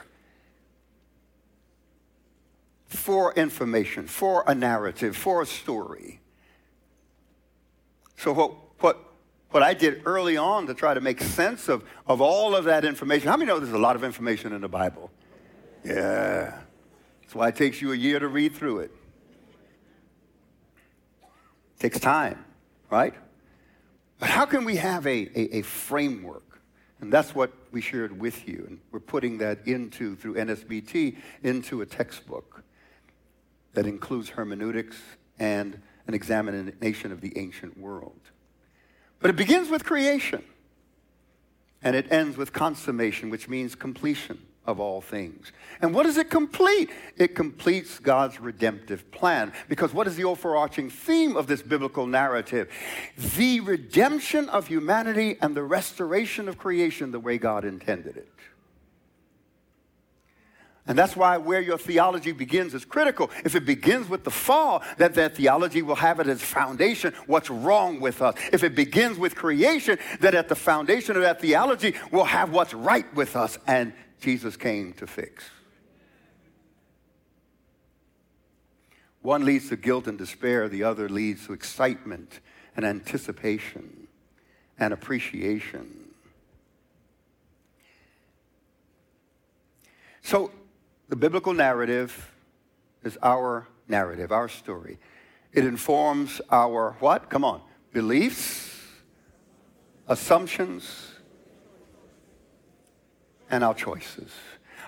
for 2.87 3.33
information, 3.33 4.07
for 4.07 4.43
a 4.47 4.55
narrative, 4.55 5.17
for 5.17 5.41
a 5.41 5.45
story. 5.45 6.21
So, 8.17 8.31
what, 8.31 8.53
what, 8.79 8.97
what 9.51 9.61
I 9.61 9.73
did 9.73 10.03
early 10.05 10.37
on 10.37 10.67
to 10.67 10.73
try 10.73 10.93
to 10.93 11.01
make 11.01 11.19
sense 11.21 11.67
of, 11.67 11.83
of 12.07 12.21
all 12.21 12.55
of 12.55 12.65
that 12.65 12.85
information, 12.85 13.27
how 13.27 13.35
many 13.35 13.47
know 13.47 13.59
there's 13.59 13.73
a 13.73 13.77
lot 13.77 13.95
of 13.95 14.03
information 14.03 14.53
in 14.53 14.61
the 14.61 14.69
Bible? 14.69 15.11
Yeah. 15.83 16.61
That's 17.36 17.41
why 17.41 17.49
it 17.49 17.57
takes 17.57 17.81
you 17.81 17.91
a 17.91 17.97
year 17.97 18.17
to 18.17 18.29
read 18.29 18.55
through 18.55 18.79
it. 18.79 18.91
it 21.21 21.79
takes 21.81 21.99
time, 21.99 22.45
right? 22.89 23.13
But 24.19 24.29
how 24.29 24.45
can 24.45 24.63
we 24.63 24.77
have 24.77 25.05
a, 25.05 25.29
a, 25.36 25.57
a 25.57 25.61
framework? 25.61 26.61
And 27.01 27.11
that's 27.11 27.36
what 27.36 27.51
we 27.73 27.81
shared 27.81 28.17
with 28.17 28.47
you. 28.47 28.63
And 28.69 28.79
we're 28.89 29.01
putting 29.01 29.39
that 29.39 29.67
into, 29.67 30.15
through 30.15 30.36
NSBT, 30.36 31.17
into 31.43 31.81
a 31.81 31.86
textbook 31.86 32.63
that 33.73 33.86
includes 33.86 34.29
hermeneutics 34.29 34.95
and 35.38 35.81
an 36.07 36.13
examination 36.13 37.11
of 37.11 37.19
the 37.19 37.38
ancient 37.38 37.77
world. 37.77 38.21
But 39.19 39.29
it 39.29 39.36
begins 39.36 39.69
with 39.69 39.83
creation, 39.83 40.41
and 41.83 41.97
it 41.97 42.09
ends 42.09 42.38
with 42.38 42.53
consummation, 42.53 43.29
which 43.29 43.49
means 43.49 43.75
completion 43.75 44.39
of 44.66 44.80
all 44.80 45.01
things. 45.01 45.51
And 45.82 45.93
what 45.93 46.03
does 46.03 46.18
it 46.18 46.30
complete? 46.30 46.89
It 47.18 47.36
completes 47.36 47.99
God's 47.99 48.39
redemptive 48.39 49.09
plan. 49.11 49.53
Because 49.70 49.93
what 49.93 50.07
is 50.07 50.16
the 50.16 50.26
overarching 50.26 50.89
theme 50.89 51.36
of 51.38 51.47
this 51.47 51.61
biblical 51.61 52.07
narrative? 52.07 52.70
The 53.38 53.59
redemption 53.59 54.49
of 54.49 54.68
humanity 54.68 55.38
and 55.41 55.55
the 55.55 55.63
restoration 55.63 56.47
of 56.47 56.57
creation 56.57 57.11
the 57.11 57.20
way 57.20 57.38
God 57.38 57.66
intended 57.66 58.18
it. 58.18 58.30
And 60.88 60.97
that's 60.97 61.16
why 61.16 61.38
where 61.38 61.61
your 61.61 61.80
theology 61.80 62.32
begins 62.32 62.76
is 62.76 62.86
critical. 62.86 63.32
If 63.43 63.55
it 63.55 63.66
begins 63.66 64.07
with 64.07 64.24
the 64.24 64.32
fall, 64.32 64.84
that 64.97 65.16
that 65.16 65.36
theology 65.36 65.82
will 65.82 65.95
have 65.95 66.20
it 66.20 66.28
as 66.28 66.41
foundation 66.41 67.13
what's 67.26 67.49
wrong 67.49 67.99
with 67.99 68.22
us. 68.22 68.36
If 68.53 68.63
it 68.63 68.76
begins 68.76 69.18
with 69.18 69.36
creation, 69.36 69.97
that 70.20 70.36
at 70.36 70.47
the 70.47 70.55
foundation 70.55 71.16
of 71.16 71.24
that 71.24 71.41
theology 71.41 71.95
will 72.11 72.26
have 72.26 72.51
what's 72.51 72.74
right 72.74 73.11
with 73.16 73.36
us. 73.36 73.57
And 73.66 73.93
Jesus 74.20 74.57
came 74.57 74.93
to 74.93 75.07
fix. 75.07 75.43
One 79.22 79.43
leads 79.43 79.70
to 79.70 79.76
guilt 79.76 80.07
and 80.07 80.18
despair, 80.18 80.70
the 80.70 80.84
other 80.84 81.09
leads 81.09 81.47
to 81.47 81.53
excitement 81.53 82.39
and 82.76 82.86
anticipation 82.86 84.07
and 84.78 84.93
appreciation. 84.93 86.11
So, 90.22 90.51
the 91.09 91.16
biblical 91.16 91.53
narrative 91.53 92.34
is 93.03 93.18
our 93.22 93.68
narrative, 93.88 94.32
our 94.32 94.49
story. 94.49 94.99
It 95.53 95.66
informs 95.66 96.41
our 96.51 96.95
what? 96.99 97.30
Come 97.30 97.43
on. 97.43 97.61
Beliefs, 97.93 98.80
assumptions, 100.07 101.14
and 103.55 103.63
our 103.63 103.73
choices. 103.73 104.29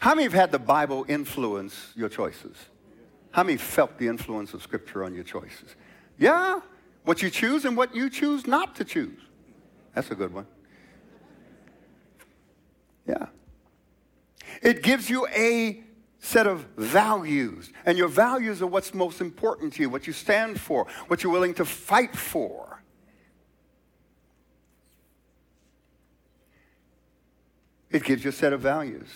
How 0.02 0.14
many 0.14 0.24
have 0.24 0.34
had 0.34 0.52
the 0.52 0.60
Bible 0.60 1.06
influence 1.08 1.94
your 1.96 2.10
choices? 2.10 2.56
How 3.32 3.44
many 3.44 3.58
felt 3.58 3.98
the 3.98 4.08
influence 4.08 4.54
of 4.54 4.62
Scripture 4.62 5.04
on 5.04 5.14
your 5.14 5.24
choices? 5.24 5.76
Yeah, 6.20 6.60
what 7.06 7.22
you 7.22 7.30
choose 7.30 7.66
and 7.66 7.78
what 7.78 7.96
you 7.96 8.10
choose 8.10 8.46
not 8.46 8.76
to 8.76 8.84
choose. 8.84 9.20
That's 9.96 10.12
a 10.12 10.16
good 10.16 10.34
one. 10.34 10.48
Yeah. 13.08 13.28
It 14.62 14.84
gives 14.84 15.10
you 15.10 15.28
a 15.28 15.82
set 16.20 16.46
of 16.46 16.68
values, 16.76 17.72
and 17.86 17.98
your 17.98 18.10
values 18.10 18.62
are 18.62 18.68
what's 18.68 18.94
most 18.94 19.22
important 19.22 19.74
to 19.74 19.82
you, 19.82 19.90
what 19.90 20.08
you 20.08 20.14
stand 20.14 20.60
for, 20.60 20.88
what 21.08 21.24
you're 21.24 21.32
willing 21.32 21.54
to 21.54 21.64
fight 21.64 22.16
for. 22.16 22.67
It 27.98 28.04
gives 28.04 28.24
you 28.24 28.30
a 28.30 28.34
set 28.34 28.54
of 28.54 28.62
values. 28.62 29.10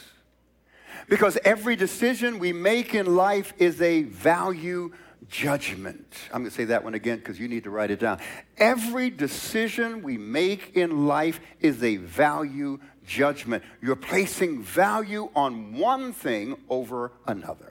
Because 1.07 1.37
every 1.45 1.75
decision 1.75 2.39
we 2.39 2.51
make 2.51 2.95
in 2.95 3.15
life 3.15 3.53
is 3.59 3.79
a 3.79 4.01
value 4.01 4.91
judgment. 5.29 6.15
I'm 6.33 6.41
going 6.41 6.49
to 6.49 6.55
say 6.55 6.65
that 6.65 6.83
one 6.83 6.95
again 6.95 7.19
because 7.19 7.39
you 7.39 7.47
need 7.47 7.65
to 7.65 7.69
write 7.69 7.91
it 7.91 7.99
down. 7.99 8.19
Every 8.57 9.11
decision 9.11 10.01
we 10.01 10.17
make 10.17 10.75
in 10.75 11.05
life 11.05 11.39
is 11.59 11.83
a 11.83 11.97
value 11.97 12.79
judgment. 13.05 13.63
You're 13.83 13.95
placing 13.95 14.63
value 14.63 15.29
on 15.35 15.77
one 15.77 16.11
thing 16.11 16.57
over 16.67 17.11
another. 17.27 17.70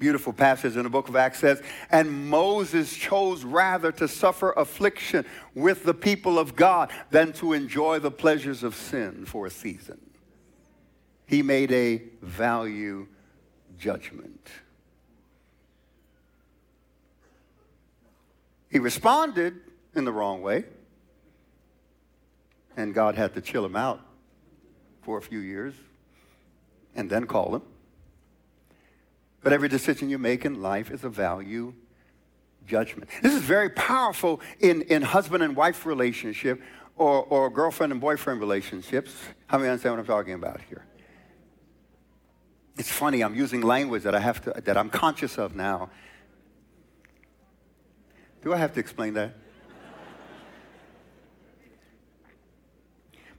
Beautiful 0.00 0.32
passage 0.32 0.78
in 0.78 0.84
the 0.84 0.88
book 0.88 1.10
of 1.10 1.14
Acts 1.14 1.40
says, 1.40 1.62
and 1.90 2.30
Moses 2.30 2.96
chose 2.96 3.44
rather 3.44 3.92
to 3.92 4.08
suffer 4.08 4.52
affliction 4.52 5.26
with 5.54 5.84
the 5.84 5.92
people 5.92 6.38
of 6.38 6.56
God 6.56 6.90
than 7.10 7.34
to 7.34 7.52
enjoy 7.52 7.98
the 7.98 8.10
pleasures 8.10 8.62
of 8.62 8.74
sin 8.74 9.26
for 9.26 9.44
a 9.44 9.50
season. 9.50 10.00
He 11.26 11.42
made 11.42 11.70
a 11.70 12.02
value 12.22 13.08
judgment. 13.78 14.48
He 18.70 18.78
responded 18.78 19.60
in 19.94 20.06
the 20.06 20.12
wrong 20.12 20.40
way, 20.40 20.64
and 22.74 22.94
God 22.94 23.16
had 23.16 23.34
to 23.34 23.42
chill 23.42 23.66
him 23.66 23.76
out 23.76 24.00
for 25.02 25.18
a 25.18 25.22
few 25.22 25.40
years 25.40 25.74
and 26.94 27.10
then 27.10 27.26
call 27.26 27.54
him. 27.54 27.62
But 29.42 29.52
every 29.52 29.68
decision 29.68 30.10
you 30.10 30.18
make 30.18 30.44
in 30.44 30.60
life 30.60 30.90
is 30.90 31.04
a 31.04 31.08
value 31.08 31.74
judgment. 32.66 33.10
This 33.22 33.34
is 33.34 33.42
very 33.42 33.70
powerful 33.70 34.40
in, 34.60 34.82
in 34.82 35.02
husband 35.02 35.42
and 35.42 35.56
wife 35.56 35.86
relationship 35.86 36.60
or, 36.96 37.24
or 37.24 37.48
girlfriend 37.50 37.92
and 37.92 38.00
boyfriend 38.00 38.40
relationships. 38.40 39.12
How 39.46 39.58
many 39.58 39.70
understand 39.70 39.94
what 39.94 40.00
I'm 40.00 40.06
talking 40.06 40.34
about 40.34 40.60
here? 40.68 40.84
It's 42.76 42.90
funny, 42.90 43.22
I'm 43.22 43.34
using 43.34 43.62
language 43.62 44.04
that 44.04 44.14
I 44.14 44.20
have 44.20 44.42
to 44.42 44.62
that 44.64 44.76
I'm 44.76 44.90
conscious 44.90 45.38
of 45.38 45.54
now 45.54 45.90
do 48.42 48.54
I 48.54 48.56
have 48.56 48.72
to 48.74 48.80
explain 48.80 49.14
that? 49.14 49.36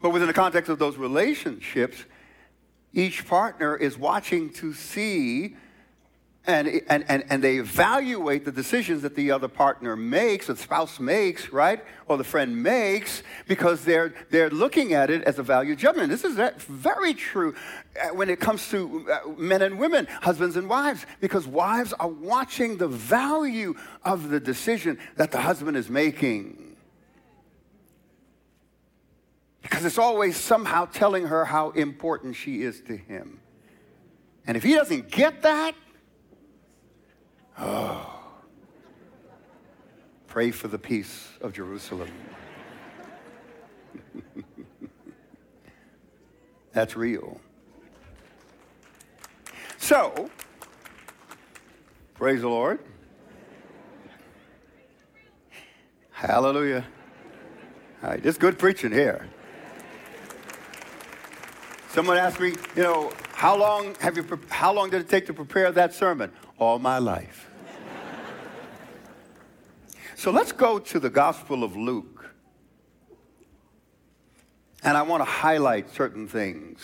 but 0.02 0.12
within 0.12 0.28
the 0.28 0.34
context 0.34 0.70
of 0.70 0.80
those 0.80 0.98
relationships, 0.98 2.06
each 2.94 3.28
partner 3.28 3.76
is 3.76 3.98
watching 3.98 4.52
to 4.54 4.74
see 4.74 5.56
and, 6.48 6.68
and, 6.90 7.06
and, 7.08 7.24
and 7.30 7.44
they 7.44 7.58
evaluate 7.58 8.46
the 8.46 8.52
decisions 8.52 9.04
that 9.04 9.16
the 9.16 9.30
other 9.30 9.48
partner 9.48 9.96
makes, 9.96 10.48
the 10.48 10.56
spouse 10.56 11.00
makes, 11.00 11.50
right? 11.54 11.84
Or 12.08 12.18
the 12.18 12.24
friend 12.24 12.64
makes, 12.64 13.22
because 13.48 13.86
they're, 13.86 14.16
they're 14.32 14.50
looking 14.50 14.94
at 14.94 15.12
it 15.12 15.24
as 15.24 15.38
a 15.38 15.44
value 15.44 15.76
judgment. 15.76 16.10
This 16.10 16.24
is 16.24 16.40
very 16.58 17.14
true 17.14 17.54
uh, 18.02 18.08
when 18.16 18.28
it 18.32 18.40
comes 18.40 18.68
to 18.70 19.08
uh, 19.12 19.30
men 19.38 19.62
and 19.62 19.78
women, 19.78 20.08
husbands 20.22 20.56
and 20.56 20.68
wives, 20.68 21.06
because 21.20 21.46
wives 21.46 21.94
are 21.94 22.08
watching 22.08 22.78
the 22.78 22.88
value 22.88 23.76
of 24.04 24.30
the 24.30 24.40
decision 24.40 24.98
that 25.18 25.32
the 25.32 25.42
husband 25.42 25.78
is 25.78 25.92
making. 25.92 26.76
Because 29.62 29.86
it's 29.86 30.00
always 30.00 30.38
somehow 30.38 30.86
telling 30.86 31.28
her 31.28 31.46
how 31.46 31.70
important 31.72 32.36
she 32.36 32.64
is 32.64 32.82
to 32.82 32.98
him. 32.98 33.40
And 34.48 34.58
if 34.58 34.64
he 34.64 34.74
doesn't 34.74 35.12
get 35.12 35.44
that, 35.44 35.76
Oh. 37.60 38.18
Pray 40.28 40.52
for 40.52 40.68
the 40.70 40.78
peace 40.78 41.28
of 41.42 41.54
Jerusalem. 41.54 42.10
That's 46.72 46.96
real. 46.96 47.42
So, 49.78 50.30
praise 52.14 52.42
the 52.42 52.48
Lord. 52.48 52.80
Hallelujah. 56.12 56.86
All 58.04 58.12
right, 58.12 58.24
this 58.24 58.38
good 58.38 58.58
preaching 58.58 58.92
here. 58.92 59.28
Someone 61.90 62.18
asked 62.18 62.40
me, 62.40 62.54
you 62.76 62.84
know, 62.84 63.12
how 63.34 63.58
long 63.58 63.96
have 63.96 64.16
you? 64.16 64.40
How 64.48 64.72
long 64.72 64.92
did 64.92 65.02
it 65.02 65.10
take 65.10 65.26
to 65.26 65.34
prepare 65.34 65.72
that 65.72 65.94
sermon? 65.94 66.32
All 66.62 66.78
my 66.78 67.00
life. 67.00 67.50
so 70.16 70.30
let's 70.30 70.52
go 70.52 70.78
to 70.78 71.00
the 71.00 71.10
Gospel 71.10 71.64
of 71.64 71.76
Luke, 71.76 72.36
and 74.84 74.96
I 74.96 75.02
want 75.02 75.22
to 75.22 75.26
highlight 75.26 75.90
certain 75.90 76.28
things. 76.28 76.80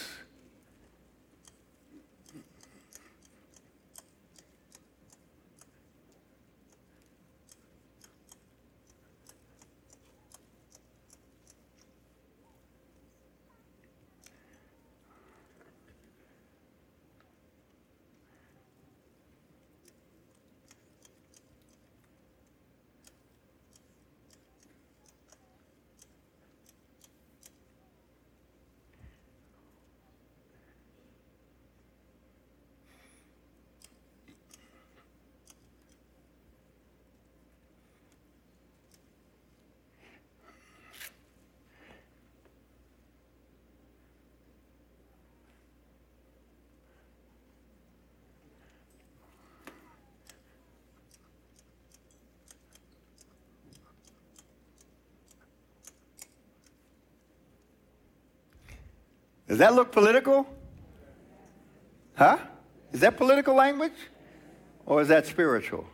Does 59.47 59.59
that 59.59 59.73
look 59.73 59.91
political? 59.91 60.45
Huh? 62.15 62.37
Is 62.91 62.99
that 63.01 63.17
political 63.17 63.55
language? 63.55 63.93
Or 64.85 65.01
is 65.01 65.07
that 65.09 65.25
spiritual? 65.25 65.85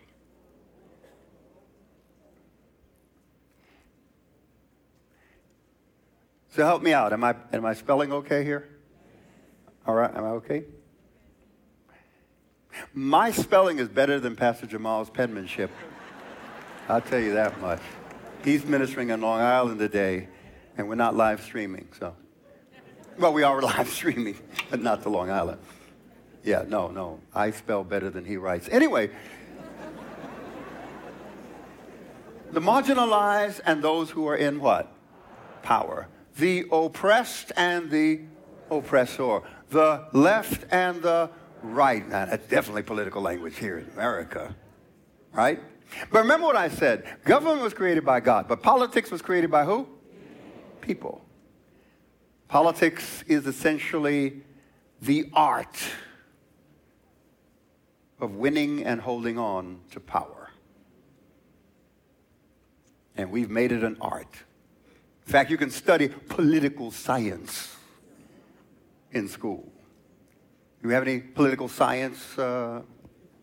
So 6.55 6.63
help 6.63 6.83
me 6.83 6.93
out. 6.93 7.13
Am 7.13 7.23
I, 7.23 7.35
am 7.51 7.65
I 7.65 7.73
spelling 7.73 8.11
okay 8.11 8.43
here? 8.43 8.69
All 9.87 9.95
right, 9.95 10.15
am 10.15 10.23
I 10.23 10.29
okay? 10.29 10.65
My 12.93 13.31
spelling 13.31 13.79
is 13.79 13.87
better 13.87 14.19
than 14.19 14.35
Pastor 14.35 14.67
Jamal's 14.67 15.09
penmanship. 15.09 15.71
I'll 16.87 17.01
tell 17.01 17.19
you 17.19 17.33
that 17.33 17.59
much. 17.59 17.81
He's 18.43 18.65
ministering 18.65 19.09
in 19.09 19.21
Long 19.21 19.39
Island 19.41 19.79
today, 19.79 20.27
and 20.77 20.87
we're 20.87 20.95
not 20.95 21.15
live 21.15 21.41
streaming, 21.41 21.87
so. 21.99 22.15
Well, 23.17 23.33
we 23.33 23.43
are 23.43 23.61
live 23.61 23.89
streaming, 23.89 24.37
but 24.69 24.81
not 24.81 25.03
to 25.03 25.09
Long 25.09 25.29
Island. 25.29 25.59
Yeah, 26.43 26.63
no, 26.67 26.89
no. 26.89 27.19
I 27.33 27.51
spell 27.51 27.83
better 27.83 28.09
than 28.09 28.25
he 28.25 28.37
writes. 28.37 28.67
Anyway, 28.69 29.11
the 32.51 32.59
marginalized 32.59 33.61
and 33.65 33.83
those 33.83 34.09
who 34.09 34.27
are 34.27 34.35
in 34.35 34.59
what? 34.59 34.91
Power. 35.61 36.07
The 36.37 36.65
oppressed 36.71 37.51
and 37.55 37.89
the 37.89 38.21
oppressor. 38.69 39.41
The 39.69 40.07
left 40.11 40.65
and 40.71 41.01
the 41.01 41.29
right. 41.61 42.07
Now, 42.07 42.25
that's 42.25 42.47
definitely 42.47 42.83
political 42.83 43.21
language 43.21 43.57
here 43.57 43.77
in 43.77 43.89
America, 43.93 44.55
right? 45.31 45.59
But 46.11 46.19
remember 46.19 46.47
what 46.47 46.55
I 46.55 46.69
said 46.69 47.05
government 47.23 47.61
was 47.61 47.73
created 47.73 48.03
by 48.03 48.19
God, 48.19 48.47
but 48.47 48.61
politics 48.61 49.11
was 49.11 49.21
created 49.21 49.49
by 49.49 49.63
who? 49.63 49.87
People. 50.81 51.22
Politics 52.53 53.23
is 53.25 53.47
essentially 53.47 54.43
the 55.01 55.27
art 55.33 55.75
of 58.19 58.35
winning 58.35 58.85
and 58.85 59.01
holding 59.01 59.39
on 59.39 59.79
to 59.89 59.99
power. 59.99 60.51
And 63.17 63.31
we've 63.31 63.49
made 63.49 63.71
it 63.71 63.83
an 63.83 63.97
art. 63.99 64.31
In 65.25 65.31
fact, 65.31 65.49
you 65.49 65.57
can 65.57 65.71
study 65.71 66.09
political 66.09 66.91
science 66.91 67.75
in 69.13 69.27
school. 69.27 69.67
Do 70.83 70.89
we 70.89 70.93
have 70.93 71.07
any 71.07 71.21
political 71.21 71.67
science 71.67 72.37
uh, 72.37 72.83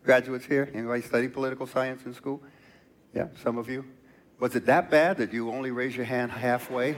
graduates 0.05 0.45
here? 0.45 0.71
Anybody 0.73 1.01
study 1.01 1.27
political 1.27 1.67
science 1.67 2.05
in 2.05 2.13
school? 2.13 2.41
Yeah, 3.13 3.27
some 3.43 3.57
of 3.57 3.69
you. 3.69 3.83
Was 4.39 4.55
it 4.55 4.65
that 4.67 4.89
bad 4.89 5.17
that 5.17 5.33
you 5.33 5.51
only 5.51 5.71
raised 5.71 5.97
your 5.97 6.05
hand 6.05 6.31
halfway? 6.31 6.95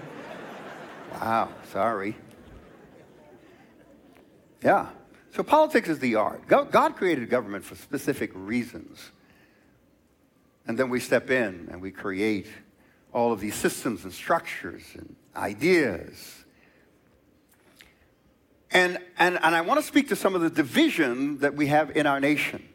Wow, 1.13 1.49
sorry. 1.71 2.15
Yeah. 4.63 4.87
So 5.35 5.43
politics 5.43 5.89
is 5.89 5.99
the 5.99 6.15
art. 6.15 6.47
God 6.47 6.95
created 6.95 7.29
government 7.29 7.65
for 7.65 7.75
specific 7.75 8.31
reasons. 8.33 9.11
And 10.67 10.77
then 10.77 10.89
we 10.89 10.99
step 10.99 11.29
in 11.29 11.69
and 11.71 11.81
we 11.81 11.91
create 11.91 12.47
all 13.11 13.31
of 13.31 13.39
these 13.39 13.55
systems 13.55 14.03
and 14.03 14.13
structures 14.13 14.83
and 14.95 15.15
ideas. 15.35 16.43
And, 18.71 18.97
and, 19.17 19.37
and 19.43 19.55
I 19.55 19.61
want 19.61 19.79
to 19.79 19.85
speak 19.85 20.09
to 20.09 20.15
some 20.15 20.35
of 20.35 20.41
the 20.41 20.49
division 20.49 21.39
that 21.39 21.55
we 21.55 21.67
have 21.67 21.95
in 21.95 22.07
our 22.07 22.19
nation. 22.19 22.67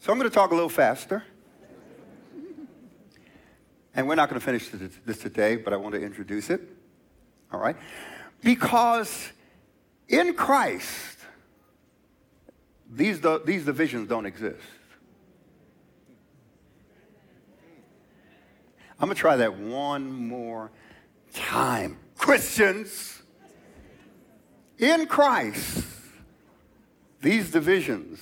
So 0.00 0.12
I'm 0.12 0.18
going 0.18 0.30
to 0.30 0.34
talk 0.34 0.50
a 0.50 0.54
little 0.54 0.68
faster. 0.68 1.24
And 3.94 4.08
we're 4.08 4.16
not 4.16 4.28
going 4.28 4.40
to 4.40 4.44
finish 4.44 4.70
this 5.04 5.18
today, 5.18 5.56
but 5.56 5.72
I 5.72 5.76
want 5.76 5.94
to 5.94 6.00
introduce 6.00 6.50
it. 6.50 6.60
All 7.52 7.60
right? 7.60 7.76
Because 8.42 9.30
in 10.08 10.34
Christ, 10.34 11.18
these, 12.90 13.20
these 13.44 13.64
divisions 13.64 14.08
don't 14.08 14.26
exist. 14.26 14.60
I'm 18.98 19.08
going 19.08 19.14
to 19.16 19.20
try 19.20 19.36
that 19.36 19.56
one 19.56 20.10
more 20.10 20.70
time. 21.32 21.98
Christians, 22.16 23.22
in 24.78 25.06
Christ, 25.06 25.84
these 27.20 27.50
divisions 27.50 28.20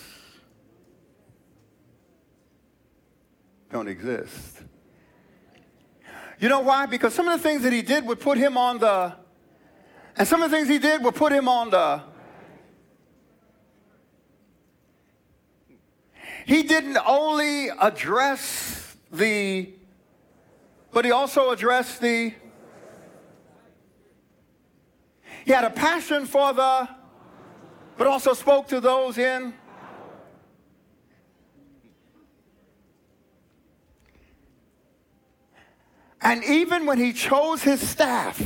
don't 3.70 3.88
exist. 3.88 4.62
You 6.42 6.48
know 6.48 6.58
why? 6.58 6.86
Because 6.86 7.14
some 7.14 7.28
of 7.28 7.40
the 7.40 7.48
things 7.48 7.62
that 7.62 7.72
he 7.72 7.82
did 7.82 8.04
would 8.04 8.18
put 8.18 8.36
him 8.36 8.58
on 8.58 8.78
the, 8.78 9.14
and 10.16 10.26
some 10.26 10.42
of 10.42 10.50
the 10.50 10.56
things 10.56 10.68
he 10.68 10.80
did 10.80 11.04
would 11.04 11.14
put 11.14 11.30
him 11.30 11.46
on 11.46 11.70
the, 11.70 12.02
he 16.44 16.64
didn't 16.64 16.98
only 17.06 17.68
address 17.68 18.96
the, 19.12 19.70
but 20.92 21.04
he 21.04 21.12
also 21.12 21.50
addressed 21.52 22.00
the, 22.00 22.34
he 25.44 25.52
had 25.52 25.64
a 25.64 25.70
passion 25.70 26.26
for 26.26 26.52
the, 26.52 26.88
but 27.96 28.08
also 28.08 28.34
spoke 28.34 28.66
to 28.66 28.80
those 28.80 29.16
in, 29.16 29.54
And 36.22 36.44
even 36.44 36.86
when 36.86 36.98
he 36.98 37.12
chose 37.12 37.62
his 37.62 37.86
staff, 37.86 38.40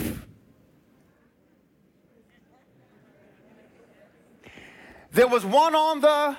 there 5.12 5.28
was 5.28 5.44
one 5.44 5.74
on 5.74 6.00
the 6.00 6.36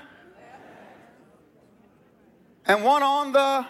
and 2.65 2.83
one 2.83 3.03
on 3.03 3.31
the. 3.31 3.65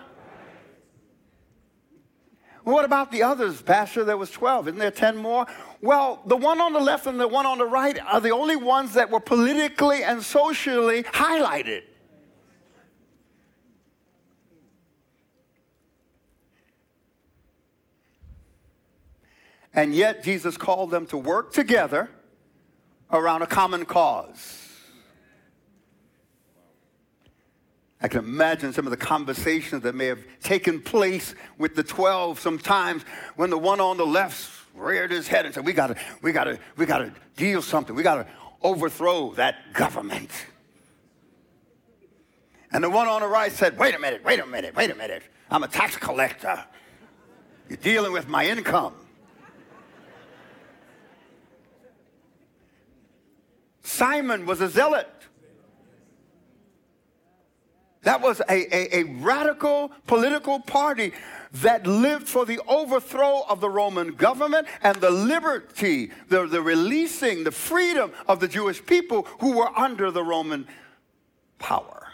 What 2.63 2.83
about 2.83 3.11
the 3.11 3.23
others, 3.23 3.61
Pastor? 3.61 4.03
There 4.03 4.17
was 4.17 4.29
12. 4.31 4.69
Isn't 4.69 4.79
there 4.79 4.91
10 4.91 5.15
more? 5.15 5.45
Well, 5.81 6.21
the 6.25 6.35
one 6.35 6.59
on 6.59 6.73
the 6.73 6.81
left 6.81 7.05
and 7.05 7.17
the 7.17 7.27
one 7.27 7.45
on 7.45 7.59
the 7.59 7.65
right 7.65 7.97
are 8.05 8.19
the 8.19 8.31
only 8.31 8.57
ones 8.57 8.93
that 8.95 9.09
were 9.09 9.21
politically 9.21 10.03
and 10.03 10.21
socially 10.21 11.03
highlighted. 11.03 11.83
And 19.77 19.93
yet, 19.93 20.23
Jesus 20.23 20.57
called 20.57 20.89
them 20.89 21.05
to 21.05 21.17
work 21.17 21.53
together 21.53 22.09
around 23.11 23.43
a 23.43 23.45
common 23.45 23.85
cause. 23.85 24.63
I 28.01 28.07
can 28.07 28.21
imagine 28.21 28.73
some 28.73 28.87
of 28.87 28.91
the 28.91 28.97
conversations 28.97 29.83
that 29.83 29.93
may 29.93 30.07
have 30.07 30.23
taken 30.41 30.81
place 30.81 31.35
with 31.59 31.75
the 31.75 31.83
12 31.83 32.39
sometimes 32.39 33.03
when 33.35 33.51
the 33.51 33.57
one 33.57 33.79
on 33.79 33.97
the 33.97 34.05
left 34.05 34.65
reared 34.73 35.11
his 35.11 35.27
head 35.27 35.45
and 35.45 35.53
said, 35.53 35.63
We 35.63 35.73
gotta, 35.73 35.95
we 36.23 36.31
gotta, 36.31 36.59
we 36.75 36.87
gotta 36.87 37.13
deal 37.35 37.61
something. 37.61 37.95
We 37.95 38.01
gotta 38.01 38.25
overthrow 38.63 39.33
that 39.33 39.73
government. 39.73 40.31
And 42.71 42.83
the 42.83 42.89
one 42.89 43.07
on 43.07 43.21
the 43.21 43.27
right 43.27 43.51
said, 43.51 43.77
Wait 43.77 43.93
a 43.93 43.99
minute, 43.99 44.23
wait 44.23 44.39
a 44.39 44.45
minute, 44.47 44.75
wait 44.75 44.89
a 44.89 44.95
minute. 44.95 45.21
I'm 45.51 45.61
a 45.61 45.67
tax 45.67 45.97
collector. 45.97 46.65
You're 47.69 47.77
dealing 47.77 48.11
with 48.11 48.27
my 48.27 48.47
income. 48.47 48.95
Simon 53.87 54.45
was 54.45 54.59
a 54.59 54.67
zealot. 54.67 55.07
That 58.03 58.21
was 58.21 58.41
a, 58.41 58.75
a, 58.75 58.99
a, 58.99 59.03
radical 59.03 59.91
political 60.05 60.59
party 60.59 61.13
that 61.53 61.87
lived 61.87 62.27
for 62.27 62.45
the 62.45 62.59
overthrow 62.67 63.43
of 63.49 63.61
the 63.61 63.69
Roman 63.69 64.13
government 64.13 64.67
and 64.83 64.97
the 64.97 65.09
liberty, 65.09 66.11
the, 66.27 66.45
the 66.47 66.61
releasing, 66.61 67.45
the 67.45 67.51
freedom 67.51 68.11
of 68.27 68.41
the 68.41 68.47
Jewish 68.47 68.85
people 68.85 69.25
who 69.39 69.53
were 69.53 69.77
under 69.77 70.11
the 70.11 70.23
Roman 70.23 70.67
power. 71.57 72.06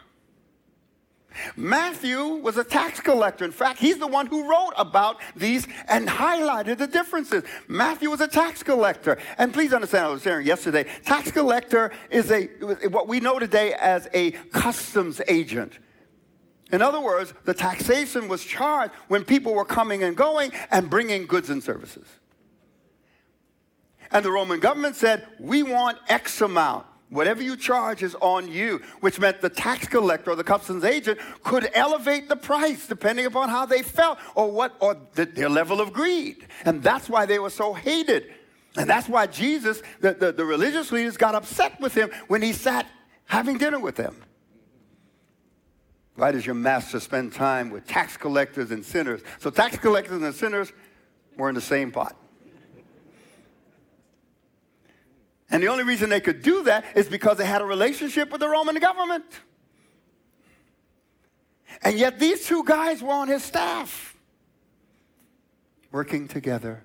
Matthew 1.56 2.24
was 2.24 2.58
a 2.58 2.64
tax 2.64 3.00
collector. 3.00 3.46
In 3.46 3.52
fact, 3.52 3.80
he's 3.80 3.98
the 3.98 4.08
one 4.08 4.28
who 4.28 4.50
wrote 4.50 4.74
about 4.78 5.18
these 5.36 5.68
and 5.88 6.08
highlighted 6.08 6.78
the 6.78 6.88
differences. 6.88 7.44
Matthew 7.68 8.10
was 8.10 8.22
a 8.22 8.28
tax 8.28 8.64
collector. 8.64 9.18
And 9.38 9.54
please 9.54 9.74
understand, 9.74 10.06
I 10.06 10.10
was 10.10 10.24
sharing 10.24 10.46
yesterday, 10.46 10.86
tax 11.06 11.32
collector 11.32 11.92
is 12.10 12.32
a 12.32 12.46
what 12.90 13.08
we 13.08 13.20
know 13.20 13.40
today 13.40 13.74
as 13.74 14.08
a 14.14 14.32
customs 14.32 15.22
agent. 15.28 15.80
In 16.72 16.82
other 16.82 17.00
words, 17.00 17.34
the 17.46 17.54
taxation 17.54 18.28
was 18.28 18.44
charged 18.44 18.94
when 19.08 19.24
people 19.24 19.54
were 19.54 19.66
coming 19.66 20.04
and 20.04 20.18
going 20.18 20.52
and 20.72 20.90
bringing 20.90 21.28
goods 21.28 21.50
and 21.50 21.62
services. 21.62 22.08
And 24.12 24.24
the 24.24 24.32
Roman 24.32 24.60
government 24.60 24.96
said, 24.96 25.28
We 25.40 25.64
want 25.64 25.98
X 26.08 26.42
amount. 26.42 26.86
Whatever 27.14 27.44
you 27.44 27.56
charge 27.56 28.02
is 28.02 28.16
on 28.22 28.52
you, 28.52 28.82
which 29.02 29.20
meant 29.20 29.40
the 29.40 29.50
tax 29.50 29.88
collector 29.88 30.32
or 30.32 30.36
the 30.36 30.44
customs 30.44 30.84
agent 30.84 31.20
could 31.44 31.70
elevate 31.76 32.28
the 32.28 32.36
price 32.36 32.88
depending 32.88 33.28
upon 33.28 33.50
how 33.50 33.68
they 33.68 33.84
felt 33.84 34.18
or 34.34 34.52
what 34.52 34.76
or 34.80 34.98
the, 35.14 35.26
their 35.26 35.48
level 35.48 35.80
of 35.80 35.94
greed. 35.94 36.48
And 36.66 36.82
that's 36.82 37.08
why 37.08 37.28
they 37.28 37.38
were 37.38 37.52
so 37.52 37.72
hated. 37.72 38.34
And 38.76 38.90
that's 38.90 39.08
why 39.08 39.28
Jesus, 39.28 39.84
the, 40.02 40.16
the, 40.16 40.32
the 40.32 40.44
religious 40.44 40.92
leaders, 40.92 41.16
got 41.16 41.36
upset 41.36 41.80
with 41.80 41.94
him 41.94 42.10
when 42.30 42.42
he 42.42 42.52
sat 42.52 42.88
having 43.26 43.60
dinner 43.60 43.80
with 43.80 43.96
them. 43.96 44.20
Why 46.16 46.32
does 46.32 46.48
your 46.48 46.56
master 46.56 47.00
spend 47.00 47.34
time 47.34 47.70
with 47.70 47.86
tax 47.86 48.18
collectors 48.18 48.72
and 48.72 48.84
sinners? 48.84 49.22
So 49.38 49.52
tax 49.52 49.78
collectors 49.78 50.24
and 50.24 50.34
sinners 50.34 50.74
were 51.38 51.50
in 51.50 51.54
the 51.54 51.62
same 51.62 51.92
pot. 51.92 52.18
And 55.54 55.62
the 55.62 55.68
only 55.68 55.84
reason 55.84 56.10
they 56.10 56.20
could 56.20 56.42
do 56.42 56.64
that 56.64 56.84
is 56.96 57.08
because 57.08 57.38
they 57.38 57.46
had 57.46 57.62
a 57.62 57.66
relationship 57.66 58.32
with 58.32 58.42
the 58.42 58.50
Roman 58.50 58.76
government. 58.78 59.24
And 61.84 61.98
yet 62.00 62.20
these 62.20 62.48
two 62.48 62.64
guys 62.64 63.04
were 63.04 63.14
on 63.14 63.28
his 63.28 63.44
staff, 63.44 64.18
working 65.92 66.28
together 66.28 66.84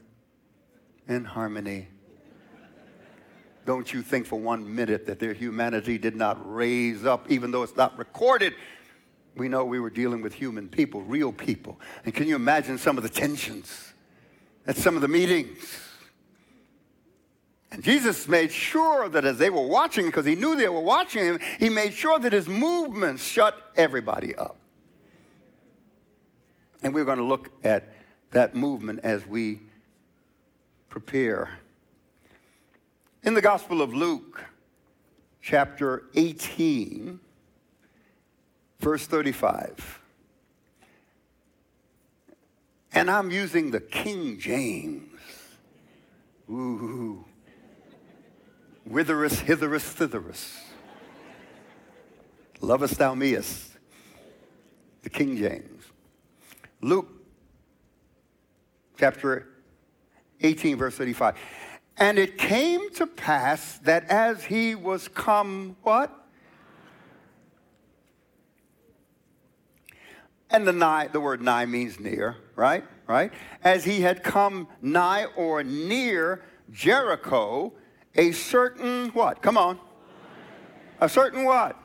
in 1.09 1.25
harmony. 1.25 1.89
Don't 3.65 3.91
you 3.91 4.03
think 4.03 4.27
for 4.27 4.39
one 4.39 4.75
minute 4.75 5.07
that 5.07 5.19
their 5.19 5.33
humanity 5.33 5.97
did 5.97 6.15
not 6.15 6.39
raise 6.55 7.07
up, 7.07 7.31
even 7.31 7.51
though 7.51 7.63
it's 7.63 7.77
not 7.77 7.99
recorded. 7.99 8.53
We 9.35 9.49
know 9.49 9.65
we 9.65 9.81
were 9.81 9.89
dealing 9.89 10.21
with 10.21 10.35
human 10.35 10.69
people, 10.69 11.01
real 11.01 11.33
people. 11.33 11.81
And 12.05 12.13
can 12.13 12.29
you 12.29 12.37
imagine 12.37 12.77
some 12.77 12.99
of 12.99 13.03
the 13.03 13.09
tensions 13.09 13.95
at 14.67 14.77
some 14.77 14.95
of 14.95 15.01
the 15.01 15.09
meetings? 15.09 15.88
And 17.71 17.83
Jesus 17.83 18.27
made 18.29 18.51
sure 18.51 19.09
that 19.09 19.25
as 19.25 19.39
they 19.39 19.51
were 19.51 19.67
watching, 19.67 20.07
because 20.07 20.25
he 20.25 20.35
knew 20.35 20.57
they 20.57 20.69
were 20.69 20.81
watching 20.81 21.25
him, 21.25 21.41
he 21.59 21.69
made 21.69 21.93
sure 21.93 22.19
that 22.19 22.33
his 22.33 22.49
movements 22.49 23.23
shut 23.23 23.73
everybody 23.77 24.35
up. 24.35 24.57
And 26.83 26.95
we're 26.95 27.05
going 27.05 27.19
to 27.19 27.25
look 27.25 27.51
at 27.65 27.93
that 28.31 28.55
movement 28.55 29.01
as 29.03 29.27
we 29.27 29.61
prepare. 30.89 31.59
In 33.23 33.35
the 33.35 33.43
Gospel 33.43 33.83
of 33.83 33.93
Luke, 33.93 34.43
chapter 35.43 36.05
18, 36.15 37.21
verse 38.81 39.07
35. 39.07 40.01
And 42.95 43.11
I'm 43.11 43.31
using 43.31 43.71
the 43.71 43.81
King 43.81 44.39
James. 44.39 45.13
Ooh 46.51 47.28
witherous, 48.89 49.41
hitherus, 49.41 49.85
thitherus. 49.85 50.57
Lovest 52.61 52.99
thou 52.99 53.15
meest. 53.15 53.73
The 55.03 55.11
King 55.11 55.37
James. 55.37 55.85
Luke 56.81 57.09
chapter 58.99 59.49
18, 60.41 60.77
verse 60.77 60.97
35. 60.97 61.37
And 61.97 62.19
it 62.19 62.39
came 62.39 62.91
to 62.95 63.07
pass 63.07 63.79
that 63.79 64.09
as 64.09 64.45
he 64.45 64.75
was 64.75 65.09
come, 65.09 65.77
what? 65.83 66.15
And 70.51 70.67
the 70.67 70.73
nigh, 70.73 71.09
the 71.09 71.21
word 71.21 71.43
nigh 71.43 71.67
means 71.67 72.01
near, 72.01 72.37
right? 72.57 72.85
Right? 73.07 73.33
As 73.63 73.85
he 73.85 74.01
had 74.01 74.23
come 74.23 74.69
nigh 74.81 75.27
or 75.37 75.63
near 75.63 76.43
Jericho, 76.71 77.73
a 78.19 78.33
certain 78.33 79.09
what? 79.11 79.41
Come 79.41 79.57
on. 79.57 79.79
A 81.01 81.09
certain 81.09 81.45
what? 81.45 81.77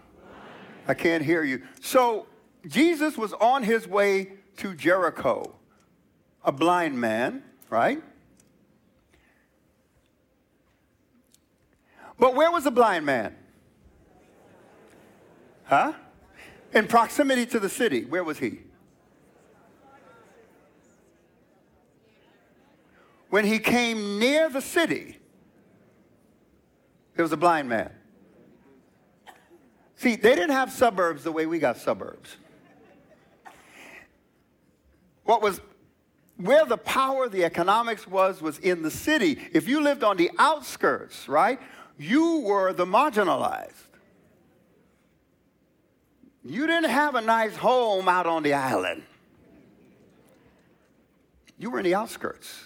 I 0.87 0.95
can't 0.95 1.23
hear 1.23 1.43
you. 1.43 1.61
So 1.79 2.25
Jesus 2.67 3.17
was 3.17 3.31
on 3.33 3.63
his 3.63 3.87
way 3.87 4.33
to 4.57 4.73
Jericho, 4.73 5.55
a 6.43 6.51
blind 6.51 6.99
man, 6.99 7.43
right? 7.69 8.01
But 12.17 12.35
where 12.35 12.51
was 12.51 12.63
the 12.63 12.71
blind 12.71 13.05
man? 13.05 13.35
Huh? 15.65 15.93
In 16.73 16.87
proximity 16.87 17.45
to 17.47 17.59
the 17.59 17.69
city. 17.69 18.05
Where 18.05 18.23
was 18.23 18.39
he? 18.39 18.59
When 23.29 23.45
he 23.45 23.59
came 23.59 24.19
near 24.19 24.49
the 24.49 24.61
city, 24.61 25.19
it 27.15 27.21
was 27.21 27.31
a 27.31 27.37
blind 27.37 27.69
man. 27.69 27.91
See, 29.95 30.15
they 30.15 30.35
didn't 30.35 30.51
have 30.51 30.71
suburbs 30.71 31.23
the 31.23 31.31
way 31.31 31.45
we 31.45 31.59
got 31.59 31.77
suburbs. 31.77 32.35
What 35.23 35.41
was 35.41 35.61
where 36.37 36.65
the 36.65 36.77
power, 36.77 37.29
the 37.29 37.45
economics 37.45 38.07
was, 38.07 38.41
was 38.41 38.57
in 38.59 38.81
the 38.81 38.91
city. 38.91 39.39
If 39.53 39.67
you 39.67 39.81
lived 39.81 40.03
on 40.03 40.17
the 40.17 40.31
outskirts, 40.39 41.29
right, 41.29 41.59
you 41.97 42.39
were 42.39 42.73
the 42.73 42.85
marginalized. 42.85 43.71
You 46.43 46.67
didn't 46.67 46.89
have 46.89 47.15
a 47.15 47.21
nice 47.21 47.55
home 47.55 48.09
out 48.09 48.25
on 48.25 48.43
the 48.43 48.53
island. 48.53 49.03
You 51.57 51.69
were 51.69 51.79
in 51.79 51.85
the 51.85 51.95
outskirts. 51.95 52.65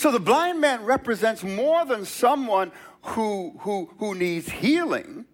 So 0.00 0.10
the 0.10 0.18
blind 0.18 0.62
man 0.62 0.86
represents 0.86 1.42
more 1.44 1.84
than 1.84 2.06
someone 2.06 2.72
who, 3.02 3.54
who, 3.58 3.90
who 3.98 4.14
needs 4.14 4.48
healing, 4.48 5.26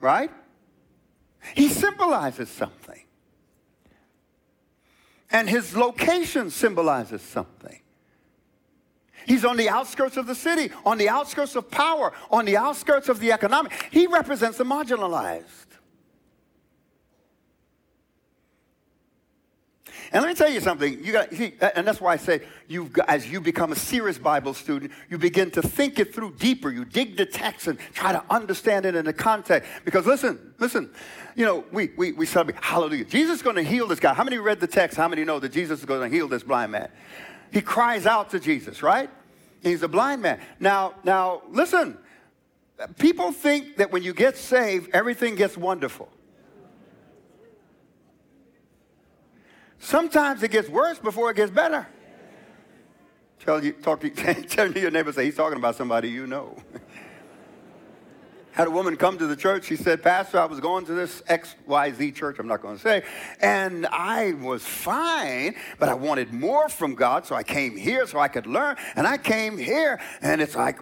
right? 0.00 0.32
He 1.54 1.68
symbolizes 1.68 2.48
something. 2.48 3.04
And 5.30 5.48
his 5.48 5.76
location 5.76 6.50
symbolizes 6.50 7.22
something. 7.22 7.82
He's 9.28 9.44
on 9.44 9.56
the 9.56 9.68
outskirts 9.68 10.16
of 10.16 10.26
the 10.26 10.34
city, 10.34 10.72
on 10.84 10.98
the 10.98 11.08
outskirts 11.08 11.54
of 11.54 11.70
power, 11.70 12.12
on 12.32 12.46
the 12.46 12.56
outskirts 12.56 13.08
of 13.08 13.20
the 13.20 13.30
economic. 13.30 13.86
He 13.92 14.08
represents 14.08 14.58
the 14.58 14.64
marginalized. 14.64 15.65
And 20.16 20.24
let 20.24 20.30
me 20.30 20.34
tell 20.34 20.48
you 20.48 20.60
something. 20.60 21.04
You 21.04 21.12
got, 21.12 21.30
see, 21.30 21.52
and 21.60 21.86
that's 21.86 22.00
why 22.00 22.14
I 22.14 22.16
say, 22.16 22.40
you've 22.68 22.90
got, 22.90 23.06
as 23.06 23.30
you 23.30 23.38
become 23.38 23.70
a 23.70 23.76
serious 23.76 24.16
Bible 24.16 24.54
student, 24.54 24.90
you 25.10 25.18
begin 25.18 25.50
to 25.50 25.60
think 25.60 25.98
it 25.98 26.14
through 26.14 26.36
deeper. 26.38 26.70
You 26.70 26.86
dig 26.86 27.18
the 27.18 27.26
text 27.26 27.66
and 27.66 27.78
try 27.92 28.12
to 28.12 28.24
understand 28.30 28.86
it 28.86 28.94
in 28.94 29.04
the 29.04 29.12
context. 29.12 29.70
Because 29.84 30.06
listen, 30.06 30.54
listen, 30.58 30.88
you 31.34 31.44
know, 31.44 31.66
we, 31.70 31.90
we, 31.98 32.12
we 32.12 32.24
celebrate, 32.24 32.56
hallelujah. 32.64 33.04
Jesus 33.04 33.36
is 33.36 33.42
going 33.42 33.56
to 33.56 33.62
heal 33.62 33.86
this 33.86 34.00
guy. 34.00 34.14
How 34.14 34.24
many 34.24 34.38
read 34.38 34.58
the 34.58 34.66
text? 34.66 34.96
How 34.96 35.06
many 35.06 35.22
know 35.22 35.38
that 35.38 35.52
Jesus 35.52 35.80
is 35.80 35.84
going 35.84 36.10
to 36.10 36.16
heal 36.16 36.28
this 36.28 36.42
blind 36.42 36.72
man? 36.72 36.88
He 37.52 37.60
cries 37.60 38.06
out 38.06 38.30
to 38.30 38.40
Jesus, 38.40 38.82
right? 38.82 39.10
He's 39.62 39.82
a 39.82 39.88
blind 39.88 40.22
man. 40.22 40.40
Now, 40.58 40.94
now, 41.04 41.42
listen. 41.50 41.98
People 42.98 43.32
think 43.32 43.76
that 43.76 43.92
when 43.92 44.02
you 44.02 44.14
get 44.14 44.38
saved, 44.38 44.88
everything 44.94 45.34
gets 45.34 45.58
wonderful. 45.58 46.08
Sometimes 49.78 50.42
it 50.42 50.50
gets 50.50 50.68
worse 50.68 50.98
before 50.98 51.30
it 51.30 51.36
gets 51.36 51.50
better. 51.50 51.86
Tell 53.40 53.62
you, 53.62 53.72
talk 53.72 54.00
to, 54.00 54.10
tell 54.48 54.72
your 54.72 54.90
neighbor, 54.90 55.12
say, 55.12 55.24
he's 55.24 55.36
talking 55.36 55.58
about 55.58 55.76
somebody 55.76 56.08
you 56.08 56.26
know. 56.26 56.56
Had 58.52 58.68
a 58.68 58.70
woman 58.70 58.96
come 58.96 59.18
to 59.18 59.26
the 59.26 59.36
church. 59.36 59.66
She 59.66 59.76
said, 59.76 60.02
Pastor, 60.02 60.40
I 60.40 60.46
was 60.46 60.60
going 60.60 60.86
to 60.86 60.94
this 60.94 61.20
XYZ 61.28 62.14
church, 62.14 62.38
I'm 62.38 62.48
not 62.48 62.62
going 62.62 62.76
to 62.76 62.82
say, 62.82 63.02
and 63.42 63.86
I 63.88 64.32
was 64.32 64.64
fine, 64.64 65.54
but 65.78 65.90
I 65.90 65.94
wanted 65.94 66.32
more 66.32 66.70
from 66.70 66.94
God, 66.94 67.26
so 67.26 67.34
I 67.34 67.42
came 67.42 67.76
here 67.76 68.06
so 68.06 68.18
I 68.18 68.28
could 68.28 68.46
learn. 68.46 68.76
And 68.96 69.06
I 69.06 69.18
came 69.18 69.58
here, 69.58 70.00
and 70.22 70.40
it's 70.40 70.56
like 70.56 70.80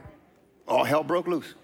all 0.69 0.85
hell 0.85 1.03
broke 1.03 1.27
loose. 1.27 1.55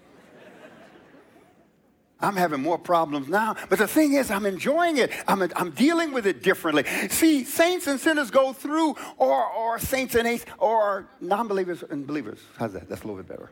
I'm 2.21 2.35
having 2.35 2.61
more 2.61 2.77
problems 2.77 3.27
now. 3.27 3.55
But 3.69 3.79
the 3.79 3.87
thing 3.87 4.13
is, 4.13 4.29
I'm 4.31 4.45
enjoying 4.45 4.97
it. 4.97 5.11
I'm, 5.27 5.41
I'm 5.55 5.71
dealing 5.71 6.13
with 6.13 6.27
it 6.27 6.43
differently. 6.43 6.85
See, 7.09 7.43
saints 7.43 7.87
and 7.87 7.99
sinners 7.99 8.31
go 8.31 8.53
through, 8.53 8.95
or, 9.17 9.45
or 9.45 9.79
saints 9.79 10.15
and 10.15 10.27
atheists, 10.27 10.51
or 10.59 11.07
non 11.19 11.47
believers 11.47 11.83
and 11.89 12.05
believers. 12.05 12.39
How's 12.57 12.73
that? 12.73 12.87
That's 12.87 13.01
a 13.01 13.07
little 13.07 13.21
bit 13.21 13.27
better. 13.27 13.51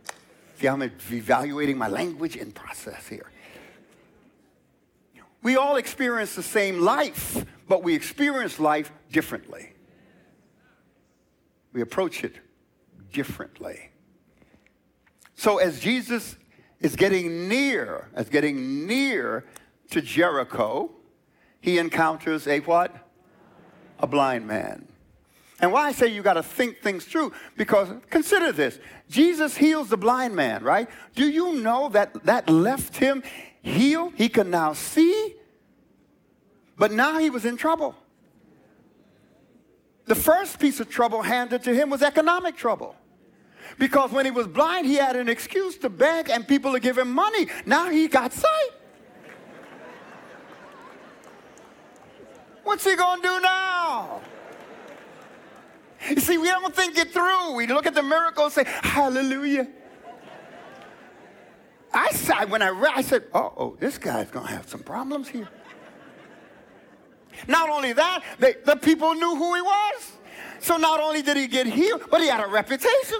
See, 0.60 0.68
I'm 0.68 0.82
evaluating 0.82 1.78
my 1.78 1.88
language 1.88 2.36
and 2.36 2.54
process 2.54 3.08
here. 3.08 3.32
We 5.42 5.56
all 5.56 5.78
experience 5.78 6.36
the 6.36 6.44
same 6.44 6.82
life, 6.82 7.46
but 7.68 7.82
we 7.82 7.96
experience 7.96 8.60
life 8.60 8.92
differently. 9.12 9.74
We 11.72 11.82
approach 11.82 12.24
it 12.24 12.36
differently. 13.14 13.90
So, 15.36 15.60
as 15.60 15.80
Jesus 15.80 16.36
is 16.80 16.96
getting 16.96 17.48
near, 17.48 18.10
as 18.14 18.30
getting 18.30 18.88
near 18.88 19.46
to 19.92 20.02
Jericho, 20.02 20.92
he 21.62 21.78
encounters 21.78 22.48
a 22.48 22.60
what? 22.62 22.96
A 24.00 24.08
blind 24.08 24.48
man. 24.48 24.88
And 25.62 25.74
why 25.74 25.88
I 25.88 25.92
say 25.92 26.08
you 26.08 26.22
got 26.22 26.34
to 26.34 26.44
think 26.44 26.80
things 26.80 27.04
through, 27.04 27.34
because 27.58 27.90
consider 28.10 28.54
this 28.54 28.80
Jesus 29.10 29.58
heals 29.58 29.90
the 29.90 29.98
blind 29.98 30.36
man, 30.36 30.64
right? 30.64 30.90
Do 31.16 31.28
you 31.30 31.56
know 31.56 31.90
that 31.90 32.24
that 32.26 32.50
left 32.50 32.96
him 32.96 33.24
healed? 33.62 34.14
He 34.16 34.30
can 34.30 34.50
now 34.50 34.72
see, 34.72 35.36
but 36.78 36.94
now 36.94 37.20
he 37.20 37.30
was 37.30 37.44
in 37.44 37.58
trouble. 37.58 37.96
The 40.06 40.16
first 40.16 40.60
piece 40.60 40.80
of 40.80 40.90
trouble 40.90 41.22
handed 41.24 41.64
to 41.64 41.76
him 41.76 41.90
was 41.90 42.02
economic 42.02 42.56
trouble. 42.56 42.96
Because 43.78 44.12
when 44.12 44.26
he 44.26 44.32
was 44.32 44.48
blind, 44.48 44.86
he 44.86 44.96
had 44.96 45.16
an 45.16 45.30
excuse 45.30 45.78
to 45.80 45.90
beg 45.90 46.30
and 46.30 46.48
people 46.48 46.74
to 46.74 46.80
give 46.80 46.98
him 46.98 47.12
money. 47.12 47.48
Now 47.66 47.90
he 47.90 48.08
got 48.08 48.34
sight. 48.34 48.72
What's 52.64 52.84
he 52.84 52.96
going 52.96 53.22
to 53.22 53.28
do 53.28 53.40
now? 53.42 54.22
You 56.10 56.20
see, 56.20 56.38
we 56.38 56.48
don't 56.48 56.76
think 56.76 56.98
it 56.98 57.12
through. 57.12 57.54
We 57.56 57.68
look 57.68 57.86
at 57.86 57.96
the 57.96 58.04
miracle 58.04 58.46
and 58.46 58.54
say, 58.54 58.64
Hallelujah. 58.66 59.68
I 61.94 62.12
said, 62.12 62.46
when 62.52 62.62
I 62.62 62.70
read, 62.70 62.94
I 62.96 63.02
said, 63.02 63.24
oh, 63.34 63.54
oh, 63.58 63.78
this 63.80 63.98
guy's 63.98 64.30
going 64.30 64.46
to 64.46 64.52
have 64.54 64.70
some 64.70 64.82
problems 64.82 65.28
here. 65.28 65.50
Not 67.48 67.70
only 67.70 67.94
that, 67.94 68.24
they, 68.38 68.56
the 68.66 68.76
people 68.76 69.14
knew 69.14 69.36
who 69.36 69.56
he 69.56 69.62
was. 69.62 70.12
So 70.60 70.78
not 70.78 71.00
only 71.00 71.22
did 71.22 71.38
he 71.38 71.48
get 71.48 71.66
healed, 71.68 72.04
but 72.12 72.22
he 72.22 72.28
had 72.28 72.44
a 72.44 72.48
reputation. 72.48 73.20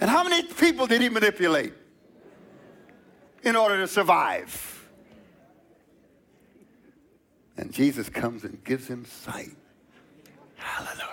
And 0.00 0.08
how 0.08 0.24
many 0.24 0.42
people 0.42 0.86
did 0.86 1.02
he 1.02 1.10
manipulate 1.10 1.74
in 3.42 3.54
order 3.54 3.76
to 3.78 3.86
survive? 3.86 4.88
And 7.58 7.70
Jesus 7.70 8.08
comes 8.08 8.44
and 8.44 8.62
gives 8.64 8.88
him 8.88 9.04
sight. 9.04 9.54
Hallelujah. 10.56 11.06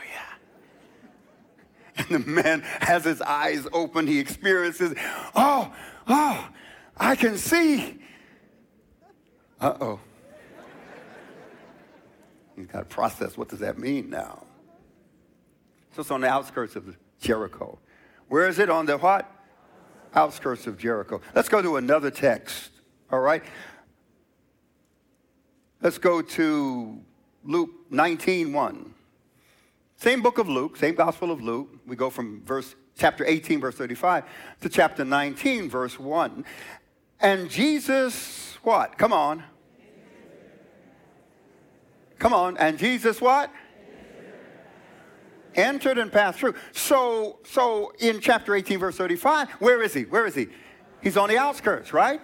And 1.98 2.08
the 2.08 2.20
man 2.20 2.62
has 2.80 3.04
his 3.04 3.22
eyes 3.22 3.68
open. 3.74 4.08
He 4.08 4.20
experiences, 4.20 4.94
oh, 5.36 5.74
oh, 6.08 6.48
I 6.96 7.16
can 7.18 7.38
see. 7.38 8.00
Uh 9.60 9.74
oh. 9.82 10.00
He's 12.56 12.68
got 12.68 12.80
to 12.80 12.86
process 12.86 13.38
what 13.38 13.50
does 13.50 13.60
that 13.60 13.78
mean 13.78 14.10
now? 14.10 14.46
So 15.96 16.02
it's 16.02 16.12
on 16.12 16.22
the 16.22 16.28
outskirts 16.28 16.76
of 16.76 16.96
Jericho. 17.20 17.80
Where 18.30 18.48
is 18.48 18.60
it? 18.60 18.70
On 18.70 18.86
the 18.86 18.98
what? 18.98 19.30
Outskirts 20.14 20.68
of 20.68 20.78
Jericho. 20.78 21.22
Let's 21.36 21.50
go 21.50 21.62
to 21.62 21.78
another 21.78 22.12
text, 22.12 22.72
all 23.12 23.20
right? 23.20 23.44
Let's 25.82 25.98
go 25.98 26.22
to 26.22 27.00
Luke 27.44 27.70
19 27.90 28.52
1. 28.52 28.94
Same 29.98 30.22
book 30.22 30.38
of 30.38 30.48
Luke, 30.48 30.78
same 30.78 30.96
Gospel 30.96 31.32
of 31.32 31.42
Luke. 31.42 31.70
We 31.88 31.96
go 31.96 32.10
from 32.10 32.44
verse 32.44 32.76
chapter 32.98 33.26
18, 33.26 33.60
verse 33.62 33.76
35, 33.76 34.26
to 34.62 34.70
chapter 34.70 35.06
19, 35.06 35.70
verse 35.70 36.00
1. 36.00 36.46
And 37.20 37.50
Jesus, 37.50 38.58
what? 38.64 38.98
Come 38.98 39.14
on. 39.14 39.44
Come 42.20 42.34
on. 42.34 42.58
And 42.58 42.78
Jesus, 42.78 43.22
what? 43.22 43.52
Entered 45.58 45.98
and 45.98 46.12
passed 46.12 46.40
through. 46.40 46.56
So, 46.72 47.40
so 47.44 47.92
in 48.00 48.22
chapter 48.22 48.56
18, 48.56 48.80
verse 48.80 48.96
35, 48.96 49.50
where 49.54 49.82
is 49.82 49.94
he? 49.94 50.04
Where 50.04 50.26
is 50.26 50.36
he? 50.36 50.48
He's 51.02 51.18
on 51.18 51.30
the 51.30 51.38
outskirts, 51.38 51.92
right? 51.92 52.22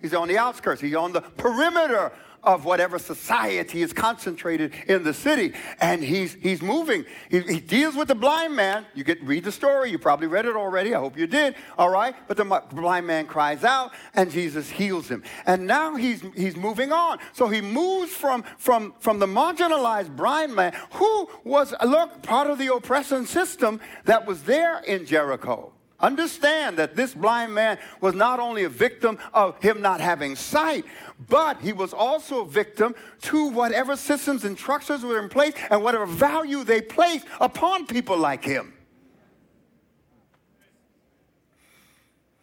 He's 0.00 0.14
on 0.14 0.28
the 0.28 0.36
outskirts. 0.36 0.80
He's 0.80 0.94
on 0.94 1.12
the 1.12 1.20
perimeter 1.20 2.12
of 2.42 2.64
whatever 2.64 2.98
society 2.98 3.82
is 3.82 3.92
concentrated 3.92 4.72
in 4.88 5.04
the 5.04 5.14
city. 5.14 5.52
And 5.80 6.02
he's, 6.02 6.34
he's 6.34 6.62
moving. 6.62 7.04
He, 7.30 7.40
he, 7.40 7.60
deals 7.60 7.94
with 7.94 8.08
the 8.08 8.14
blind 8.14 8.56
man. 8.56 8.84
You 8.94 9.04
get 9.04 9.22
read 9.22 9.44
the 9.44 9.52
story. 9.52 9.90
You 9.90 9.98
probably 9.98 10.26
read 10.26 10.46
it 10.46 10.56
already. 10.56 10.94
I 10.94 10.98
hope 10.98 11.16
you 11.16 11.26
did. 11.26 11.54
All 11.78 11.90
right. 11.90 12.14
But 12.26 12.36
the 12.36 12.44
blind 12.44 13.06
man 13.06 13.26
cries 13.26 13.64
out 13.64 13.92
and 14.14 14.30
Jesus 14.30 14.68
heals 14.68 15.08
him. 15.08 15.22
And 15.46 15.66
now 15.66 15.94
he's, 15.94 16.22
he's 16.34 16.56
moving 16.56 16.92
on. 16.92 17.18
So 17.32 17.48
he 17.48 17.60
moves 17.60 18.12
from, 18.12 18.44
from, 18.58 18.94
from 18.98 19.18
the 19.18 19.26
marginalized 19.26 20.16
blind 20.16 20.54
man 20.54 20.74
who 20.92 21.30
was, 21.44 21.74
look, 21.84 22.22
part 22.22 22.50
of 22.50 22.58
the 22.58 22.72
oppression 22.74 23.26
system 23.26 23.80
that 24.04 24.26
was 24.26 24.42
there 24.42 24.80
in 24.80 25.06
Jericho. 25.06 25.72
Understand 26.02 26.78
that 26.78 26.96
this 26.96 27.14
blind 27.14 27.54
man 27.54 27.78
was 28.00 28.12
not 28.12 28.40
only 28.40 28.64
a 28.64 28.68
victim 28.68 29.18
of 29.32 29.56
him 29.62 29.80
not 29.80 30.00
having 30.00 30.34
sight, 30.34 30.84
but 31.28 31.60
he 31.60 31.72
was 31.72 31.92
also 31.92 32.42
a 32.42 32.46
victim 32.46 32.94
to 33.22 33.48
whatever 33.48 33.96
systems 33.96 34.44
and 34.44 34.58
structures 34.58 35.02
were 35.02 35.20
in 35.20 35.28
place 35.28 35.54
and 35.70 35.82
whatever 35.82 36.06
value 36.06 36.64
they 36.64 36.80
placed 36.80 37.26
upon 37.40 37.86
people 37.86 38.16
like 38.16 38.44
him. 38.44 38.72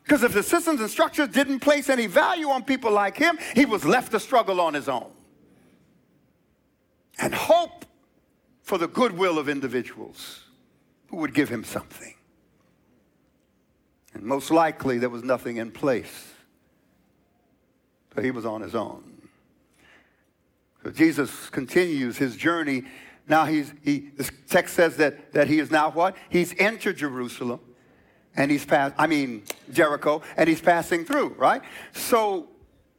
Because 0.04 0.24
if 0.24 0.34
the 0.34 0.42
systems 0.42 0.82
and 0.82 0.90
structures 0.90 1.30
didn't 1.30 1.60
place 1.60 1.88
any 1.88 2.08
value 2.08 2.50
on 2.50 2.64
people 2.64 2.92
like 2.92 3.16
him, 3.16 3.38
he 3.54 3.66
was 3.66 3.86
left 3.86 4.12
to 4.14 4.20
struggle 4.20 4.60
on 4.60 4.74
his 4.74 4.90
own. 4.90 5.12
And 7.20 7.36
hope 7.36 7.86
for 8.64 8.78
the 8.78 8.88
goodwill 8.88 9.38
of 9.38 9.50
individuals 9.50 10.46
who 11.08 11.18
would 11.18 11.34
give 11.34 11.50
him 11.50 11.64
something. 11.64 12.16
And 14.14 14.24
most 14.24 14.50
likely 14.50 14.98
there 14.98 15.10
was 15.10 15.24
nothing 15.24 15.58
in 15.58 15.70
place. 15.70 16.34
So 18.16 18.22
he 18.22 18.32
was 18.32 18.46
on 18.46 18.62
his 18.62 18.76
own. 18.76 19.04
So 20.84 20.92
Jesus 20.92 21.50
continues 21.50 22.18
his 22.18 22.36
journey. 22.36 22.84
Now 23.28 23.46
he's, 23.46 23.74
he, 23.84 24.10
this 24.18 24.32
text 24.50 24.76
says 24.76 24.98
that, 24.98 25.34
that 25.34 25.48
he 25.48 25.60
is 25.60 25.70
now 25.70 25.92
what? 25.92 26.16
He's 26.30 26.56
entered 26.58 26.98
Jerusalem 26.98 27.60
and 28.36 28.50
he's 28.50 28.66
passed, 28.66 28.96
I 28.98 29.08
mean, 29.08 29.44
Jericho, 29.72 30.22
and 30.38 30.48
he's 30.48 30.62
passing 30.62 31.06
through, 31.06 31.30
right? 31.38 31.62
So 31.94 32.48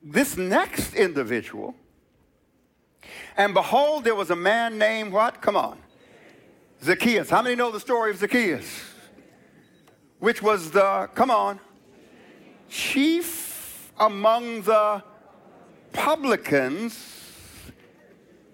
this 0.02 0.36
next 0.36 0.94
individual, 0.94 1.74
and 3.36 3.54
behold, 3.54 4.04
there 4.04 4.14
was 4.14 4.30
a 4.30 4.36
man 4.36 4.78
named 4.78 5.12
what? 5.12 5.40
Come 5.40 5.56
on. 5.56 5.78
Zacchaeus. 6.82 7.30
How 7.30 7.42
many 7.42 7.56
know 7.56 7.70
the 7.70 7.80
story 7.80 8.10
of 8.10 8.18
Zacchaeus? 8.18 8.90
which 10.20 10.42
was 10.42 10.70
the, 10.70 11.08
come 11.14 11.30
on, 11.30 11.58
chief 12.68 13.49
among 14.00 14.62
the 14.62 15.04
publicans. 15.92 17.16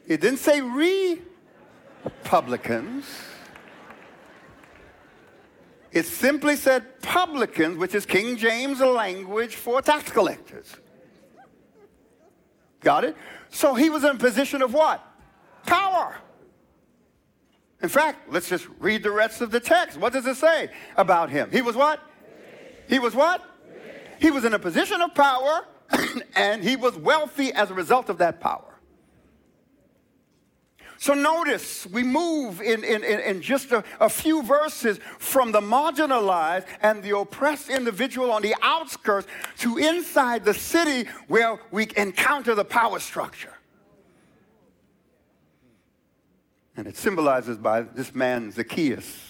It 0.07 0.21
didn't 0.21 0.41
say 0.41 0.61
republicans. 2.25 3.07
It 5.93 6.05
simply 6.05 6.57
said 6.57 7.01
publicans, 7.01 7.79
which 7.79 7.95
is 7.95 8.05
King 8.05 8.37
James 8.37 8.81
language 8.81 9.55
for 9.55 9.81
tax 9.81 10.11
collectors. 10.13 10.75
Got 12.81 13.05
it? 13.05 13.17
So 13.49 13.75
he 13.75 13.89
was 13.89 14.05
in 14.05 14.17
a 14.17 14.19
position 14.19 14.61
of 14.61 14.75
what? 14.75 15.03
Power. 15.65 16.17
In 17.83 17.89
fact, 17.89 18.31
let's 18.33 18.49
just 18.49 18.67
read 18.79 19.03
the 19.03 19.11
rest 19.11 19.41
of 19.41 19.51
the 19.51 19.61
text. 19.61 19.99
What 19.99 20.13
does 20.13 20.27
it 20.27 20.37
say 20.37 20.71
about 20.97 21.31
him? 21.31 21.51
He 21.51 21.63
was 21.63 21.77
what? 21.77 22.01
He 22.89 22.99
was 22.99 23.15
what? 23.15 23.43
He 24.19 24.31
was 24.31 24.45
in 24.45 24.55
a 24.55 24.59
position 24.59 25.01
of 25.01 25.15
power 25.15 25.67
and 26.37 26.63
he 26.63 26.77
was 26.77 26.97
wealthy 26.97 27.53
as 27.53 27.71
a 27.71 27.75
result 27.75 28.09
of 28.09 28.19
that 28.19 28.41
power. 28.41 28.77
So 30.99 31.13
notice 31.13 31.87
we 31.87 32.03
move 32.03 32.63
in, 32.63 32.83
in, 32.83 33.05
in, 33.05 33.43
just 33.43 33.71
a, 33.71 33.85
a, 34.01 34.09
few 34.09 34.43
verses 34.43 34.99
from 35.19 35.53
the 35.53 35.61
marginalized 35.61 36.67
and 36.81 37.03
the 37.03 37.17
oppressed 37.17 37.69
individual 37.69 38.33
on 38.33 38.41
the 38.41 38.55
outskirts 38.63 39.27
to 39.59 39.77
inside 39.77 40.45
the 40.45 40.55
city 40.55 41.09
where 41.29 41.61
we 41.71 41.89
encounter 41.97 42.55
the 42.55 42.65
power 42.65 42.99
structure. 42.99 43.53
And 46.77 46.87
it 46.87 46.97
symbolizes 46.97 47.59
by 47.59 47.83
this 47.83 48.15
man, 48.15 48.51
Zacchaeus. 48.51 49.21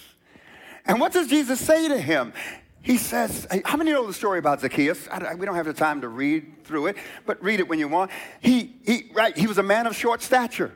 And 0.85 1.01
what 1.01 1.11
does 1.11 1.27
Jesus 1.27 1.59
say 1.59 1.89
to 1.89 1.99
him? 1.99 2.33
He 2.81 2.97
says, 2.97 3.45
How 3.65 3.77
many 3.77 3.91
know 3.91 4.07
the 4.07 4.13
story 4.13 4.39
about 4.39 4.61
Zacchaeus? 4.61 5.07
I, 5.09 5.35
we 5.35 5.45
don't 5.45 5.55
have 5.55 5.65
the 5.65 5.73
time 5.73 6.01
to 6.01 6.07
read 6.07 6.63
through 6.63 6.87
it, 6.87 6.97
but 7.25 7.41
read 7.43 7.59
it 7.59 7.67
when 7.67 7.79
you 7.79 7.87
want. 7.87 8.11
He, 8.39 8.75
he, 8.85 9.11
right, 9.13 9.37
he 9.37 9.47
was 9.47 9.57
a 9.57 9.63
man 9.63 9.87
of 9.87 9.95
short 9.95 10.21
stature. 10.21 10.71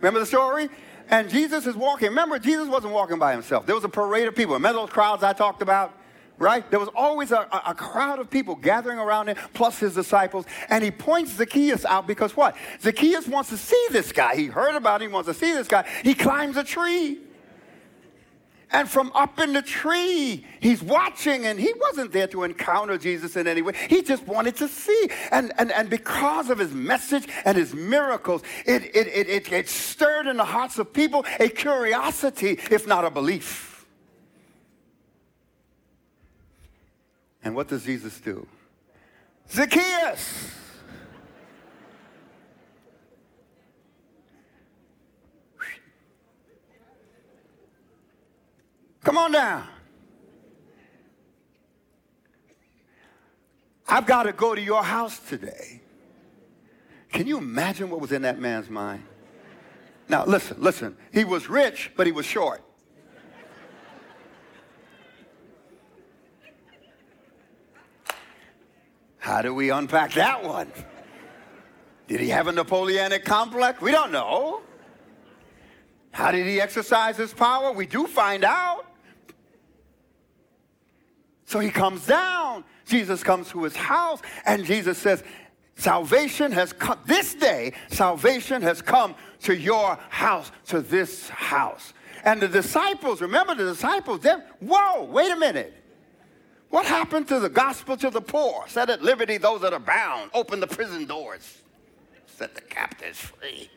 Remember 0.00 0.20
the 0.20 0.26
story? 0.26 0.68
And 1.10 1.28
Jesus 1.28 1.66
is 1.66 1.74
walking. 1.74 2.08
Remember, 2.08 2.38
Jesus 2.38 2.68
wasn't 2.68 2.92
walking 2.92 3.18
by 3.18 3.32
himself. 3.32 3.66
There 3.66 3.74
was 3.74 3.84
a 3.84 3.88
parade 3.88 4.28
of 4.28 4.36
people. 4.36 4.54
Remember 4.54 4.80
those 4.80 4.90
crowds 4.90 5.22
I 5.22 5.32
talked 5.32 5.62
about? 5.62 5.94
Right? 6.38 6.70
There 6.70 6.78
was 6.78 6.90
always 6.94 7.32
a, 7.32 7.48
a, 7.66 7.74
crowd 7.74 8.20
of 8.20 8.30
people 8.30 8.54
gathering 8.54 9.00
around 9.00 9.26
him, 9.26 9.36
plus 9.54 9.80
his 9.80 9.94
disciples. 9.94 10.46
And 10.68 10.84
he 10.84 10.92
points 10.92 11.32
Zacchaeus 11.32 11.84
out 11.84 12.06
because 12.06 12.36
what? 12.36 12.56
Zacchaeus 12.80 13.26
wants 13.26 13.50
to 13.50 13.56
see 13.56 13.86
this 13.90 14.12
guy. 14.12 14.36
He 14.36 14.46
heard 14.46 14.76
about 14.76 15.02
him, 15.02 15.08
he 15.08 15.14
wants 15.14 15.26
to 15.28 15.34
see 15.34 15.52
this 15.52 15.66
guy. 15.66 15.84
He 16.04 16.14
climbs 16.14 16.56
a 16.56 16.62
tree. 16.62 17.18
And 18.70 18.88
from 18.88 19.10
up 19.14 19.40
in 19.40 19.54
the 19.54 19.62
tree, 19.62 20.44
he's 20.60 20.82
watching, 20.82 21.46
and 21.46 21.58
he 21.58 21.72
wasn't 21.80 22.12
there 22.12 22.26
to 22.28 22.44
encounter 22.44 22.98
Jesus 22.98 23.34
in 23.36 23.46
any 23.46 23.62
way. 23.62 23.72
He 23.88 24.02
just 24.02 24.26
wanted 24.26 24.56
to 24.56 24.68
see. 24.68 25.10
And, 25.30 25.52
and, 25.58 25.72
and 25.72 25.88
because 25.88 26.50
of 26.50 26.58
his 26.58 26.72
message 26.72 27.26
and 27.46 27.56
his 27.56 27.74
miracles, 27.74 28.42
it, 28.66 28.84
it, 28.94 29.06
it, 29.06 29.28
it, 29.28 29.52
it 29.52 29.68
stirred 29.70 30.26
in 30.26 30.36
the 30.36 30.44
hearts 30.44 30.78
of 30.78 30.92
people 30.92 31.24
a 31.40 31.48
curiosity, 31.48 32.58
if 32.70 32.86
not 32.86 33.06
a 33.06 33.10
belief. 33.10 33.86
And 37.42 37.54
what 37.54 37.68
does 37.68 37.84
Jesus 37.84 38.20
do? 38.20 38.46
Zacchaeus! 39.50 40.50
Come 49.08 49.16
on 49.16 49.32
down. 49.32 49.66
I've 53.88 54.04
got 54.04 54.24
to 54.24 54.34
go 54.34 54.54
to 54.54 54.60
your 54.60 54.82
house 54.82 55.18
today. 55.18 55.80
Can 57.10 57.26
you 57.26 57.38
imagine 57.38 57.88
what 57.88 58.02
was 58.02 58.12
in 58.12 58.20
that 58.20 58.38
man's 58.38 58.68
mind? 58.68 59.02
Now, 60.10 60.26
listen, 60.26 60.58
listen. 60.60 60.94
He 61.10 61.24
was 61.24 61.48
rich, 61.48 61.90
but 61.96 62.04
he 62.04 62.12
was 62.12 62.26
short. 62.26 62.62
How 69.16 69.40
do 69.40 69.54
we 69.54 69.70
unpack 69.70 70.12
that 70.12 70.44
one? 70.44 70.70
Did 72.08 72.20
he 72.20 72.28
have 72.28 72.46
a 72.46 72.52
Napoleonic 72.52 73.24
complex? 73.24 73.80
We 73.80 73.90
don't 73.90 74.12
know. 74.12 74.60
How 76.10 76.30
did 76.30 76.46
he 76.46 76.60
exercise 76.60 77.16
his 77.16 77.32
power? 77.32 77.72
We 77.72 77.86
do 77.86 78.06
find 78.06 78.44
out. 78.44 78.84
So 81.48 81.60
he 81.60 81.70
comes 81.70 82.06
down. 82.06 82.62
Jesus 82.84 83.22
comes 83.22 83.48
to 83.50 83.64
his 83.64 83.74
house, 83.74 84.20
and 84.44 84.66
Jesus 84.66 84.98
says, 84.98 85.24
Salvation 85.76 86.52
has 86.52 86.74
come, 86.74 86.98
this 87.06 87.34
day, 87.34 87.72
salvation 87.88 88.60
has 88.60 88.82
come 88.82 89.14
to 89.42 89.56
your 89.56 89.98
house, 90.10 90.52
to 90.66 90.80
this 90.82 91.28
house. 91.30 91.94
And 92.24 92.40
the 92.42 92.48
disciples, 92.48 93.22
remember 93.22 93.54
the 93.54 93.64
disciples, 93.64 94.20
they 94.20 94.34
whoa, 94.60 95.04
wait 95.04 95.30
a 95.30 95.36
minute. 95.36 95.72
What 96.68 96.84
happened 96.84 97.28
to 97.28 97.40
the 97.40 97.48
gospel 97.48 97.96
to 97.96 98.10
the 98.10 98.20
poor? 98.20 98.64
Set 98.66 98.90
at 98.90 99.02
liberty 99.02 99.38
those 99.38 99.62
that 99.62 99.72
are 99.72 99.80
bound, 99.80 100.30
open 100.34 100.60
the 100.60 100.66
prison 100.66 101.06
doors, 101.06 101.62
set 102.26 102.54
the 102.54 102.60
captives 102.60 103.20
free. 103.20 103.70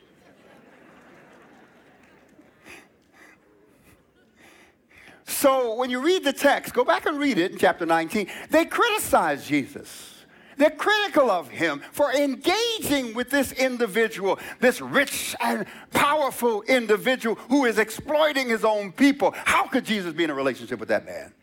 So 5.31 5.75
when 5.75 5.89
you 5.89 6.01
read 6.01 6.23
the 6.23 6.33
text, 6.33 6.73
go 6.73 6.83
back 6.83 7.05
and 7.05 7.17
read 7.17 7.37
it 7.37 7.51
in 7.51 7.57
chapter 7.57 7.85
19, 7.85 8.27
they 8.49 8.65
criticize 8.65 9.47
Jesus. 9.47 10.09
They're 10.57 10.69
critical 10.69 11.31
of 11.31 11.47
him 11.47 11.81
for 11.91 12.11
engaging 12.11 13.15
with 13.15 13.31
this 13.31 13.51
individual, 13.53 14.37
this 14.59 14.81
rich 14.81 15.35
and 15.39 15.65
powerful 15.91 16.61
individual 16.63 17.35
who 17.49 17.65
is 17.65 17.79
exploiting 17.79 18.49
his 18.49 18.63
own 18.63 18.91
people. 18.91 19.33
How 19.45 19.65
could 19.65 19.85
Jesus 19.85 20.13
be 20.13 20.23
in 20.23 20.29
a 20.29 20.35
relationship 20.35 20.79
with 20.79 20.89
that 20.89 21.05
man? 21.05 21.33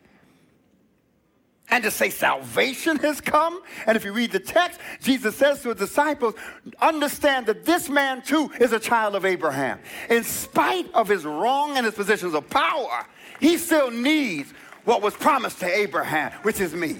And 1.71 1.83
to 1.83 1.91
say 1.91 2.09
salvation 2.09 2.97
has 2.97 3.21
come. 3.21 3.61
And 3.85 3.95
if 3.95 4.03
you 4.03 4.11
read 4.11 4.31
the 4.31 4.39
text, 4.39 4.79
Jesus 5.01 5.35
says 5.35 5.61
to 5.61 5.69
his 5.69 5.77
disciples, 5.77 6.33
understand 6.79 7.45
that 7.47 7.65
this 7.65 7.89
man 7.89 8.21
too 8.21 8.49
is 8.59 8.71
a 8.71 8.79
child 8.79 9.15
of 9.15 9.25
Abraham. 9.25 9.79
In 10.09 10.23
spite 10.23 10.91
of 10.93 11.07
his 11.07 11.25
wrong 11.25 11.77
and 11.77 11.85
his 11.85 11.93
positions 11.93 12.33
of 12.33 12.49
power, 12.49 13.05
he 13.39 13.57
still 13.57 13.91
needs 13.91 14.53
what 14.85 15.01
was 15.01 15.13
promised 15.13 15.59
to 15.59 15.67
Abraham, 15.67 16.31
which 16.43 16.59
is 16.59 16.73
me. 16.73 16.97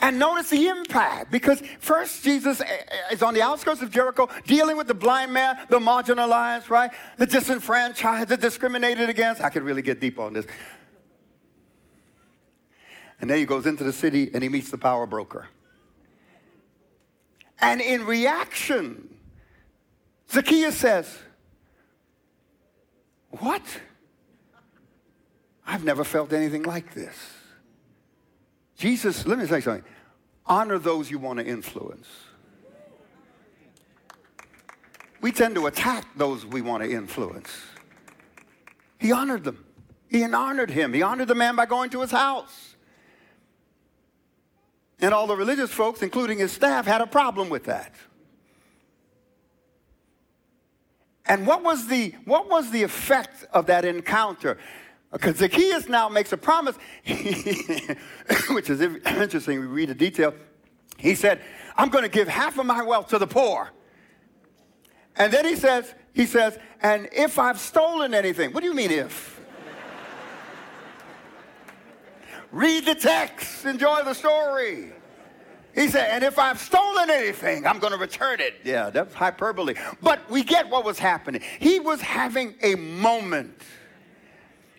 And 0.00 0.18
notice 0.18 0.50
the 0.50 0.68
impact 0.68 1.32
because 1.32 1.60
first 1.80 2.22
Jesus 2.22 2.60
eh, 2.60 2.64
eh, 2.66 3.12
is 3.12 3.22
on 3.22 3.34
the 3.34 3.42
outskirts 3.42 3.82
of 3.82 3.90
Jericho 3.90 4.28
dealing 4.46 4.76
with 4.76 4.86
the 4.86 4.94
blind 4.94 5.32
man, 5.32 5.58
the 5.70 5.80
marginalized, 5.80 6.70
right? 6.70 6.92
The 7.16 7.26
disenfranchised, 7.26 8.28
the 8.28 8.36
discriminated 8.36 9.08
against. 9.08 9.42
I 9.42 9.50
could 9.50 9.64
really 9.64 9.82
get 9.82 10.00
deep 10.00 10.20
on 10.20 10.34
this. 10.34 10.46
And 13.20 13.28
then 13.28 13.38
he 13.38 13.44
goes 13.44 13.66
into 13.66 13.82
the 13.82 13.92
city 13.92 14.30
and 14.32 14.42
he 14.42 14.48
meets 14.48 14.70
the 14.70 14.78
power 14.78 15.04
broker. 15.04 15.48
And 17.60 17.80
in 17.80 18.06
reaction 18.06 19.17
Zacchaeus 20.30 20.76
says, 20.76 21.18
What? 23.30 23.62
I've 25.66 25.84
never 25.84 26.04
felt 26.04 26.32
anything 26.32 26.62
like 26.62 26.94
this. 26.94 27.14
Jesus, 28.76 29.26
let 29.26 29.38
me 29.38 29.46
say 29.46 29.60
something 29.60 29.84
honor 30.46 30.78
those 30.78 31.10
you 31.10 31.18
want 31.18 31.38
to 31.38 31.46
influence. 31.46 32.08
We 35.20 35.32
tend 35.32 35.56
to 35.56 35.66
attack 35.66 36.06
those 36.16 36.46
we 36.46 36.62
want 36.62 36.82
to 36.82 36.90
influence. 36.90 37.50
He 38.98 39.12
honored 39.12 39.44
them. 39.44 39.64
He 40.08 40.24
honored 40.24 40.70
him. 40.70 40.94
He 40.94 41.02
honored 41.02 41.28
the 41.28 41.34
man 41.34 41.54
by 41.54 41.66
going 41.66 41.90
to 41.90 42.00
his 42.00 42.10
house. 42.10 42.76
And 45.00 45.12
all 45.12 45.26
the 45.26 45.36
religious 45.36 45.70
folks, 45.70 46.02
including 46.02 46.38
his 46.38 46.50
staff, 46.50 46.86
had 46.86 47.00
a 47.00 47.06
problem 47.06 47.50
with 47.50 47.64
that. 47.64 47.94
And 51.28 51.46
what 51.46 51.62
was 51.62 51.86
the, 51.86 52.14
what 52.24 52.48
was 52.48 52.70
the 52.70 52.82
effect 52.82 53.44
of 53.52 53.66
that 53.66 53.84
encounter? 53.84 54.58
Because 55.12 55.36
Zacchaeus 55.36 55.88
now 55.88 56.08
makes 56.08 56.32
a 56.32 56.36
promise, 56.36 56.76
which 58.50 58.70
is 58.70 58.80
interesting. 58.80 59.60
We 59.60 59.66
read 59.66 59.90
the 59.90 59.94
detail. 59.94 60.34
He 60.96 61.14
said, 61.14 61.40
I'm 61.76 61.90
going 61.90 62.02
to 62.02 62.10
give 62.10 62.28
half 62.28 62.58
of 62.58 62.66
my 62.66 62.82
wealth 62.82 63.08
to 63.08 63.18
the 63.18 63.26
poor. 63.26 63.70
And 65.16 65.32
then 65.32 65.44
he 65.44 65.54
says, 65.56 65.94
he 66.12 66.26
says, 66.26 66.58
and 66.82 67.08
if 67.12 67.38
I've 67.38 67.60
stolen 67.60 68.14
anything, 68.14 68.52
what 68.52 68.62
do 68.62 68.66
you 68.68 68.74
mean 68.74 68.90
if? 68.90 69.40
read 72.50 72.84
the 72.86 72.94
text, 72.94 73.64
enjoy 73.66 74.02
the 74.04 74.14
story. 74.14 74.92
He 75.78 75.88
said, 75.88 76.10
and 76.10 76.24
if 76.24 76.38
I've 76.38 76.58
stolen 76.58 77.08
anything, 77.08 77.66
I'm 77.66 77.78
going 77.78 77.92
to 77.92 77.98
return 77.98 78.40
it. 78.40 78.54
Yeah, 78.64 78.90
that's 78.90 79.14
hyperbole. 79.14 79.74
But 80.02 80.28
we 80.28 80.42
get 80.42 80.68
what 80.68 80.84
was 80.84 80.98
happening. 80.98 81.42
He 81.60 81.78
was 81.78 82.00
having 82.00 82.54
a 82.62 82.74
moment. 82.74 83.62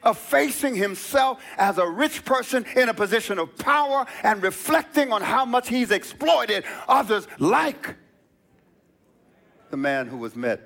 of 0.03 0.17
facing 0.17 0.75
himself 0.75 1.41
as 1.57 1.77
a 1.77 1.87
rich 1.87 2.23
person 2.25 2.65
in 2.75 2.89
a 2.89 2.93
position 2.93 3.39
of 3.39 3.55
power 3.57 4.05
and 4.23 4.41
reflecting 4.41 5.11
on 5.11 5.21
how 5.21 5.45
much 5.45 5.67
he's 5.67 5.91
exploited 5.91 6.63
others 6.87 7.27
like 7.37 7.95
the 9.71 9.77
man 9.77 10.07
who 10.07 10.17
was 10.17 10.35
met 10.35 10.65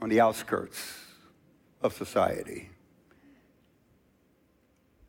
on 0.00 0.08
the 0.08 0.20
outskirts 0.20 0.98
of 1.80 1.94
society. 1.94 2.70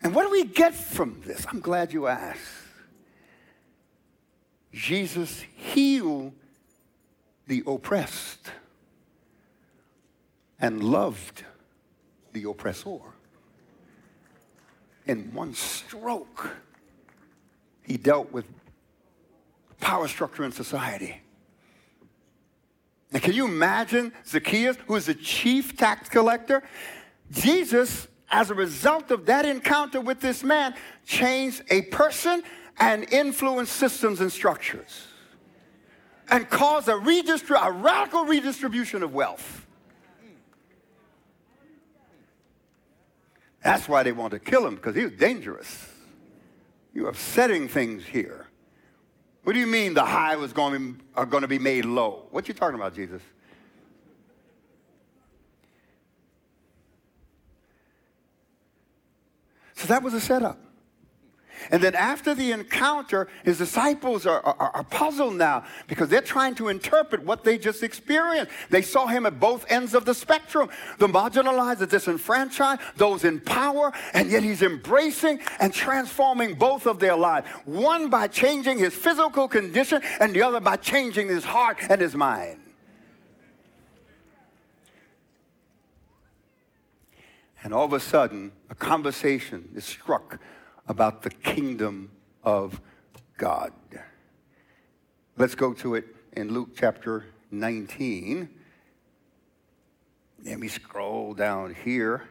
And 0.02 0.14
what 0.14 0.24
do 0.24 0.30
we 0.32 0.46
get 0.46 0.76
from 0.76 1.22
this? 1.26 1.46
I'm 1.50 1.60
glad 1.60 1.92
you 1.92 2.08
asked. 2.08 2.67
Jesus 4.74 5.44
healed 5.56 6.34
the 7.48 7.64
oppressed 7.66 8.52
and 10.60 10.84
loved 10.84 11.44
the 12.34 12.44
oppressor. 12.50 13.00
In 15.06 15.34
one 15.34 15.54
stroke, 15.54 16.50
he 17.84 17.98
dealt 17.98 18.32
with 18.32 18.46
power 19.80 20.08
structure 20.08 20.44
in 20.44 20.52
society. 20.52 21.22
Can 23.14 23.34
you 23.34 23.46
imagine 23.46 24.12
Zacchaeus, 24.26 24.78
who 24.86 24.96
is 24.96 25.06
the 25.06 25.14
chief 25.14 25.78
tax 25.78 26.10
collector? 26.10 26.62
Jesus, 27.32 28.08
as 28.30 28.50
a 28.50 28.54
result 28.54 29.12
of 29.12 29.26
that 29.28 29.46
encounter 29.46 30.02
with 30.02 30.20
this 30.20 30.44
man, 30.44 30.74
changed 31.06 31.64
a 31.70 31.84
person 31.84 32.44
and 32.80 33.12
influence 33.12 33.70
systems 33.70 34.22
and 34.22 34.32
structures 34.32 35.08
and 36.30 36.50
cause 36.50 36.88
a, 36.88 36.96
a 36.96 37.72
radical 37.72 38.26
redistribution 38.26 39.04
of 39.04 39.14
wealth. 39.14 39.66
That's 43.64 43.90
why 43.90 44.04
they 44.04 44.12
want 44.12 44.32
to 44.32 44.40
kill 44.40 44.66
him, 44.66 44.76
because 44.76 44.96
he 44.96 45.04
was 45.04 45.14
dangerous. 45.14 45.90
You're 46.94 47.10
upsetting 47.10 47.68
things 47.68 48.06
here. 48.06 48.48
What 49.44 49.54
do 49.54 49.60
you 49.60 49.68
mean 49.68 49.94
the 49.94 50.06
high 50.06 50.36
was 50.36 50.54
going 50.54 51.02
to, 51.16 51.26
going 51.26 51.42
to 51.42 51.48
be 51.48 51.60
made 51.60 51.86
low? 51.86 52.28
What 52.32 52.48
you 52.48 52.54
talking 52.54 52.76
about, 52.76 52.94
Jesus? 52.94 53.22
So 59.76 59.88
that 59.88 60.04
was 60.04 60.14
a 60.14 60.20
setup. 60.20 60.60
And 61.72 61.82
then 61.82 61.96
after 61.96 62.34
the 62.34 62.52
encounter, 62.52 63.28
his 63.44 63.58
disciples 63.58 64.26
are, 64.26 64.42
are, 64.42 64.72
are, 64.76 64.84
puzzled 64.84 65.36
now 65.36 65.66
because 65.88 66.10
they're 66.10 66.22
trying 66.22 66.56
to 66.56 66.70
interpret 66.70 67.24
what 67.24 67.44
they 67.44 67.58
just 67.58 67.84
experienced. 67.84 68.52
They 68.70 68.82
saw 68.82 69.08
him 69.08 69.26
at 69.26 69.40
both 69.40 69.66
ends 69.70 69.94
of 69.94 70.06
the 70.06 70.14
spectrum 70.14 70.70
the 70.98 71.08
marginalized, 71.08 71.80
the 71.80 71.88
disenfranchised, 71.88 72.82
those 72.96 73.24
in 73.24 73.40
power, 73.40 73.92
and 74.14 74.32
yet 74.32 74.44
he's 74.44 74.62
embracing 74.62 75.40
and 75.60 75.74
transforming 75.74 76.56
both 76.56 76.86
of 76.86 77.00
their 77.00 77.16
lives. 77.16 77.48
One 77.66 78.10
by 78.10 78.28
changing 78.28 78.80
his 78.80 78.94
physical 78.94 79.48
condition, 79.48 80.02
and 80.20 80.34
the 80.34 80.42
other 80.42 80.60
by 80.60 80.78
changing 80.78 81.28
his 81.28 81.44
heart 81.44 81.78
and 81.90 82.02
his 82.02 82.16
mind. 82.16 82.60
And 87.64 87.74
all 87.74 87.86
of 87.86 87.94
a 87.94 88.00
sudden, 88.00 88.54
a 88.70 88.76
conversation 88.76 89.70
is 89.76 89.84
struck 89.84 90.40
about 90.88 91.22
the 91.22 91.30
kingdom 91.30 92.12
of 92.44 92.80
God. 93.38 93.74
Let's 95.38 95.56
go 95.56 95.74
to 95.74 95.96
it 95.96 96.16
in 96.34 96.54
Luke 96.54 96.70
chapter 96.76 97.26
19. 97.52 98.50
Let 100.46 100.60
me 100.60 100.68
scroll 100.68 101.34
down 101.34 101.76
here. 101.84 102.28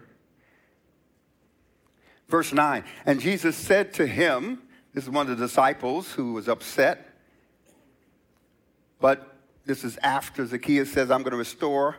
Verse 2.28 2.52
9. 2.52 2.84
And 3.04 3.20
Jesus 3.20 3.56
said 3.56 3.92
to 3.94 4.06
him, 4.06 4.62
this 4.94 5.04
is 5.04 5.10
one 5.10 5.30
of 5.30 5.38
the 5.38 5.46
disciples 5.46 6.12
who 6.12 6.32
was 6.32 6.48
upset, 6.48 7.14
but 8.98 9.35
this 9.66 9.82
is 9.82 9.98
after 10.00 10.46
Zacchaeus 10.46 10.92
says, 10.92 11.10
I'm 11.10 11.22
going 11.22 11.32
to 11.32 11.36
restore. 11.36 11.96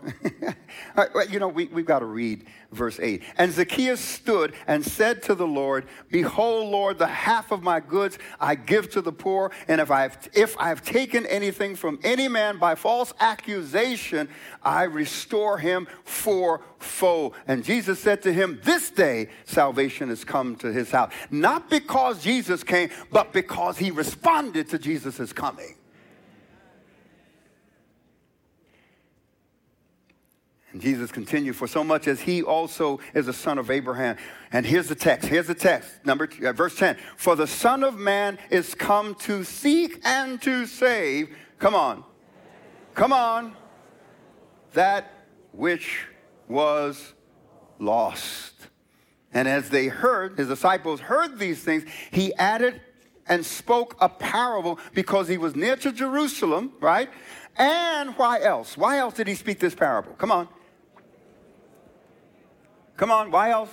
you 1.30 1.38
know, 1.38 1.50
we, 1.50 1.66
we've 1.66 1.86
got 1.86 2.00
to 2.00 2.06
read 2.06 2.46
verse 2.72 2.98
8. 2.98 3.22
And 3.38 3.52
Zacchaeus 3.52 4.00
stood 4.00 4.54
and 4.68 4.86
said 4.86 5.22
to 5.24 5.36
the 5.36 5.46
Lord, 5.46 5.86
Behold, 6.10 6.70
Lord, 6.70 6.98
the 6.98 7.08
half 7.08 7.52
of 7.52 7.64
my 7.64 7.82
goods 7.82 8.20
I 8.40 8.56
give 8.56 8.90
to 8.92 9.02
the 9.02 9.12
poor. 9.12 9.52
And 9.68 9.82
if 9.82 9.92
I've, 9.92 10.18
if 10.34 10.58
I've 10.58 10.82
taken 10.82 11.26
anything 11.26 11.76
from 11.76 12.00
any 12.06 12.30
man 12.30 12.58
by 12.58 12.76
false 12.76 13.14
accusation, 13.20 14.30
I 14.64 14.84
restore 14.84 15.58
him 15.58 15.90
fourfold. 16.06 17.36
And 17.48 17.66
Jesus 17.66 18.00
said 18.00 18.22
to 18.22 18.32
him, 18.32 18.62
This 18.64 18.90
day 18.90 19.28
salvation 19.44 20.08
has 20.08 20.24
come 20.24 20.56
to 20.58 20.72
his 20.72 20.90
house. 20.92 21.12
Not 21.30 21.70
because 21.70 22.24
Jesus 22.24 22.64
came, 22.64 22.92
but 23.12 23.34
because 23.34 23.78
he 23.78 23.92
responded 23.92 24.70
to 24.70 24.80
Jesus' 24.80 25.34
coming. 25.34 25.76
And 30.78 30.84
Jesus 30.84 31.12
continued, 31.12 31.56
for 31.56 31.66
so 31.66 31.84
much 31.84 32.08
as 32.08 32.22
he 32.22 32.44
also 32.44 33.00
is 33.16 33.28
a 33.28 33.34
son 33.34 33.58
of 33.58 33.72
Abraham. 33.72 34.16
And 34.52 34.64
here's 34.64 34.88
the 34.88 34.94
text. 34.94 35.28
Here's 35.28 35.48
the 35.48 35.56
text. 35.56 35.90
Number 36.06 36.30
uh, 36.46 36.52
verse 36.52 36.78
10. 36.78 36.98
For 37.16 37.36
the 37.36 37.48
Son 37.48 37.84
of 37.84 37.98
Man 37.98 38.38
is 38.52 38.76
come 38.76 39.16
to 39.22 39.44
seek 39.44 40.00
and 40.06 40.40
to 40.44 40.68
save. 40.68 41.36
Come 41.58 41.74
on. 41.74 42.04
Come 42.94 43.12
on. 43.12 43.56
That 44.74 45.12
which 45.52 46.06
was 46.48 47.16
lost. 47.80 48.54
And 49.34 49.48
as 49.48 49.72
they 49.72 49.88
heard, 49.88 50.38
his 50.38 50.48
disciples 50.48 51.00
heard 51.00 51.40
these 51.40 51.64
things, 51.64 51.86
he 52.12 52.36
added 52.36 52.82
and 53.28 53.44
spoke 53.44 53.98
a 54.00 54.10
parable 54.10 54.78
because 54.94 55.28
he 55.28 55.40
was 55.40 55.56
near 55.56 55.76
to 55.78 55.92
Jerusalem, 55.92 56.74
right? 56.80 57.10
And 57.58 58.12
why 58.12 58.42
else? 58.42 58.78
Why 58.78 59.00
else 59.00 59.16
did 59.16 59.26
he 59.26 59.34
speak 59.34 59.58
this 59.58 59.74
parable? 59.74 60.12
Come 60.20 60.32
on. 60.32 60.48
Come 62.98 63.12
on, 63.12 63.30
why 63.30 63.52
else? 63.52 63.70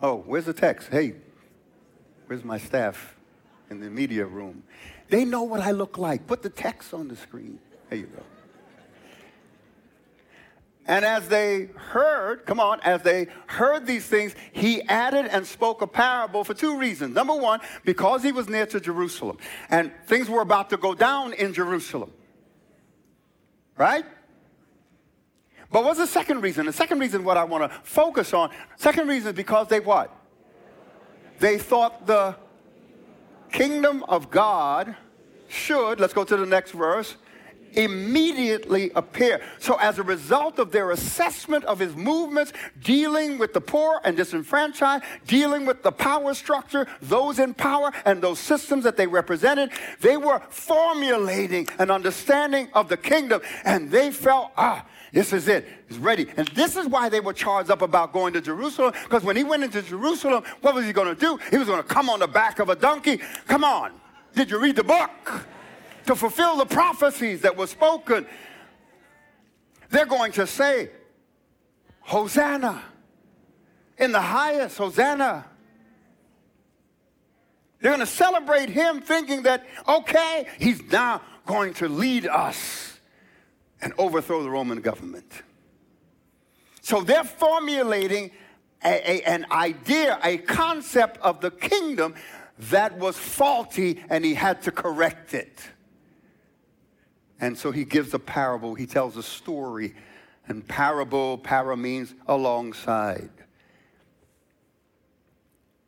Oh, 0.00 0.16
where's 0.26 0.46
the 0.46 0.54
text? 0.54 0.88
Hey, 0.88 1.14
where's 2.26 2.42
my 2.42 2.58
staff 2.58 3.16
in 3.68 3.80
the 3.80 3.90
media 3.90 4.24
room? 4.24 4.64
They 5.10 5.26
know 5.26 5.42
what 5.42 5.60
I 5.60 5.72
look 5.72 5.98
like. 5.98 6.26
Put 6.26 6.42
the 6.42 6.48
text 6.48 6.94
on 6.94 7.08
the 7.08 7.16
screen. 7.16 7.58
There 7.90 7.98
you 7.98 8.06
go. 8.06 8.22
And 10.86 11.04
as 11.04 11.28
they 11.28 11.68
heard, 11.76 12.46
come 12.46 12.58
on, 12.58 12.80
as 12.80 13.02
they 13.02 13.28
heard 13.46 13.86
these 13.86 14.06
things, 14.06 14.34
he 14.52 14.82
added 14.82 15.26
and 15.26 15.46
spoke 15.46 15.82
a 15.82 15.86
parable 15.86 16.42
for 16.42 16.54
two 16.54 16.78
reasons. 16.78 17.14
Number 17.14 17.34
one, 17.34 17.60
because 17.84 18.22
he 18.22 18.32
was 18.32 18.48
near 18.48 18.66
to 18.66 18.80
Jerusalem 18.80 19.36
and 19.68 19.92
things 20.06 20.28
were 20.28 20.40
about 20.40 20.70
to 20.70 20.78
go 20.78 20.94
down 20.94 21.34
in 21.34 21.52
Jerusalem. 21.52 22.12
Right? 23.76 24.04
But 25.72 25.84
what's 25.84 25.98
the 25.98 26.06
second 26.06 26.40
reason? 26.40 26.66
The 26.66 26.72
second 26.72 26.98
reason 26.98 27.22
what 27.22 27.36
I 27.36 27.44
want 27.44 27.70
to 27.70 27.78
focus 27.82 28.34
on, 28.34 28.50
second 28.76 29.08
reason 29.08 29.30
is 29.30 29.36
because 29.36 29.68
they 29.68 29.80
what? 29.80 30.14
They 31.38 31.58
thought 31.58 32.06
the 32.06 32.36
kingdom 33.52 34.04
of 34.08 34.30
God 34.30 34.96
should, 35.48 36.00
let's 36.00 36.12
go 36.12 36.24
to 36.24 36.36
the 36.36 36.46
next 36.46 36.72
verse, 36.72 37.16
immediately 37.72 38.90
appear. 38.94 39.40
So, 39.58 39.76
as 39.76 39.98
a 39.98 40.02
result 40.02 40.58
of 40.58 40.72
their 40.72 40.90
assessment 40.90 41.64
of 41.64 41.78
his 41.78 41.94
movements, 41.94 42.52
dealing 42.82 43.38
with 43.38 43.52
the 43.52 43.60
poor 43.60 44.00
and 44.04 44.16
disenfranchised, 44.16 45.04
dealing 45.26 45.66
with 45.66 45.82
the 45.82 45.92
power 45.92 46.34
structure, 46.34 46.86
those 47.00 47.38
in 47.38 47.54
power, 47.54 47.92
and 48.04 48.20
those 48.20 48.38
systems 48.38 48.84
that 48.84 48.96
they 48.96 49.06
represented, 49.06 49.70
they 50.00 50.16
were 50.16 50.42
formulating 50.50 51.68
an 51.78 51.90
understanding 51.90 52.68
of 52.74 52.88
the 52.88 52.96
kingdom. 52.96 53.40
And 53.64 53.90
they 53.90 54.10
felt, 54.10 54.50
ah, 54.56 54.84
this 55.12 55.32
is 55.32 55.48
it. 55.48 55.66
He's 55.88 55.98
ready. 55.98 56.28
And 56.36 56.46
this 56.48 56.76
is 56.76 56.86
why 56.86 57.08
they 57.08 57.20
were 57.20 57.32
charged 57.32 57.70
up 57.70 57.82
about 57.82 58.12
going 58.12 58.32
to 58.34 58.40
Jerusalem. 58.40 58.94
Because 59.04 59.24
when 59.24 59.36
he 59.36 59.42
went 59.42 59.64
into 59.64 59.82
Jerusalem, 59.82 60.44
what 60.60 60.74
was 60.74 60.84
he 60.84 60.92
going 60.92 61.12
to 61.12 61.20
do? 61.20 61.38
He 61.50 61.58
was 61.58 61.66
going 61.66 61.82
to 61.82 61.88
come 61.88 62.08
on 62.08 62.20
the 62.20 62.28
back 62.28 62.60
of 62.60 62.68
a 62.68 62.76
donkey. 62.76 63.20
Come 63.48 63.64
on. 63.64 63.92
Did 64.34 64.50
you 64.50 64.60
read 64.60 64.76
the 64.76 64.84
book? 64.84 65.10
To 66.06 66.14
fulfill 66.14 66.56
the 66.56 66.66
prophecies 66.66 67.40
that 67.42 67.56
were 67.56 67.66
spoken. 67.66 68.26
They're 69.90 70.06
going 70.06 70.32
to 70.32 70.46
say, 70.46 70.90
Hosanna. 72.00 72.82
In 73.98 74.12
the 74.12 74.20
highest, 74.20 74.78
Hosanna. 74.78 75.44
They're 77.80 77.90
going 77.90 78.00
to 78.00 78.06
celebrate 78.06 78.68
him 78.68 79.00
thinking 79.00 79.42
that, 79.42 79.66
okay, 79.88 80.46
he's 80.58 80.82
now 80.84 81.22
going 81.46 81.74
to 81.74 81.88
lead 81.88 82.26
us 82.26 82.89
and 83.82 83.92
overthrow 83.98 84.42
the 84.42 84.50
Roman 84.50 84.80
government. 84.80 85.42
So 86.82 87.02
they're 87.02 87.24
formulating 87.24 88.30
a, 88.84 88.88
a, 88.88 89.22
an 89.22 89.46
idea, 89.50 90.18
a 90.22 90.38
concept 90.38 91.18
of 91.22 91.40
the 91.40 91.50
kingdom 91.50 92.14
that 92.70 92.98
was 92.98 93.16
faulty, 93.16 94.02
and 94.10 94.24
he 94.24 94.34
had 94.34 94.62
to 94.62 94.70
correct 94.70 95.34
it. 95.34 95.60
And 97.40 97.56
so 97.56 97.70
he 97.70 97.84
gives 97.84 98.12
a 98.12 98.18
parable, 98.18 98.74
he 98.74 98.86
tells 98.86 99.16
a 99.16 99.22
story 99.22 99.94
And 100.50 100.66
parable, 100.66 101.38
para 101.38 101.76
means 101.76 102.12
alongside. 102.26 103.30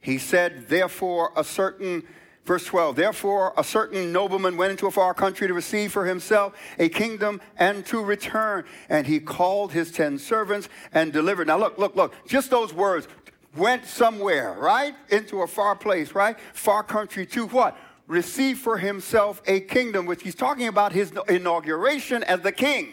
He 0.00 0.18
said, 0.18 0.68
therefore, 0.68 1.32
a 1.34 1.42
certain, 1.42 2.04
verse 2.44 2.64
12, 2.64 2.96
therefore, 2.96 3.52
a 3.56 3.64
certain 3.64 4.12
nobleman 4.12 4.56
went 4.56 4.72
into 4.72 4.86
a 4.86 4.90
far 4.90 5.14
country 5.14 5.46
to 5.48 5.54
receive 5.54 5.92
for 5.92 6.04
himself 6.04 6.54
a 6.78 6.88
kingdom 6.88 7.40
and 7.56 7.86
to 7.86 8.02
return. 8.02 8.64
And 8.88 9.06
he 9.06 9.20
called 9.20 9.72
his 9.72 9.90
ten 9.90 10.18
servants 10.18 10.68
and 10.92 11.12
delivered. 11.12 11.46
Now, 11.46 11.58
look, 11.58 11.78
look, 11.78 11.96
look, 11.96 12.14
just 12.26 12.50
those 12.50 12.74
words 12.74 13.08
went 13.56 13.84
somewhere, 13.84 14.54
right? 14.58 14.94
Into 15.10 15.42
a 15.42 15.46
far 15.46 15.76
place, 15.76 16.14
right? 16.14 16.36
Far 16.54 16.82
country 16.82 17.26
to 17.26 17.46
what? 17.48 17.76
Receive 18.06 18.58
for 18.58 18.78
himself 18.78 19.40
a 19.46 19.60
kingdom, 19.60 20.06
which 20.06 20.22
he's 20.22 20.34
talking 20.34 20.68
about 20.68 20.92
his 20.92 21.12
inauguration 21.28 22.22
as 22.24 22.40
the 22.40 22.52
king, 22.52 22.92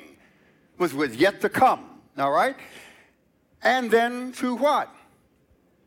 was, 0.77 0.93
was 0.93 1.15
yet 1.15 1.41
to 1.41 1.49
come, 1.49 1.85
all 2.17 2.31
right? 2.31 2.55
And 3.61 3.91
then 3.91 4.31
to 4.33 4.55
what? 4.55 4.93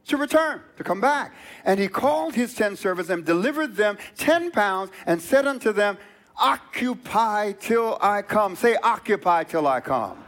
To 0.06 0.16
return, 0.16 0.60
to 0.76 0.84
come 0.84 1.00
back. 1.00 1.34
And 1.64 1.78
he 1.78 1.88
called 1.88 2.34
his 2.34 2.54
ten 2.54 2.76
servants 2.76 3.10
and 3.10 3.24
delivered 3.24 3.76
them 3.76 3.98
ten 4.16 4.50
pounds 4.50 4.90
and 5.06 5.20
said 5.20 5.46
unto 5.46 5.72
them, 5.72 5.98
Occupy 6.36 7.52
till 7.52 7.98
I 8.00 8.22
come. 8.22 8.56
Say, 8.56 8.76
occupy 8.82 9.44
till 9.44 9.66
I 9.66 9.80
come. 9.80 10.18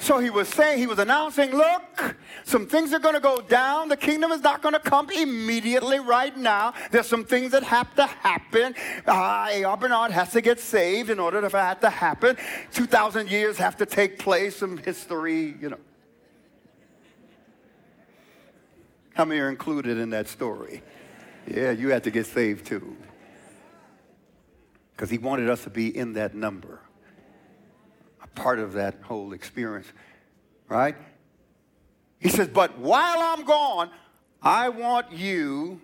So 0.00 0.18
he 0.18 0.30
was 0.30 0.48
saying, 0.48 0.78
he 0.78 0.86
was 0.86 0.98
announcing, 0.98 1.50
look, 1.50 2.16
some 2.44 2.66
things 2.66 2.92
are 2.92 2.98
going 3.00 3.14
to 3.14 3.20
go 3.20 3.40
down. 3.40 3.88
The 3.88 3.96
kingdom 3.96 4.30
is 4.30 4.40
not 4.42 4.62
going 4.62 4.74
to 4.74 4.80
come 4.80 5.10
immediately 5.10 5.98
right 5.98 6.36
now. 6.36 6.72
There's 6.90 7.08
some 7.08 7.24
things 7.24 7.50
that 7.52 7.64
have 7.64 7.92
to 7.96 8.06
happen. 8.06 8.74
Uh, 9.06 9.48
A.R. 9.50 9.76
Bernard 9.76 10.12
has 10.12 10.30
to 10.32 10.40
get 10.40 10.60
saved 10.60 11.10
in 11.10 11.18
order 11.18 11.42
for 11.42 11.56
that 11.56 11.80
to 11.80 11.90
happen. 11.90 12.36
2,000 12.72 13.28
years 13.28 13.58
have 13.58 13.76
to 13.78 13.86
take 13.86 14.18
place, 14.18 14.56
some 14.56 14.78
history, 14.78 15.56
you 15.60 15.70
know. 15.70 15.78
How 19.18 19.24
many 19.24 19.40
are 19.40 19.48
included 19.48 19.98
in 19.98 20.10
that 20.10 20.28
story? 20.28 20.80
Yeah, 21.44 21.72
you 21.72 21.88
had 21.88 22.04
to 22.04 22.10
get 22.12 22.24
saved 22.24 22.66
too. 22.66 22.96
Because 24.92 25.10
he 25.10 25.18
wanted 25.18 25.50
us 25.50 25.64
to 25.64 25.70
be 25.70 25.88
in 25.88 26.12
that 26.12 26.36
number, 26.36 26.78
a 28.22 28.28
part 28.28 28.60
of 28.60 28.74
that 28.74 28.94
whole 29.02 29.32
experience, 29.32 29.88
right? 30.68 30.94
He 32.20 32.28
says, 32.28 32.46
But 32.46 32.78
while 32.78 33.18
I'm 33.18 33.44
gone, 33.44 33.90
I 34.40 34.68
want 34.68 35.10
you, 35.10 35.80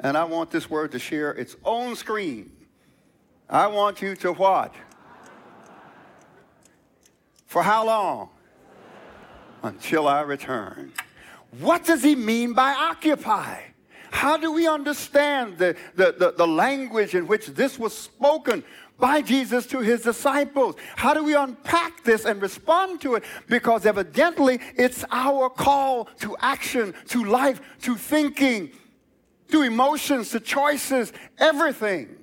and 0.00 0.16
I 0.16 0.24
want 0.24 0.50
this 0.50 0.70
word 0.70 0.92
to 0.92 0.98
share 0.98 1.32
its 1.32 1.56
own 1.66 1.94
screen. 1.96 2.50
I 3.46 3.66
want 3.66 4.00
you 4.00 4.16
to 4.16 4.32
what? 4.32 4.74
For 7.44 7.62
how 7.62 7.84
long? 7.84 8.30
Until 9.62 10.08
I 10.08 10.22
return. 10.22 10.94
What 11.60 11.84
does 11.84 12.02
he 12.02 12.16
mean 12.16 12.52
by 12.52 12.72
occupy? 12.72 13.60
How 14.10 14.36
do 14.36 14.52
we 14.52 14.66
understand 14.66 15.58
the, 15.58 15.76
the, 15.96 16.14
the, 16.18 16.34
the, 16.36 16.46
language 16.46 17.14
in 17.14 17.26
which 17.26 17.48
this 17.48 17.78
was 17.78 17.96
spoken 17.96 18.62
by 18.98 19.22
Jesus 19.22 19.66
to 19.66 19.80
his 19.80 20.02
disciples? 20.02 20.76
How 20.94 21.14
do 21.14 21.24
we 21.24 21.34
unpack 21.34 22.04
this 22.04 22.24
and 22.24 22.40
respond 22.40 23.00
to 23.02 23.16
it? 23.16 23.24
Because 23.48 23.86
evidently 23.86 24.60
it's 24.76 25.04
our 25.10 25.50
call 25.50 26.04
to 26.20 26.36
action, 26.40 26.94
to 27.08 27.24
life, 27.24 27.60
to 27.82 27.96
thinking, 27.96 28.70
to 29.50 29.62
emotions, 29.62 30.30
to 30.30 30.40
choices, 30.40 31.12
everything. 31.38 32.16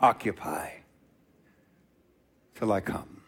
Occupy 0.00 0.70
till 2.56 2.72
I 2.72 2.80
come. 2.80 3.22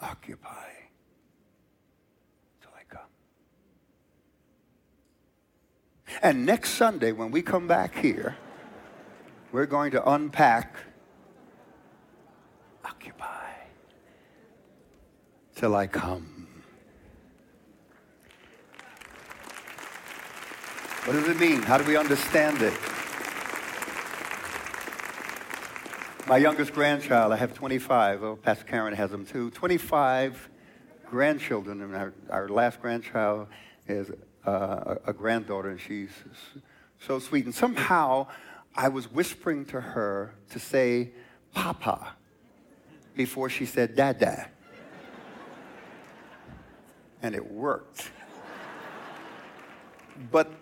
Occupy. 0.00 0.63
And 6.24 6.46
next 6.46 6.70
Sunday, 6.70 7.12
when 7.12 7.30
we 7.30 7.42
come 7.42 7.68
back 7.68 7.94
here, 7.98 8.34
we're 9.52 9.66
going 9.66 9.90
to 9.90 10.10
unpack 10.10 10.74
Occupy 12.82 13.50
till 15.54 15.76
I 15.76 15.86
come. 15.86 16.48
What 21.04 21.12
does 21.12 21.28
it 21.28 21.38
mean? 21.38 21.60
How 21.60 21.76
do 21.76 21.84
we 21.84 21.98
understand 21.98 22.62
it? 22.62 22.72
My 26.26 26.38
youngest 26.38 26.72
grandchild, 26.72 27.34
I 27.34 27.36
have 27.36 27.52
25. 27.52 28.22
Oh, 28.22 28.36
Pastor 28.36 28.64
Karen 28.64 28.94
has 28.94 29.10
them 29.10 29.26
too. 29.26 29.50
25 29.50 30.48
grandchildren, 31.04 31.82
and 31.82 31.94
our, 31.94 32.14
our 32.30 32.48
last 32.48 32.80
grandchild 32.80 33.48
is 33.86 34.10
uh, 34.46 34.96
a, 35.06 35.12
granddaughter, 35.12 35.70
and 35.70 35.80
she's 35.80 36.10
so 37.00 37.18
sweet. 37.18 37.44
And 37.44 37.54
somehow 37.54 38.26
I 38.74 38.88
was 38.88 39.10
whispering 39.10 39.64
to 39.66 39.80
her 39.80 40.34
to 40.50 40.58
say, 40.58 41.12
Papa, 41.52 42.14
before 43.14 43.48
she 43.48 43.66
said, 43.66 43.96
Dada. 43.96 44.48
And 47.22 47.34
it 47.34 47.50
worked. 47.50 48.10
But 50.30 50.52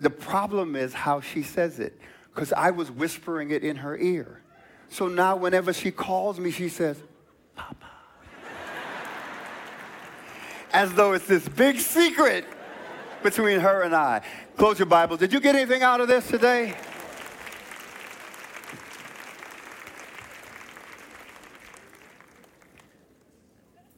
the 0.00 0.10
problem 0.10 0.74
is 0.76 0.94
how 0.94 1.20
she 1.20 1.42
says 1.42 1.78
it, 1.78 1.98
because 2.34 2.52
I 2.52 2.70
was 2.70 2.90
whispering 2.90 3.50
it 3.50 3.62
in 3.62 3.76
her 3.76 3.96
ear. 3.98 4.42
So 4.88 5.08
now, 5.08 5.36
whenever 5.36 5.72
she 5.72 5.90
calls 5.90 6.40
me, 6.40 6.50
she 6.50 6.68
says, 6.68 7.00
Papa. 7.54 7.86
As 10.72 10.92
though 10.94 11.12
it's 11.12 11.26
this 11.26 11.48
big 11.48 11.78
secret 11.78 12.44
between 13.22 13.60
her 13.60 13.82
and 13.82 13.94
I. 13.94 14.22
Close 14.56 14.78
your 14.78 14.86
Bible. 14.86 15.16
Did 15.16 15.32
you 15.32 15.40
get 15.40 15.54
anything 15.54 15.82
out 15.82 16.00
of 16.00 16.08
this 16.08 16.26
today? 16.28 16.74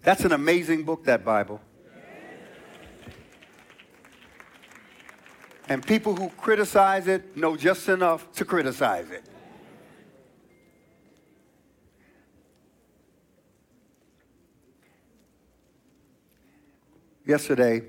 That's 0.02 0.24
an 0.24 0.32
amazing 0.32 0.84
book, 0.84 1.04
that 1.04 1.24
Bible. 1.24 1.60
And 5.68 5.86
people 5.86 6.16
who 6.16 6.28
criticize 6.30 7.06
it 7.06 7.36
know 7.36 7.56
just 7.56 7.88
enough 7.88 8.30
to 8.32 8.44
criticize 8.44 9.10
it. 9.10 9.24
Yesterday, 17.24 17.84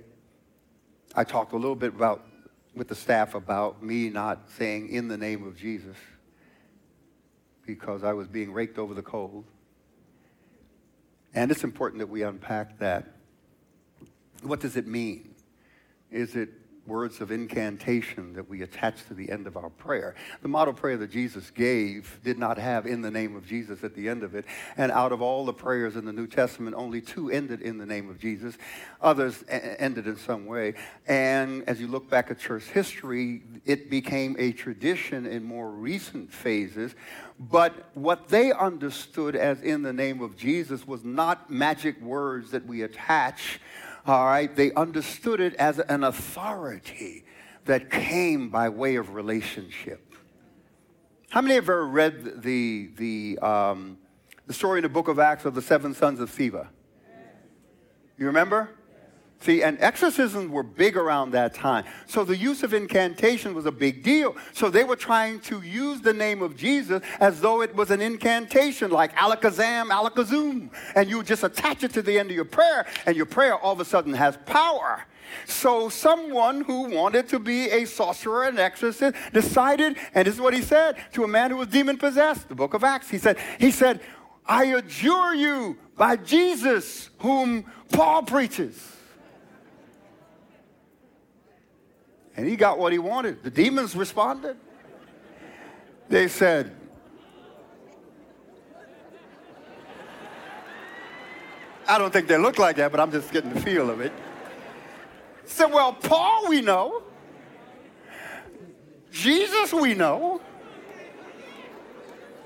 I 1.16 1.24
talked 1.24 1.54
a 1.54 1.58
little 1.58 1.76
bit 1.76 1.94
about 1.94 2.26
with 2.76 2.88
the 2.88 2.96
staff 2.96 3.36
about 3.36 3.84
me 3.84 4.10
not 4.10 4.50
saying 4.58 4.90
in 4.90 5.08
the 5.08 5.18
name 5.18 5.46
of 5.46 5.56
Jesus 5.56 5.96
because 7.66 8.04
I 8.04 8.14
was 8.14 8.28
being 8.28 8.52
raked 8.52 8.80
over 8.80 8.94
the 8.96 9.04
coals. 9.04 9.46
And 11.36 11.52
it's 11.52 11.64
important 11.64 12.00
that 12.00 12.10
we 12.10 12.24
unpack 12.24 12.80
that. 12.80 13.16
What 14.42 14.60
does 14.60 14.76
it 14.76 14.88
mean? 14.88 15.36
Is 16.12 16.36
it 16.36 16.50
words 16.86 17.22
of 17.22 17.32
incantation 17.32 18.34
that 18.34 18.50
we 18.50 18.62
attach 18.62 19.06
to 19.08 19.14
the 19.14 19.32
end 19.32 19.48
of 19.48 19.56
our 19.56 19.70
prayer. 19.70 20.16
The 20.42 20.48
model 20.48 20.74
prayer 20.74 20.98
that 20.98 21.12
Jesus 21.12 21.50
gave 21.52 22.20
did 22.24 22.38
not 22.38 22.58
have 22.58 22.86
in 22.86 23.02
the 23.02 23.12
name 23.12 23.36
of 23.36 23.48
Jesus 23.48 23.84
at 23.84 23.96
the 23.96 24.10
end 24.10 24.24
of 24.24 24.36
it. 24.36 24.46
And 24.76 24.92
out 24.92 25.12
of 25.12 25.22
all 25.22 25.46
the 25.46 25.54
prayers 25.54 25.96
in 25.96 26.06
the 26.06 26.14
New 26.14 26.28
Testament, 26.28 26.76
only 26.76 27.00
two 27.00 27.30
ended 27.30 27.62
in 27.62 27.78
the 27.78 27.86
name 27.86 28.10
of 28.10 28.20
Jesus. 28.20 28.58
Others 29.02 29.44
ended 29.48 30.08
in 30.08 30.18
some 30.18 30.46
way. 30.46 30.74
And 31.08 31.64
as 31.68 31.80
you 31.80 31.88
look 31.88 32.10
back 32.10 32.30
at 32.32 32.40
church 32.40 32.66
history, 32.66 33.44
it 33.66 33.90
became 33.90 34.36
a 34.38 34.52
tradition 34.52 35.26
in 35.26 35.44
more 35.44 35.72
recent 35.72 36.34
phases. 36.34 36.96
But 37.40 37.90
what 37.94 38.28
they 38.28 38.52
understood 38.52 39.36
as 39.36 39.62
in 39.62 39.84
the 39.84 39.94
name 39.94 40.22
of 40.22 40.36
Jesus 40.38 40.86
was 40.86 41.04
not 41.04 41.50
magic 41.50 42.02
words 42.02 42.52
that 42.52 42.66
we 42.66 42.84
attach 42.84 43.60
all 44.06 44.26
right, 44.26 44.54
they 44.54 44.74
understood 44.74 45.40
it 45.40 45.54
as 45.56 45.80
an 45.80 46.04
authority 46.04 47.26
that 47.66 47.90
came 47.90 48.50
by 48.50 48.70
way 48.70 48.96
of 48.96 49.14
relationship. 49.14 50.14
How 51.30 51.42
many 51.42 51.56
have 51.56 51.64
ever 51.64 51.88
read 51.88 52.42
the, 52.44 52.90
the, 52.98 53.40
um, 53.40 53.98
the 54.46 54.54
story 54.54 54.80
in 54.80 54.84
the 54.84 54.90
book 54.90 55.08
of 55.08 55.20
Acts 55.20 55.46
of 55.46 55.56
the 55.56 55.62
seven 55.62 55.94
sons 55.94 56.20
of 56.20 56.30
Sceva? 56.30 56.68
You 58.18 58.28
remember? 58.28 58.70
See, 59.44 59.62
and 59.62 59.78
exorcisms 59.82 60.50
were 60.50 60.64
big 60.64 60.96
around 60.96 61.32
that 61.32 61.54
time. 61.54 61.84
So 62.06 62.24
the 62.24 62.38
use 62.38 62.64
of 62.64 62.74
incantation 62.74 63.54
was 63.54 63.66
a 63.66 63.74
big 63.74 64.02
deal. 64.02 64.38
So 64.54 64.70
they 64.70 64.86
were 64.86 64.96
trying 64.96 65.42
to 65.42 65.62
use 65.62 66.00
the 66.00 66.14
name 66.14 66.42
of 66.42 66.56
Jesus 66.56 67.04
as 67.20 67.42
though 67.42 67.62
it 67.62 67.76
was 67.76 67.92
an 67.92 68.00
incantation, 68.00 68.90
like 68.90 69.14
alakazam, 69.18 69.90
alakazum. 69.90 70.70
And 70.96 71.10
you 71.10 71.24
just 71.24 71.44
attach 71.44 71.84
it 71.84 71.92
to 71.94 72.02
the 72.02 72.18
end 72.18 72.30
of 72.30 72.38
your 72.38 72.46
prayer, 72.46 72.86
and 73.06 73.18
your 73.18 73.26
prayer 73.26 73.58
all 73.58 73.74
of 73.74 73.82
a 73.82 73.86
sudden 73.86 74.14
has 74.14 74.38
power. 74.46 75.04
So 75.46 75.90
someone 75.90 76.62
who 76.62 76.84
wanted 76.84 77.28
to 77.30 77.40
be 77.40 77.70
a 77.70 77.84
sorcerer 77.84 78.46
and 78.46 78.58
exorcist 78.58 79.18
decided, 79.34 79.98
and 80.16 80.26
this 80.26 80.36
is 80.36 80.40
what 80.40 80.54
he 80.54 80.62
said 80.62 80.96
to 81.14 81.26
a 81.26 81.28
man 81.28 81.52
who 81.52 81.58
was 81.58 81.68
demon 81.68 81.98
possessed, 81.98 82.48
the 82.48 82.56
book 82.56 82.74
of 82.74 82.86
Acts. 82.86 83.10
He 83.10 83.18
said, 83.18 83.38
he 83.60 83.72
said, 83.72 84.00
I 84.46 84.66
adjure 84.68 85.34
you 85.34 85.78
by 85.98 86.16
Jesus, 86.16 87.10
whom 87.20 87.66
Paul 87.92 88.24
preaches. 88.24 88.92
And 92.36 92.48
he 92.48 92.56
got 92.56 92.80
what 92.80 92.92
he 92.92 93.00
wanted. 93.00 93.44
The 93.44 93.52
demons 93.52 93.96
responded. 93.96 94.58
They 96.10 96.28
said, 96.28 96.76
I 101.88 101.98
don't 101.98 102.12
think 102.12 102.28
they 102.28 102.38
look 102.38 102.58
like 102.58 102.78
that, 102.78 102.92
but 102.92 103.00
I'm 103.00 103.12
just 103.12 103.32
getting 103.32 103.54
the 103.54 103.60
feel 103.60 103.90
of 103.90 104.00
it. 104.02 104.12
Said, 105.46 105.68
well, 105.68 105.94
Paul 105.94 106.48
we 106.50 106.62
know. 106.62 107.04
Jesus 109.12 109.74
we 109.74 109.94
know. 109.94 110.42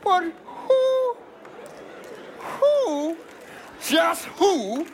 But 0.04 0.24
who, 0.46 1.18
who, 2.40 3.18
just 3.82 4.26
who 4.26 4.86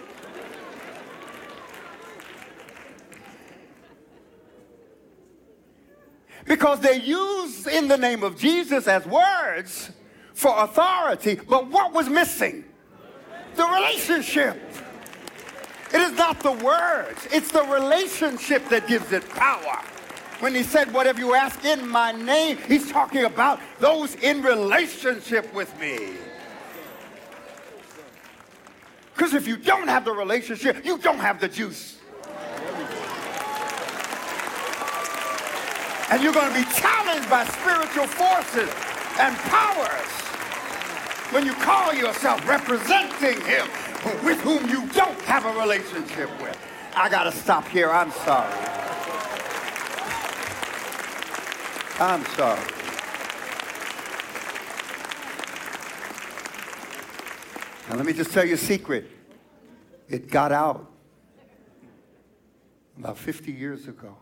because 6.45 6.79
they 6.79 6.99
use 6.99 7.67
in 7.67 7.87
the 7.87 7.97
name 7.97 8.23
of 8.23 8.37
Jesus 8.37 8.87
as 8.87 9.05
words 9.05 9.91
for 10.33 10.63
authority, 10.63 11.35
but 11.35 11.69
what 11.69 11.93
was 11.93 12.09
missing? 12.09 12.63
The 13.55 13.65
relationship. 13.65 14.59
It 15.93 16.01
is 16.01 16.13
not 16.13 16.39
the 16.39 16.51
words, 16.51 17.27
it's 17.31 17.51
the 17.51 17.63
relationship 17.63 18.67
that 18.69 18.87
gives 18.87 19.11
it 19.11 19.27
power. 19.29 19.79
When 20.39 20.55
he 20.55 20.63
said, 20.63 20.91
Whatever 20.91 21.19
you 21.19 21.35
ask 21.35 21.63
in 21.63 21.87
my 21.87 22.11
name, 22.11 22.57
he's 22.67 22.91
talking 22.91 23.25
about 23.25 23.59
those 23.79 24.15
in 24.15 24.41
relationship 24.41 25.53
with 25.53 25.79
me. 25.79 26.15
Because 29.13 29.33
if 29.33 29.47
you 29.47 29.55
don't 29.55 29.87
have 29.87 30.03
the 30.03 30.11
relationship, 30.11 30.83
you 30.83 30.97
don't 30.97 31.19
have 31.19 31.39
the 31.39 31.47
juice. 31.47 31.97
And 36.09 36.21
you're 36.21 36.33
going 36.33 36.51
to 36.51 36.59
be 36.59 36.65
challenged 36.75 37.29
by 37.29 37.45
spiritual 37.45 38.07
forces 38.07 38.69
and 39.19 39.35
powers 39.37 40.11
when 41.31 41.45
you 41.45 41.53
call 41.53 41.93
yourself 41.93 42.47
representing 42.47 43.41
him 43.41 43.67
with 44.23 44.39
whom 44.41 44.69
you 44.69 44.87
don't 44.89 45.19
have 45.21 45.45
a 45.45 45.59
relationship 45.59 46.29
with. 46.41 46.57
I 46.95 47.09
got 47.09 47.23
to 47.23 47.31
stop 47.31 47.67
here. 47.67 47.89
I'm 47.89 48.11
sorry. 48.11 48.53
I'm 51.99 52.25
sorry. 52.35 52.61
Now, 57.89 57.95
let 57.95 58.05
me 58.05 58.13
just 58.13 58.31
tell 58.31 58.45
you 58.45 58.55
a 58.55 58.57
secret. 58.57 59.09
It 60.09 60.29
got 60.29 60.51
out 60.51 60.91
about 62.97 63.17
50 63.17 63.51
years 63.51 63.87
ago. 63.87 64.15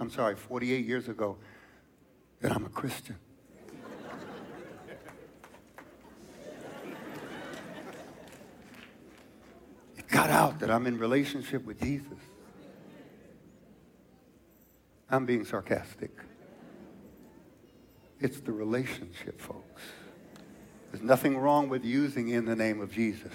I'm 0.00 0.08
sorry, 0.08 0.34
48 0.34 0.86
years 0.86 1.08
ago, 1.08 1.36
that 2.40 2.52
I'm 2.52 2.64
a 2.64 2.70
Christian. 2.70 3.16
It 9.98 10.08
got 10.08 10.30
out 10.30 10.58
that 10.60 10.70
I'm 10.70 10.86
in 10.86 10.98
relationship 10.98 11.66
with 11.66 11.82
Jesus. 11.82 12.18
I'm 15.10 15.26
being 15.26 15.44
sarcastic. 15.44 16.10
It's 18.20 18.40
the 18.40 18.52
relationship, 18.52 19.38
folks. 19.38 19.82
There's 20.90 21.04
nothing 21.04 21.36
wrong 21.36 21.68
with 21.68 21.84
using 21.84 22.30
in 22.30 22.46
the 22.46 22.56
name 22.56 22.80
of 22.80 22.90
Jesus, 22.90 23.32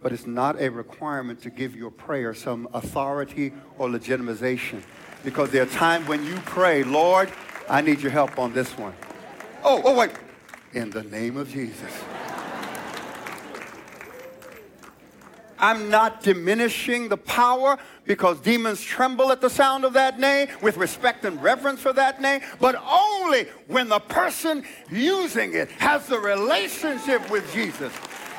but 0.00 0.12
it's 0.12 0.26
not 0.26 0.60
a 0.60 0.70
requirement 0.70 1.42
to 1.42 1.50
give 1.50 1.76
your 1.76 1.90
prayer 1.90 2.32
some 2.32 2.68
authority 2.72 3.52
or 3.76 3.88
legitimization. 3.88 4.82
Because 5.24 5.50
there 5.50 5.62
are 5.62 5.66
times 5.66 6.06
when 6.06 6.24
you 6.24 6.36
pray, 6.44 6.84
Lord, 6.84 7.32
I 7.68 7.80
need 7.80 8.00
your 8.00 8.10
help 8.10 8.38
on 8.38 8.52
this 8.52 8.76
one. 8.76 8.92
Oh, 9.64 9.80
oh, 9.84 9.96
wait. 9.96 10.10
In 10.74 10.90
the 10.90 11.02
name 11.02 11.36
of 11.36 11.50
Jesus. 11.50 11.90
I'm 15.58 15.88
not 15.88 16.22
diminishing 16.22 17.08
the 17.08 17.16
power 17.16 17.78
because 18.04 18.38
demons 18.40 18.82
tremble 18.82 19.32
at 19.32 19.40
the 19.40 19.48
sound 19.48 19.86
of 19.86 19.94
that 19.94 20.20
name 20.20 20.48
with 20.60 20.76
respect 20.76 21.24
and 21.24 21.42
reverence 21.42 21.80
for 21.80 21.94
that 21.94 22.20
name, 22.20 22.42
but 22.60 22.76
only 22.86 23.44
when 23.66 23.88
the 23.88 24.00
person 24.00 24.64
using 24.90 25.54
it 25.54 25.70
has 25.72 26.06
the 26.06 26.18
relationship 26.18 27.30
with 27.30 27.50
Jesus 27.54 27.92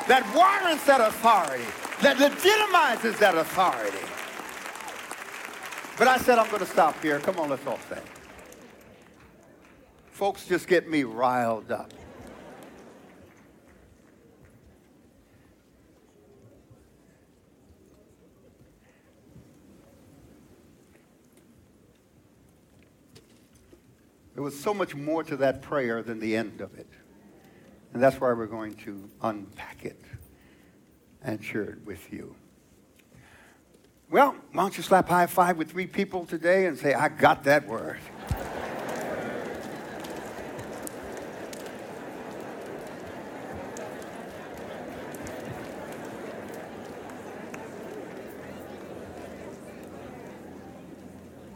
that 0.07 0.24
warrants 0.36 0.86
that 0.86 1.02
authority, 1.02 1.64
that 2.02 2.18
legitimizes 2.18 3.18
that 3.18 3.36
authority. 3.36 3.98
But 5.97 6.09
I 6.09 6.17
said 6.17 6.38
I'm 6.38 6.47
going 6.47 6.59
to 6.59 6.65
stop 6.65 7.01
here. 7.01 7.19
Come 7.19 7.39
on, 7.39 7.49
let's 7.49 7.65
all 7.65 7.80
stand. 7.85 8.01
Folks 10.11 10.45
just 10.45 10.67
get 10.67 10.89
me 10.89 11.03
riled 11.03 11.72
up. 11.72 11.93
There 24.34 24.43
was 24.43 24.59
so 24.59 24.73
much 24.73 24.95
more 24.95 25.23
to 25.23 25.38
that 25.38 25.61
prayer 25.61 26.03
than 26.03 26.19
the 26.19 26.35
end 26.35 26.59
of 26.59 26.77
it. 26.77 26.89
And 27.93 28.03
that's 28.03 28.19
why 28.19 28.34
we're 28.34 28.47
going 28.47 28.73
to 28.84 29.09
unpack 29.22 29.85
it 29.85 30.01
and 31.22 31.41
share 31.41 31.63
it 31.63 31.85
with 31.85 32.11
you. 32.11 32.35
Well, 34.10 34.36
why 34.52 34.64
don't 34.64 34.77
you 34.77 34.84
slap 34.84 35.10
high 35.10 35.26
five 35.26 35.57
with 35.57 35.72
three 35.72 35.88
people 35.88 36.26
today 36.26 36.68
and 36.68 36.77
say, 36.77 36.94
I 36.94 37.10
got 37.10 37.44
that 37.45 37.68
word. 37.68 37.99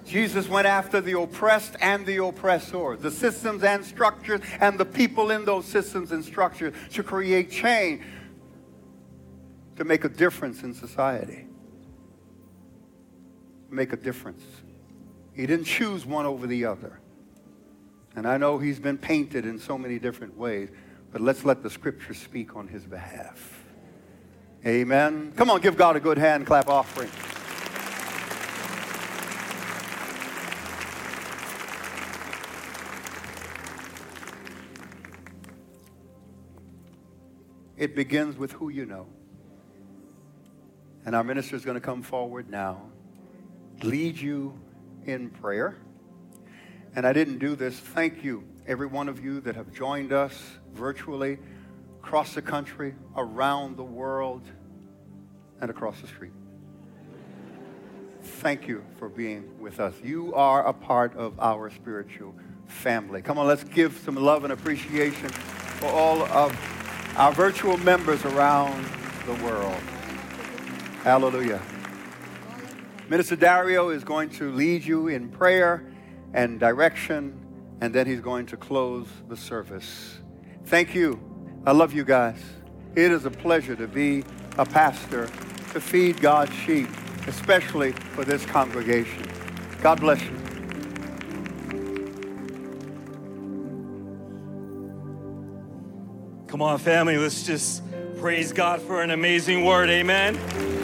Jesus 0.06 0.50
went 0.50 0.66
after 0.66 1.02
the 1.02 1.20
oppressed 1.20 1.76
and 1.82 2.04
the 2.04 2.18
oppressor, 2.18 2.98
the 2.98 3.12
systems 3.12 3.64
and 3.64 3.86
structures, 3.86 4.42
and 4.60 4.80
the 4.80 4.86
people 4.86 5.30
in 5.30 5.46
those 5.46 5.66
systems 5.66 6.12
and 6.12 6.26
structures 6.26 6.74
to 6.94 7.04
create 7.04 7.52
change, 7.52 8.02
to 9.76 9.84
make 9.84 10.06
a 10.06 10.10
difference 10.10 10.64
in 10.64 10.74
society. 10.74 11.49
Make 13.70 13.94
a 13.94 13.98
difference. 13.98 14.44
He 15.34 15.46
didn't 15.46 15.66
choose 15.66 16.06
one 16.06 16.26
over 16.26 16.48
the 16.48 16.66
other. 16.66 17.00
And 18.16 18.28
I 18.28 18.38
know 18.38 18.58
he's 18.58 18.80
been 18.80 18.98
painted 18.98 19.46
in 19.46 19.60
so 19.60 19.78
many 19.78 20.00
different 20.00 20.38
ways, 20.38 20.70
but 21.12 21.22
let's 21.22 21.46
let 21.46 21.64
the 21.64 21.70
scripture 21.70 22.14
speak 22.14 22.56
on 22.56 22.68
his 22.68 22.84
behalf. 22.84 23.64
Amen. 24.66 25.32
Come 25.36 25.50
on, 25.50 25.62
give 25.62 25.78
God 25.78 25.96
a 25.96 26.00
good 26.00 26.18
hand 26.18 26.46
clap 26.46 26.68
offering. 26.68 27.10
It 37.78 37.96
begins 37.96 38.36
with 38.36 38.52
who 38.52 38.68
you 38.68 38.86
know. 38.86 39.08
And 41.06 41.16
our 41.16 41.24
minister 41.24 41.56
is 41.56 41.64
going 41.64 41.76
to 41.76 41.82
come 41.82 42.02
forward 42.04 42.50
now, 42.50 42.82
lead 43.84 44.18
you 44.18 44.60
in 45.06 45.30
prayer. 45.30 45.78
And 46.96 47.06
I 47.06 47.14
didn't 47.14 47.40
do 47.40 47.56
this. 47.56 47.78
Thank 47.78 48.24
you, 48.24 48.44
every 48.68 48.88
one 48.88 49.10
of 49.10 49.24
you 49.24 49.40
that 49.42 49.56
have 49.56 49.72
joined 49.72 50.12
us 50.12 50.42
virtually, 50.74 51.38
across 52.02 52.34
the 52.34 52.42
country, 52.42 52.96
around 53.16 53.78
the 53.78 53.84
world, 53.84 54.42
and 55.62 55.70
across 55.70 56.00
the 56.02 56.08
street. 56.08 56.32
Thank 58.22 58.68
you 58.68 58.84
for 58.98 59.10
being 59.10 59.60
with 59.60 59.80
us. 59.80 59.94
You 60.04 60.34
are 60.34 60.66
a 60.66 60.74
part 60.74 61.16
of 61.16 61.40
our 61.40 61.70
spiritual 61.70 62.34
family. 62.68 63.22
Come 63.22 63.38
on, 63.38 63.48
let's 63.48 63.64
give 63.64 63.98
some 64.06 64.16
love 64.16 64.44
and 64.44 64.54
appreciation 64.54 65.30
for 65.30 65.88
all 65.88 66.24
of 66.24 66.56
our 67.18 67.32
virtual 67.34 67.78
members 67.78 68.24
around 68.26 68.86
the 69.26 69.34
world. 69.44 69.82
Hallelujah. 71.04 71.62
Minister 73.10 73.36
Dario 73.36 73.90
is 73.90 74.04
going 74.04 74.30
to 74.32 74.52
lead 74.52 74.86
you 74.86 75.08
in 75.08 75.30
prayer 75.30 75.92
and 76.34 76.60
direction, 76.60 77.38
and 77.82 77.94
then 77.94 78.06
he's 78.06 78.22
going 78.22 78.46
to 78.46 78.58
close 78.58 79.08
the 79.28 79.36
service. 79.36 80.20
Thank 80.66 80.94
you. 80.94 81.20
I 81.66 81.72
love 81.72 81.92
you 81.92 82.06
guys. 82.06 82.40
It 82.96 83.12
is 83.12 83.26
a 83.26 83.32
pleasure 83.32 83.76
to 83.76 83.88
be 83.88 84.24
a 84.58 84.66
pastor, 84.66 85.26
to 85.74 85.82
feed 85.82 86.22
God's 86.22 86.54
sheep, 86.54 86.88
especially 87.28 87.92
for 87.92 88.24
this 88.24 88.46
congregation. 88.46 89.26
God 89.82 90.00
bless 90.00 90.22
you. 90.22 90.38
Come 96.48 96.62
on, 96.62 96.78
family, 96.78 97.18
let's 97.18 97.44
just 97.44 97.84
Praise 98.20 98.52
God 98.52 98.82
for 98.82 99.02
an 99.02 99.12
amazing 99.12 99.64
word. 99.64 99.90
Amen. 99.90 100.79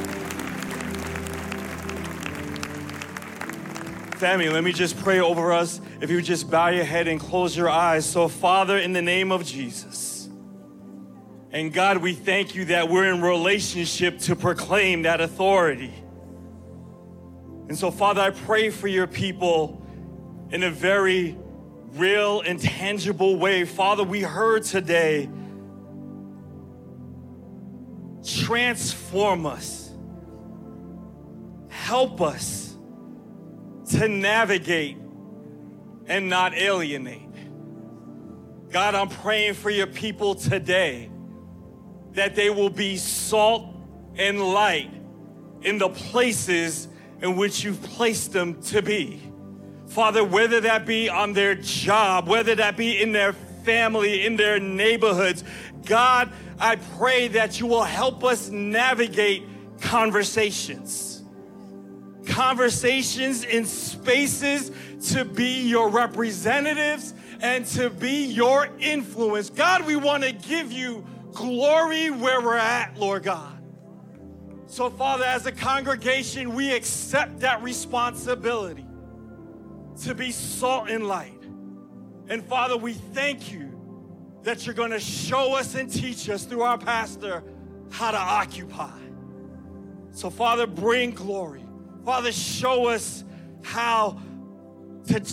Family, 4.17 4.47
let 4.49 4.63
me 4.63 4.71
just 4.71 4.97
pray 4.97 5.19
over 5.19 5.51
us. 5.51 5.81
If 5.99 6.09
you 6.09 6.15
would 6.15 6.25
just 6.25 6.49
bow 6.49 6.69
your 6.69 6.85
head 6.85 7.07
and 7.07 7.19
close 7.19 7.55
your 7.55 7.69
eyes. 7.69 8.05
So, 8.05 8.29
Father, 8.29 8.77
in 8.77 8.93
the 8.93 9.01
name 9.01 9.31
of 9.31 9.45
Jesus, 9.45 10.29
and 11.51 11.73
God, 11.73 11.97
we 11.97 12.13
thank 12.13 12.55
you 12.55 12.65
that 12.65 12.89
we're 12.89 13.11
in 13.13 13.21
relationship 13.21 14.19
to 14.19 14.35
proclaim 14.35 15.01
that 15.03 15.19
authority. 15.19 15.93
And 17.67 17.77
so, 17.77 17.91
Father, 17.91 18.21
I 18.21 18.29
pray 18.29 18.69
for 18.69 18.87
your 18.87 19.07
people 19.07 19.85
in 20.51 20.63
a 20.63 20.71
very 20.71 21.37
real 21.93 22.41
and 22.41 22.59
tangible 22.59 23.37
way. 23.37 23.65
Father, 23.65 24.03
we 24.03 24.21
heard 24.21 24.63
today 24.63 25.29
transform 28.23 29.45
us, 29.45 29.91
help 31.69 32.21
us 32.21 32.64
to 33.91 34.07
navigate 34.07 34.97
and 36.07 36.29
not 36.29 36.53
alienate. 36.53 37.21
God, 38.71 38.95
I'm 38.95 39.09
praying 39.09 39.53
for 39.53 39.69
your 39.69 39.87
people 39.87 40.35
today 40.35 41.09
that 42.11 42.35
they 42.35 42.49
will 42.49 42.69
be 42.69 42.97
salt 42.97 43.73
and 44.15 44.41
light 44.41 44.91
in 45.61 45.77
the 45.77 45.89
places 45.89 46.87
in 47.21 47.35
which 47.35 47.63
you've 47.63 47.81
placed 47.81 48.33
them 48.33 48.61
to 48.63 48.81
be. 48.81 49.21
Father, 49.87 50.23
whether 50.23 50.61
that 50.61 50.85
be 50.85 51.09
on 51.09 51.33
their 51.33 51.55
job, 51.55 52.27
whether 52.27 52.55
that 52.55 52.75
be 52.77 53.01
in 53.01 53.11
their 53.11 53.33
family, 53.33 54.25
in 54.25 54.35
their 54.35 54.59
neighborhoods, 54.59 55.43
God, 55.85 56.31
I 56.59 56.75
pray 56.97 57.27
that 57.29 57.59
you 57.59 57.67
will 57.67 57.83
help 57.83 58.23
us 58.23 58.49
navigate 58.49 59.43
conversations. 59.81 61.14
Conversations 62.25 63.43
in 63.43 63.65
spaces 63.65 64.71
to 65.11 65.25
be 65.25 65.67
your 65.67 65.89
representatives 65.89 67.13
and 67.41 67.65
to 67.67 67.89
be 67.89 68.25
your 68.25 68.69
influence. 68.79 69.49
God, 69.49 69.85
we 69.85 69.95
want 69.95 70.23
to 70.23 70.31
give 70.31 70.71
you 70.71 71.05
glory 71.31 72.09
where 72.09 72.41
we're 72.41 72.57
at, 72.57 72.97
Lord 72.97 73.23
God. 73.23 73.51
So, 74.67 74.89
Father, 74.89 75.25
as 75.25 75.45
a 75.45 75.51
congregation, 75.51 76.55
we 76.55 76.73
accept 76.73 77.39
that 77.41 77.61
responsibility 77.61 78.85
to 80.03 80.15
be 80.15 80.31
salt 80.31 80.89
and 80.89 81.07
light. 81.07 81.31
And 82.27 82.43
Father, 82.43 82.75
we 82.75 82.93
thank 82.93 83.51
you 83.51 83.71
that 84.43 84.65
you're 84.65 84.75
going 84.75 84.91
to 84.91 84.99
show 84.99 85.55
us 85.55 85.75
and 85.75 85.91
teach 85.91 86.29
us 86.29 86.45
through 86.45 86.61
our 86.61 86.77
pastor 86.77 87.43
how 87.91 88.11
to 88.11 88.17
occupy. 88.17 88.99
So, 90.11 90.29
Father, 90.29 90.65
bring 90.65 91.11
glory. 91.11 91.64
Father, 92.05 92.31
show 92.31 92.87
us 92.89 93.23
how 93.63 94.19
to 95.07 95.23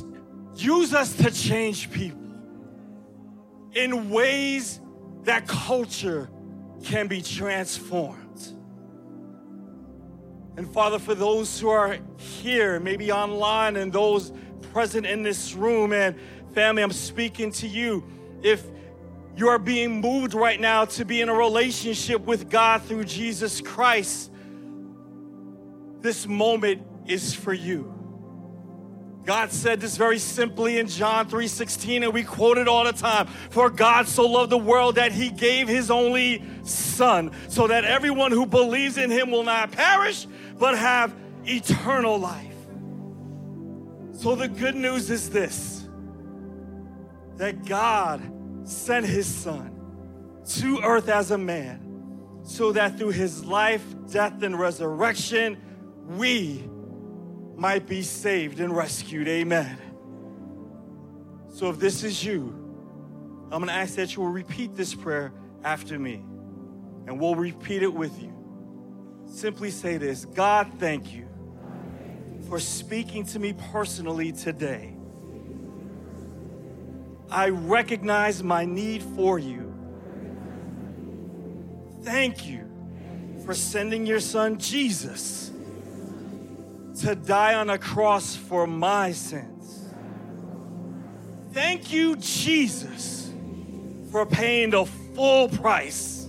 use 0.57 0.95
us 0.95 1.15
to 1.17 1.31
change 1.31 1.91
people 1.91 2.19
in 3.75 4.09
ways 4.09 4.81
that 5.25 5.47
culture 5.47 6.31
can 6.83 7.09
be 7.09 7.21
transformed. 7.21 8.19
And 10.57 10.67
Father, 10.73 10.99
for 10.99 11.15
those 11.15 11.61
who 11.61 11.69
are 11.69 11.99
here, 12.17 12.81
maybe 12.81 13.13
online, 13.13 13.77
and 13.77 13.93
those 13.93 14.33
present 14.73 15.05
in 15.05 15.23
this 15.23 15.55
room, 15.55 15.93
and 15.93 16.17
family, 16.55 16.83
I'm 16.83 16.93
speaking 16.93 17.53
to 17.53 17.69
you. 17.69 18.03
If 18.43 18.65
you 19.37 19.49
are 19.49 19.59
being 19.59 20.01
moved 20.01 20.33
right 20.33 20.61
now 20.61 20.87
to 20.87 21.05
be 21.05 21.21
in 21.21 21.29
a 21.29 21.35
relationship 21.35 22.23
with 22.23 22.49
God 22.49 22.83
through 22.83 23.05
Jesus 23.05 23.61
Christ, 23.61 24.32
this 26.03 26.27
moment 26.27 26.83
is 27.07 27.35
for 27.35 27.53
you. 27.53 27.93
God 29.25 29.53
said 29.53 29.81
this 29.81 29.97
very 29.97 30.19
simply 30.19 30.79
in 30.79 30.89
John 30.89 31.29
3:16 31.29 32.03
and 32.03 32.13
we 32.13 32.25
quote 32.25 32.59
it 32.59 32.67
all 32.67 32.85
the 32.85 32.93
time. 32.93 33.29
For 33.51 33.71
God 33.71 34.09
so 34.09 34.27
loved 34.27 34.51
the 34.51 34.59
world 34.59 34.97
that 34.97 35.13
he 35.13 35.31
gave 35.31 35.69
his 35.69 35.91
only 35.91 36.43
son 36.65 37.31
so 37.49 37.69
that 37.69 37.85
everyone 37.85 38.33
who 38.33 38.47
believes 38.47 38.99
in 38.99 39.11
him 39.11 39.31
will 39.31 39.45
not 39.45 39.71
perish 39.71 40.27
but 40.59 40.77
have 40.77 41.15
eternal 41.45 42.19
life. 42.19 42.49
So 44.13 44.35
the 44.35 44.49
good 44.49 44.75
news 44.75 45.09
is 45.09 45.31
this 45.31 45.89
that 47.37 47.65
God 47.65 48.21
sent 48.65 49.07
his 49.07 49.27
son 49.27 49.71
to 50.47 50.81
earth 50.83 51.09
as 51.09 51.31
a 51.31 51.39
man 51.39 52.41
so 52.43 52.73
that 52.73 52.99
through 52.99 53.11
his 53.11 53.45
life, 53.45 53.85
death, 54.11 54.43
and 54.43 54.59
resurrection, 54.59 55.57
we 56.07 56.65
might 57.57 57.87
be 57.87 58.03
saved 58.03 58.61
and 58.61 58.75
rescued. 58.77 59.29
Amen. 59.29 59.79
So 61.49 61.71
if 61.71 61.79
this 61.79 62.03
is 62.03 62.25
you, 62.25 62.59
I'm 63.45 63.59
going 63.61 63.67
to 63.67 63.73
ask 63.73 63.95
that 63.97 64.17
you 64.17 64.23
will 64.23 64.31
repeat 64.31 64.75
this 64.75 64.95
prayer 64.95 65.33
after 65.63 65.99
me, 65.99 66.25
and 67.07 67.21
we'll 67.21 67.35
repeat 67.35 67.83
it 67.83 67.93
with 67.93 68.21
you. 68.21 68.33
Simply 69.27 69.71
say 69.71 69.97
this 69.97 70.25
God, 70.25 70.71
thank 70.79 71.13
you 71.13 71.29
for 72.49 72.59
speaking 72.59 73.25
to 73.27 73.39
me 73.39 73.55
personally 73.71 74.33
today. 74.33 74.97
I 77.31 77.51
recognize 77.51 78.43
my 78.43 78.65
need 78.65 79.03
for 79.03 79.39
you. 79.39 79.73
Thank 82.03 82.47
you 82.47 82.69
for 83.45 83.55
sending 83.55 84.05
your 84.05 84.21
son 84.21 84.59
Jesus 84.59 85.52
to 87.01 87.15
die 87.15 87.55
on 87.55 87.71
a 87.71 87.79
cross 87.79 88.37
for 88.37 88.67
my 88.67 89.13
sins. 89.13 89.93
Thank 91.53 91.93
you, 91.93 92.17
Jesus, 92.17 93.31
for 94.11 94.27
paying 94.27 94.71
the 94.71 94.85
full 95.15 95.49
price 95.49 96.29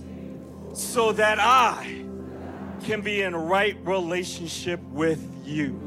so 0.72 1.12
that 1.12 1.38
I 1.38 2.04
can 2.84 3.00
be 3.00 3.22
in 3.22 3.34
right 3.34 3.76
relationship 3.84 4.80
with 4.90 5.22
you. 5.44 5.80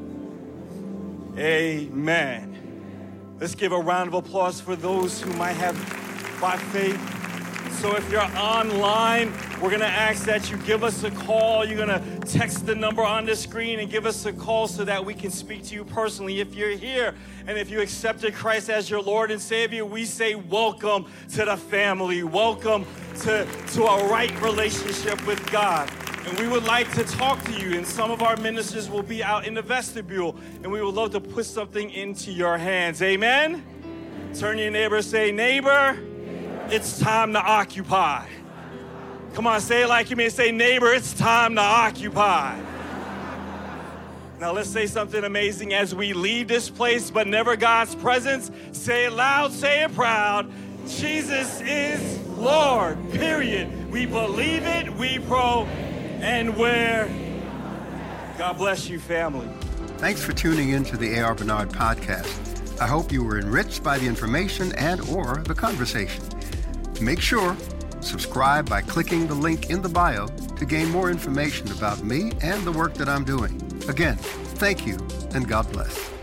Amen. 1.38 3.36
Let's 3.40 3.54
give 3.54 3.72
a 3.72 3.80
round 3.80 4.08
of 4.08 4.16
applause 4.16 4.60
for 4.60 4.76
those 4.76 5.22
who 5.22 5.32
might 5.34 5.54
have 5.54 5.76
by 6.42 6.58
faith. 6.58 7.17
So 7.82 7.96
if 7.96 8.12
you're 8.12 8.22
online, 8.22 9.32
we're 9.62 9.70
going 9.70 9.82
to 9.82 9.86
ask 9.86 10.26
that 10.26 10.50
you 10.50 10.58
give 10.58 10.84
us 10.84 11.04
a 11.04 11.12
call. 11.12 11.64
You're 11.64 11.86
going 11.86 11.90
to 11.90 12.20
text 12.22 12.66
the 12.66 12.74
number 12.74 13.04
on 13.04 13.28
the 13.28 13.36
screen 13.36 13.80
and 13.80 13.88
give 13.88 14.08
us 14.08 14.26
a 14.26 14.34
call 14.34 14.68
so 14.68 14.84
that 14.84 15.06
we 15.06 15.14
can 15.14 15.30
speak 15.30 15.64
to 15.66 15.76
you 15.76 15.86
personally. 15.86 16.40
If 16.40 16.56
you're 16.56 16.72
here 16.72 17.14
and 17.46 17.56
if 17.56 17.70
you 17.70 17.80
accepted 17.80 18.34
Christ 18.34 18.72
as 18.72 18.90
your 18.90 19.04
Lord 19.04 19.30
and 19.30 19.40
Savior, 19.40 19.86
we 19.86 20.06
say 20.06 20.34
welcome 20.34 21.06
to 21.34 21.46
the 21.46 21.56
family. 21.56 22.24
Welcome 22.24 22.84
to, 23.20 23.48
to 23.74 23.84
a 23.84 24.10
right 24.10 24.42
relationship 24.42 25.24
with 25.28 25.46
God. 25.52 25.88
And 26.26 26.40
we 26.40 26.48
would 26.48 26.66
like 26.66 26.92
to 26.96 27.04
talk 27.04 27.44
to 27.44 27.52
you, 27.52 27.78
and 27.78 27.86
some 27.86 28.10
of 28.10 28.24
our 28.24 28.38
ministers 28.38 28.90
will 28.90 29.04
be 29.04 29.24
out 29.24 29.46
in 29.46 29.54
the 29.54 29.62
vestibule, 29.62 30.36
and 30.64 30.72
we 30.72 30.82
would 30.82 30.96
love 30.96 31.12
to 31.12 31.22
put 31.22 31.46
something 31.46 31.92
into 31.92 32.32
your 32.32 32.58
hands. 32.58 33.04
Amen? 33.04 33.64
Turn 34.34 34.58
your 34.58 34.72
neighbor 34.72 35.04
say, 35.04 35.32
Neighbor, 35.32 35.98
it's 36.72 37.00
time 37.00 37.34
to 37.34 37.40
occupy. 37.40 38.26
Come 39.34 39.48
on, 39.48 39.62
say 39.62 39.84
it 39.84 39.88
like 39.88 40.10
you 40.10 40.16
mean. 40.16 40.30
Say, 40.30 40.52
Neighbor, 40.52 40.92
it's 40.94 41.14
time 41.14 41.56
to 41.56 41.62
occupy. 41.62 42.60
Now 44.40 44.52
let's 44.52 44.70
say 44.70 44.86
something 44.86 45.24
amazing 45.24 45.74
as 45.74 45.96
we 45.96 46.14
leave 46.14 46.48
this 46.48 46.70
place, 46.70 47.10
but 47.10 47.26
never 47.28 47.56
God's 47.56 47.96
presence. 47.96 48.52
Say 48.72 49.06
it 49.06 49.14
loud, 49.14 49.52
say 49.52 49.84
it 49.84 49.94
proud. 49.96 50.52
Jesus 50.88 51.60
is 51.62 52.20
Lord, 52.38 52.98
period. 53.12 53.92
We 53.92 54.06
believe 54.06 54.64
it, 54.64 54.94
we 54.94 55.18
pro, 55.20 55.64
and 56.22 56.56
where. 56.56 57.10
God 58.38 58.58
bless 58.58 58.88
you, 58.88 59.00
family. 59.00 59.50
Thanks 59.98 60.24
for 60.24 60.34
tuning 60.34 60.70
in 60.70 60.84
to 60.86 60.98
the 60.98 61.20
AR 61.20 61.34
Bernard 61.34 61.70
podcast. 61.70 62.80
I 62.80 62.86
hope 62.86 63.12
you 63.12 63.24
were 63.24 63.40
enriched 63.40 63.82
by 63.82 63.98
the 63.98 64.06
information 64.06 64.72
and 64.74 65.02
or 65.10 65.44
the 65.48 65.56
conversation. 65.56 66.24
Make 67.02 67.22
sure 67.22 67.56
subscribe 68.02 68.70
by 68.70 68.82
clicking 68.82 69.28
the 69.28 69.34
link 69.34 69.70
in 69.70 69.82
the 69.82 69.90
bio 69.90 70.28
to 70.28 70.66
gain 70.66 70.90
more 70.90 71.12
information 71.12 71.72
about 71.72 72.04
me 72.04 72.32
and 72.42 72.64
the 72.64 72.72
work 72.72 72.94
that 72.96 73.10
I'm 73.10 73.24
doing. 73.24 73.62
Again, 73.88 74.16
thank 74.16 74.86
you 74.86 74.98
and 75.34 75.48
God 75.48 75.72
bless. 75.72 76.17